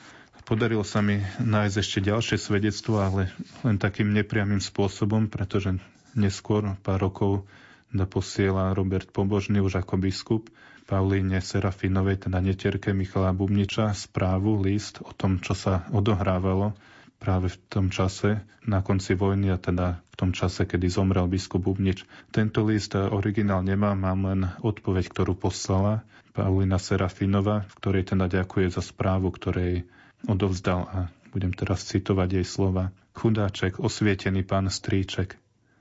Podarilo 0.49 0.81
sa 0.81 1.05
mi 1.05 1.21
nájsť 1.45 1.77
ešte 1.77 1.99
ďalšie 2.09 2.37
svedectvo, 2.41 3.05
ale 3.05 3.29
len 3.61 3.77
takým 3.77 4.17
nepriamým 4.17 4.65
spôsobom, 4.65 5.29
pretože 5.29 5.77
neskôr, 6.17 6.73
pár 6.81 7.05
rokov, 7.05 7.45
da 7.93 8.05
posiela 8.05 8.77
Robert 8.77 9.09
Pobožný 9.13 9.65
už 9.65 9.81
ako 9.81 10.01
biskup 10.01 10.53
Paulíne 10.89 11.45
Serafinovej, 11.45 12.29
teda 12.29 12.41
netierke 12.41 12.97
Michala 12.97 13.37
Bubniča, 13.37 13.93
správu, 13.93 14.57
list 14.65 15.05
o 15.05 15.13
tom, 15.13 15.37
čo 15.41 15.53
sa 15.53 15.85
odohrávalo 15.93 16.73
práve 17.21 17.53
v 17.53 17.57
tom 17.69 17.87
čase, 17.93 18.41
na 18.65 18.81
konci 18.81 19.13
vojny 19.13 19.53
a 19.53 19.59
teda 19.59 20.01
v 20.01 20.15
tom 20.17 20.31
čase, 20.33 20.65
kedy 20.65 20.89
zomrel 20.89 21.27
biskup 21.29 21.67
Bubnič. 21.67 22.09
Tento 22.33 22.65
list 22.65 22.95
originál 22.97 23.67
nemám, 23.67 23.99
mám 24.01 24.21
len 24.25 24.41
odpoveď, 24.65 25.13
ktorú 25.13 25.35
poslala 25.37 26.07
Paulina 26.33 26.79
Serafinova, 26.79 27.67
v 27.67 27.73
ktorej 27.83 28.15
teda 28.15 28.31
ďakuje 28.31 28.71
za 28.71 28.81
správu, 28.81 29.35
ktorej 29.35 29.85
odovzdal 30.25 30.81
a 30.89 30.99
budem 31.35 31.53
teraz 31.53 31.85
citovať 31.85 32.41
jej 32.41 32.47
slova. 32.47 32.95
Chudáček, 33.13 33.83
osvietený 33.83 34.47
pán 34.47 34.71
Stríček, 34.71 35.37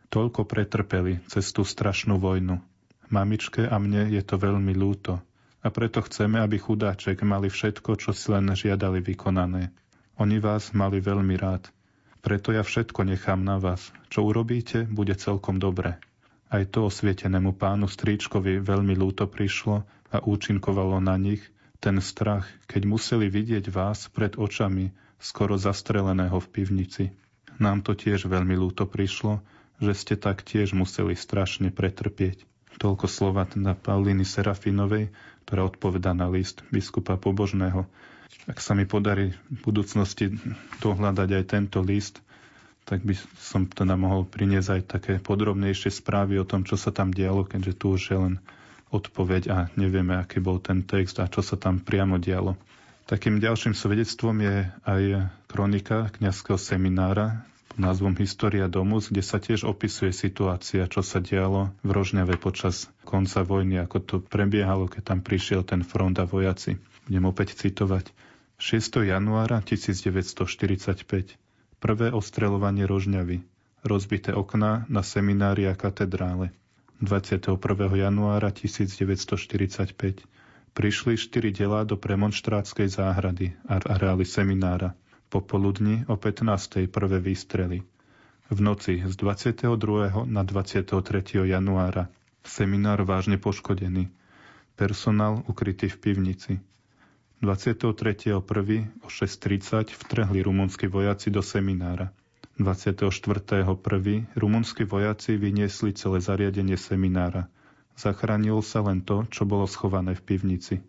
toľko 0.09 0.47
pretrpeli 0.47 1.23
cez 1.27 1.51
tú 1.51 1.67
strašnú 1.67 2.19
vojnu. 2.19 2.59
Mamičke 3.07 3.67
a 3.67 3.75
mne 3.79 4.11
je 4.11 4.21
to 4.23 4.35
veľmi 4.35 4.75
ľúto 4.75 5.23
a 5.63 5.67
preto 5.67 5.99
chceme, 5.99 6.39
aby 6.39 6.61
chudáček 6.61 7.27
mali 7.27 7.51
všetko, 7.51 7.99
čo 7.99 8.15
si 8.15 8.31
len 8.31 8.47
žiadali 8.47 9.03
vykonané. 9.03 9.75
Oni 10.15 10.39
vás 10.39 10.71
mali 10.71 11.03
veľmi 11.03 11.35
rád. 11.35 11.67
Preto 12.23 12.55
ja 12.55 12.63
všetko 12.63 13.03
nechám 13.03 13.43
na 13.43 13.59
vás. 13.59 13.91
Čo 14.07 14.31
urobíte, 14.31 14.87
bude 14.87 15.11
celkom 15.19 15.59
dobre. 15.59 15.99
Aj 16.47 16.63
to 16.63 16.87
osvietenému 16.87 17.59
pánu 17.59 17.91
Stríčkovi 17.91 18.63
veľmi 18.63 18.95
lúto 18.95 19.27
prišlo 19.27 19.83
a 20.07 20.17
účinkovalo 20.23 21.03
na 21.03 21.19
nich 21.19 21.43
ten 21.83 21.99
strach, 21.99 22.47
keď 22.65 22.87
museli 22.87 23.27
vidieť 23.27 23.67
vás 23.67 24.07
pred 24.09 24.39
očami 24.39 24.95
skoro 25.19 25.59
zastreleného 25.59 26.39
v 26.39 26.47
pivnici. 26.47 27.05
Nám 27.59 27.83
to 27.83 27.93
tiež 27.93 28.31
veľmi 28.31 28.55
lúto 28.55 28.87
prišlo, 28.87 29.43
že 29.77 29.93
ste 29.93 30.15
tak 30.17 30.41
tiež 30.41 30.73
museli 30.73 31.13
strašne 31.13 31.69
pretrpieť. 31.69 32.45
Toľko 32.77 33.05
slova 33.09 33.49
na 33.57 33.73
Paulíny 33.73 34.21
Serafinovej, 34.21 35.09
ktorá 35.45 35.65
odpoveda 35.65 36.13
na 36.13 36.29
list 36.29 36.61
biskupa 36.69 37.17
Pobožného. 37.17 37.89
Ak 38.45 38.61
sa 38.61 38.77
mi 38.77 38.85
podarí 38.85 39.33
v 39.49 39.59
budúcnosti 39.65 40.37
dohľadať 40.83 41.29
aj 41.31 41.43
tento 41.47 41.79
list, 41.81 42.21
tak 42.87 43.03
by 43.03 43.17
som 43.41 43.67
teda 43.67 43.99
mohol 43.99 44.23
priniesť 44.23 44.69
aj 44.71 44.81
také 44.87 45.13
podrobnejšie 45.19 45.91
správy 45.91 46.39
o 46.39 46.47
tom, 46.47 46.63
čo 46.63 46.79
sa 46.79 46.95
tam 46.95 47.11
dialo, 47.11 47.43
keďže 47.43 47.73
tu 47.75 47.85
už 47.97 48.03
je 48.07 48.17
len 48.17 48.35
odpoveď 48.87 49.43
a 49.51 49.57
nevieme, 49.75 50.15
aký 50.15 50.39
bol 50.39 50.63
ten 50.63 50.87
text 50.87 51.19
a 51.19 51.27
čo 51.27 51.43
sa 51.43 51.59
tam 51.59 51.83
priamo 51.83 52.15
dialo. 52.15 52.55
Takým 53.07 53.39
ďalším 53.39 53.75
svedectvom 53.75 54.39
je 54.43 54.55
aj 54.83 55.31
kronika 55.47 56.11
kňazského 56.15 56.59
seminára 56.59 57.47
názvom 57.77 58.17
História 58.17 58.65
Domus, 58.65 59.13
kde 59.13 59.21
sa 59.21 59.37
tiež 59.37 59.63
opisuje 59.63 60.09
situácia, 60.09 60.89
čo 60.89 61.05
sa 61.05 61.21
dialo 61.21 61.71
v 61.85 61.89
Rožňave 61.93 62.35
počas 62.41 62.89
konca 63.05 63.45
vojny, 63.45 63.77
ako 63.77 63.97
to 64.01 64.15
prebiehalo, 64.21 64.89
keď 64.89 65.13
tam 65.13 65.19
prišiel 65.21 65.61
ten 65.61 65.85
front 65.85 66.17
a 66.17 66.25
vojaci. 66.25 66.81
Budem 67.05 67.25
opäť 67.29 67.55
citovať. 67.55 68.11
6. 68.57 69.05
januára 69.05 69.61
1945. 69.61 71.37
Prvé 71.77 72.07
ostreľovanie 72.09 72.89
Rožňavy. 72.89 73.45
Rozbité 73.85 74.33
okná 74.33 74.89
na 74.89 75.05
seminári 75.05 75.69
a 75.69 75.77
katedrále. 75.77 76.49
21. 77.05 77.61
januára 77.93 78.49
1945. 78.49 80.25
Prišli 80.73 81.13
štyri 81.13 81.53
delá 81.53 81.85
do 81.85 81.93
premonštrátskej 81.93 82.89
záhrady 82.89 83.53
a 83.69 83.77
areály 83.77 84.25
seminára. 84.25 84.97
Popoludni 85.27 86.07
o 86.07 86.15
15. 86.15 86.87
prvé 86.87 87.19
výstrely. 87.19 87.83
V 88.47 88.59
noci 88.63 89.03
z 89.03 89.11
22. 89.19 90.23
na 90.23 90.43
23. 90.47 90.95
januára. 91.43 92.07
Seminár 92.47 93.03
vážne 93.03 93.35
poškodený. 93.35 94.07
Personál 94.79 95.43
ukrytý 95.51 95.91
v 95.91 95.97
pivnici. 95.99 96.53
23.1. 97.43 99.03
o 99.03 99.07
6.30 99.11 99.91
vtrhli 99.91 100.39
rumunskí 100.39 100.87
vojaci 100.87 101.27
do 101.27 101.43
seminára. 101.43 102.15
24.1. 102.55 104.31
rumunskí 104.31 104.87
vojaci 104.87 105.35
vyniesli 105.35 105.91
celé 105.91 106.23
zariadenie 106.23 106.79
seminára. 106.79 107.51
Zachránilo 107.99 108.63
sa 108.63 108.79
len 108.79 109.03
to, 109.03 109.27
čo 109.27 109.43
bolo 109.43 109.67
schované 109.67 110.15
v 110.15 110.23
pivnici. 110.23 110.79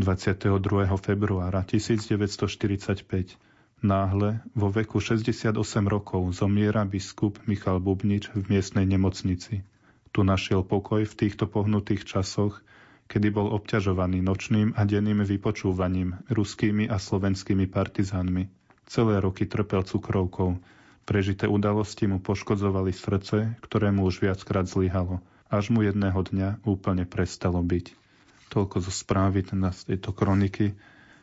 22. 0.00 0.48
februára 0.96 1.60
1945 1.68 3.51
náhle 3.82 4.40
vo 4.54 4.70
veku 4.70 5.02
68 5.02 5.54
rokov 5.86 6.22
zomiera 6.32 6.86
biskup 6.86 7.38
Michal 7.46 7.82
Bubnič 7.82 8.30
v 8.32 8.42
miestnej 8.48 8.86
nemocnici. 8.88 9.66
Tu 10.12 10.20
našiel 10.22 10.62
pokoj 10.62 11.02
v 11.02 11.14
týchto 11.14 11.50
pohnutých 11.50 12.06
časoch 12.06 12.62
kedy 13.12 13.28
bol 13.28 13.52
obťažovaný 13.52 14.24
nočným 14.24 14.72
a 14.72 14.88
denným 14.88 15.20
vypočúvaním 15.20 16.16
ruskými 16.32 16.88
a 16.88 16.96
slovenskými 16.96 17.68
partizánmi. 17.68 18.48
Celé 18.88 19.20
roky 19.20 19.44
trpel 19.44 19.84
cukrovkou. 19.84 20.56
Prežité 21.04 21.44
udalosti 21.44 22.08
mu 22.08 22.24
poškodzovali 22.24 22.88
srdce, 22.96 23.60
ktorému 23.60 24.08
už 24.08 24.24
viackrát 24.24 24.64
zlyhalo, 24.64 25.20
až 25.52 25.68
mu 25.68 25.84
jedného 25.84 26.16
dňa 26.16 26.64
úplne 26.64 27.04
prestalo 27.04 27.60
byť. 27.60 27.92
Toľko 28.48 28.76
zo 28.80 28.92
správy 28.92 29.44
na 29.52 29.76
tejto 29.76 30.16
kroniky 30.16 30.72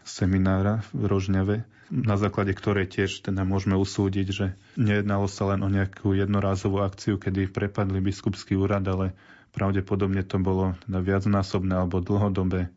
seminára 0.09 0.81
v 0.89 1.05
Rožňave, 1.05 1.55
na 1.93 2.17
základe 2.17 2.53
ktorej 2.57 2.89
tiež 2.89 3.21
teda 3.21 3.45
môžeme 3.45 3.77
usúdiť, 3.77 4.27
že 4.33 4.45
nejednalo 4.77 5.29
sa 5.29 5.53
len 5.53 5.61
o 5.61 5.69
nejakú 5.69 6.17
jednorázovú 6.17 6.81
akciu, 6.81 7.21
kedy 7.21 7.49
prepadli 7.49 8.01
biskupský 8.01 8.57
úrad, 8.57 8.85
ale 8.89 9.13
Pravdepodobne 9.49 10.21
to 10.21 10.37
bolo 10.37 10.77
teda 10.85 11.01
viacnásobné 11.01 11.73
alebo 11.73 12.05
dlhodobé 12.05 12.69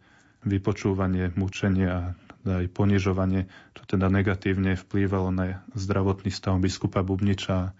vypočúvanie, 0.42 1.30
mučenie 1.36 1.86
a 1.86 2.00
teda 2.42 2.64
aj 2.64 2.68
ponižovanie, 2.74 3.46
čo 3.76 3.82
teda 3.86 4.10
negatívne 4.10 4.74
vplývalo 4.74 5.30
na 5.30 5.62
zdravotný 5.76 6.32
stav 6.32 6.58
biskupa 6.58 7.04
Bubniča. 7.04 7.76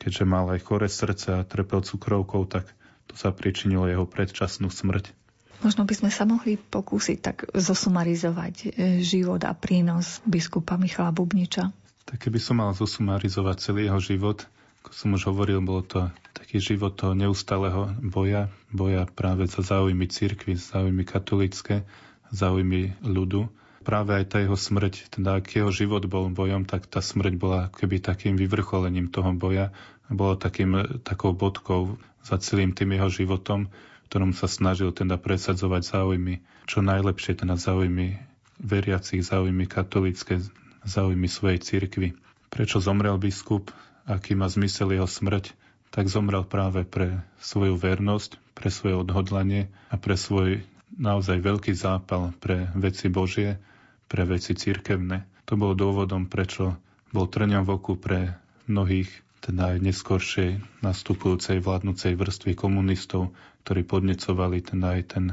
Keďže 0.00 0.24
mal 0.24 0.48
aj 0.56 0.64
chore 0.64 0.88
srdce 0.88 1.36
a 1.36 1.46
trpel 1.46 1.84
cukrovkou, 1.84 2.48
tak 2.48 2.64
to 3.06 3.14
sa 3.14 3.30
pričinilo 3.30 3.84
jeho 3.86 4.08
predčasnú 4.08 4.72
smrť. 4.72 5.12
Možno 5.60 5.84
by 5.84 5.92
sme 5.92 6.10
sa 6.10 6.24
mohli 6.24 6.56
pokúsiť 6.56 7.18
tak 7.20 7.36
zosumarizovať 7.52 8.54
e, 8.64 8.66
život 9.04 9.44
a 9.44 9.52
prínos 9.52 10.24
biskupa 10.24 10.80
Michala 10.80 11.12
Bubniča. 11.12 11.68
Tak 12.08 12.16
keby 12.16 12.40
som 12.40 12.64
mal 12.64 12.72
zosumarizovať 12.72 13.56
celý 13.60 13.92
jeho 13.92 14.00
život, 14.00 14.48
ako 14.80 14.90
som 14.96 15.08
už 15.12 15.28
hovoril, 15.28 15.60
bolo 15.60 15.84
to 15.84 16.08
taký 16.32 16.56
život 16.64 16.96
toho 16.96 17.12
neustáleho 17.12 17.92
boja, 18.00 18.48
boja 18.72 19.04
práve 19.04 19.44
za 19.44 19.60
záujmy 19.60 20.08
cirkvy, 20.08 20.56
záujmy 20.56 21.04
katolické, 21.04 21.84
záujmy 22.32 22.96
ľudu. 23.04 23.52
práve 23.84 24.16
aj 24.16 24.24
tá 24.32 24.36
jeho 24.40 24.56
smrť, 24.56 25.12
teda 25.12 25.44
ak 25.44 25.56
jeho 25.56 25.68
život 25.68 26.08
bol 26.08 26.32
bojom, 26.32 26.64
tak 26.64 26.88
tá 26.88 27.04
smrť 27.04 27.36
bola 27.36 27.68
keby 27.76 28.00
takým 28.00 28.40
vyvrcholením 28.40 29.12
toho 29.12 29.36
boja 29.36 29.76
a 30.08 30.10
bola 30.10 30.40
takým, 30.40 31.00
takou 31.04 31.36
bodkou 31.36 32.00
za 32.24 32.40
celým 32.40 32.72
tým 32.72 32.96
jeho 32.96 33.12
životom, 33.12 33.68
ktorom 34.10 34.34
sa 34.34 34.50
snažil 34.50 34.90
teda 34.90 35.14
presadzovať 35.14 35.86
záujmy, 35.86 36.42
čo 36.66 36.82
najlepšie 36.82 37.38
teda 37.38 37.54
záujmy 37.54 38.18
veriacich, 38.58 39.22
záujmy 39.22 39.70
katolícke, 39.70 40.42
záujmy 40.82 41.30
svojej 41.30 41.62
cirkvi. 41.62 42.18
Prečo 42.50 42.82
zomrel 42.82 43.14
biskup, 43.22 43.70
aký 44.10 44.34
má 44.34 44.50
zmysel 44.50 44.98
jeho 44.98 45.06
smrť, 45.06 45.54
tak 45.94 46.10
zomrel 46.10 46.42
práve 46.42 46.82
pre 46.82 47.22
svoju 47.38 47.78
vernosť, 47.78 48.38
pre 48.58 48.70
svoje 48.70 48.98
odhodlanie 48.98 49.70
a 49.90 49.94
pre 49.94 50.18
svoj 50.18 50.66
naozaj 50.98 51.38
veľký 51.38 51.72
zápal 51.78 52.34
pre 52.42 52.66
veci 52.74 53.06
Božie, 53.06 53.62
pre 54.10 54.26
veci 54.26 54.58
cirkevné. 54.58 55.22
To 55.46 55.54
bol 55.54 55.78
dôvodom, 55.78 56.26
prečo 56.26 56.74
bol 57.14 57.30
trňom 57.30 57.62
v 57.62 57.70
pre 57.98 58.38
mnohých, 58.66 59.10
teda 59.42 59.74
aj 59.74 59.78
neskoršej 59.82 60.50
nastupujúcej 60.82 61.58
vládnucej 61.62 62.14
vrstvy 62.14 62.52
komunistov, 62.54 63.34
ktorí 63.64 63.86
podnecovali 63.86 64.64
teda 64.64 64.98
aj 64.98 65.02
ten 65.16 65.24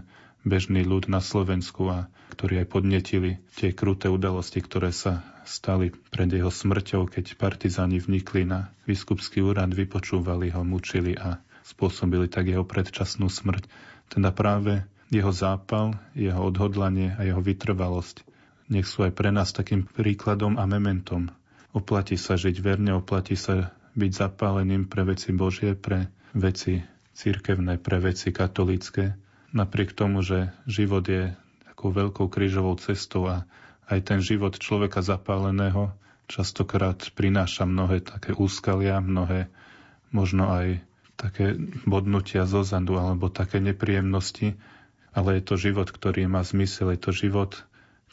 bežný 0.48 0.88
ľud 0.88 1.12
na 1.12 1.20
Slovensku 1.20 1.92
a 1.92 2.08
ktorí 2.36 2.64
aj 2.64 2.68
podnetili 2.72 3.42
tie 3.60 3.76
kruté 3.76 4.08
udalosti, 4.08 4.64
ktoré 4.64 4.96
sa 4.96 5.26
stali 5.48 5.92
pred 5.92 6.32
jeho 6.32 6.52
smrťou, 6.52 7.08
keď 7.08 7.40
partizáni 7.40 8.00
vnikli 8.00 8.44
na 8.48 8.72
biskupský 8.88 9.44
úrad, 9.44 9.72
vypočúvali 9.72 10.52
ho, 10.52 10.62
mučili 10.64 11.16
a 11.16 11.40
spôsobili 11.68 12.32
tak 12.32 12.48
jeho 12.48 12.64
predčasnú 12.64 13.28
smrť. 13.28 13.68
Teda 14.08 14.32
práve 14.32 14.88
jeho 15.12 15.32
zápal, 15.32 15.96
jeho 16.16 16.40
odhodlanie 16.52 17.16
a 17.16 17.24
jeho 17.28 17.40
vytrvalosť 17.40 18.28
nech 18.68 18.88
sú 18.88 19.08
aj 19.08 19.16
pre 19.16 19.32
nás 19.32 19.56
takým 19.56 19.88
príkladom 19.88 20.60
a 20.60 20.68
mementom. 20.68 21.32
Oplatí 21.72 22.20
sa 22.20 22.36
žiť 22.36 22.60
verne, 22.60 22.96
oplatí 22.96 23.40
sa 23.40 23.72
byť 23.96 24.12
zapáleným 24.12 24.92
pre 24.92 25.08
veci 25.08 25.32
Božie, 25.32 25.74
pre 25.74 26.12
veci 26.36 26.84
cirkevné, 27.18 27.82
pre 27.82 27.98
veci 27.98 28.30
katolícke. 28.30 29.18
Napriek 29.50 29.98
tomu, 29.98 30.22
že 30.22 30.54
život 30.70 31.02
je 31.10 31.34
takou 31.66 31.90
veľkou 31.90 32.30
krížovou 32.30 32.78
cestou 32.78 33.26
a 33.26 33.50
aj 33.90 34.00
ten 34.06 34.20
život 34.22 34.54
človeka 34.54 35.02
zapáleného 35.02 35.98
častokrát 36.30 37.02
prináša 37.18 37.66
mnohé 37.66 38.06
také 38.06 38.36
úskalia, 38.38 39.02
mnohé 39.02 39.50
možno 40.14 40.52
aj 40.54 40.84
také 41.18 41.58
bodnutia 41.88 42.46
zo 42.46 42.62
zadu 42.62 43.02
alebo 43.02 43.34
také 43.34 43.58
nepríjemnosti, 43.58 44.54
ale 45.18 45.42
je 45.42 45.44
to 45.50 45.56
život, 45.58 45.90
ktorý 45.90 46.30
má 46.30 46.46
zmysel, 46.46 46.94
je 46.94 47.00
to 47.02 47.12
život, 47.16 47.58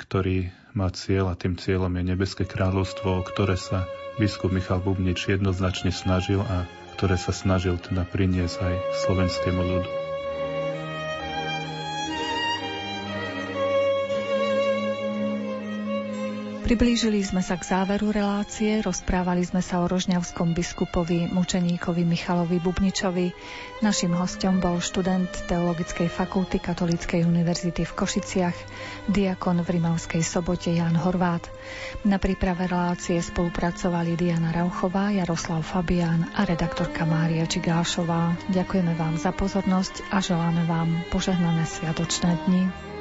ktorý 0.01 0.49
má 0.73 0.89
cieľ 0.89 1.35
a 1.35 1.39
tým 1.39 1.61
cieľom 1.61 1.93
je 2.01 2.03
Nebeské 2.03 2.49
kráľovstvo, 2.49 3.21
o 3.21 3.27
ktoré 3.27 3.61
sa 3.61 3.85
biskup 4.17 4.55
Michal 4.55 4.81
Bubnič 4.81 5.29
jednoznačne 5.29 5.93
snažil 5.93 6.41
a 6.41 6.65
ktoré 6.95 7.19
sa 7.19 7.35
snažil 7.35 7.75
teda 7.83 8.07
priniesť 8.07 8.57
aj 8.63 8.75
slovenskému 9.03 9.61
ľudu. 9.61 10.04
Priblížili 16.65 17.21
sme 17.21 17.45
sa 17.45 17.61
k 17.61 17.77
záveru 17.77 18.09
relácie, 18.09 18.81
rozprávali 18.81 19.45
sme 19.45 19.61
sa 19.61 19.85
o 19.85 19.87
rožňavskom 19.87 20.57
biskupovi, 20.57 21.29
mučeníkovi 21.29 22.09
Michalovi 22.09 22.57
Bubničovi. 22.57 23.37
Našim 23.85 24.17
hostom 24.17 24.65
bol 24.65 24.81
študent 24.81 25.29
Teologickej 25.45 26.09
fakulty 26.09 26.57
Katolíckej 26.65 27.29
univerzity 27.29 27.85
v 27.85 27.93
Košiciach, 27.93 28.57
diakon 29.13 29.61
v 29.61 29.77
Rimavskej 29.77 30.25
sobote 30.25 30.73
Jan 30.73 30.97
Horvát. 30.97 31.45
Na 32.09 32.17
príprave 32.17 32.65
relácie 32.65 33.21
spolupracovali 33.21 34.17
Diana 34.17 34.49
Rauchová, 34.49 35.13
Jaroslav 35.13 35.61
Fabián 35.69 36.33
a 36.33 36.49
redaktorka 36.49 37.05
Mária 37.05 37.45
Čigášová. 37.45 38.41
Ďakujeme 38.49 38.97
vám 38.97 39.21
za 39.21 39.37
pozornosť 39.37 40.09
a 40.09 40.25
želáme 40.25 40.65
vám 40.65 41.13
požehnané 41.13 41.69
sviatočné 41.69 42.41
dni. 42.49 42.94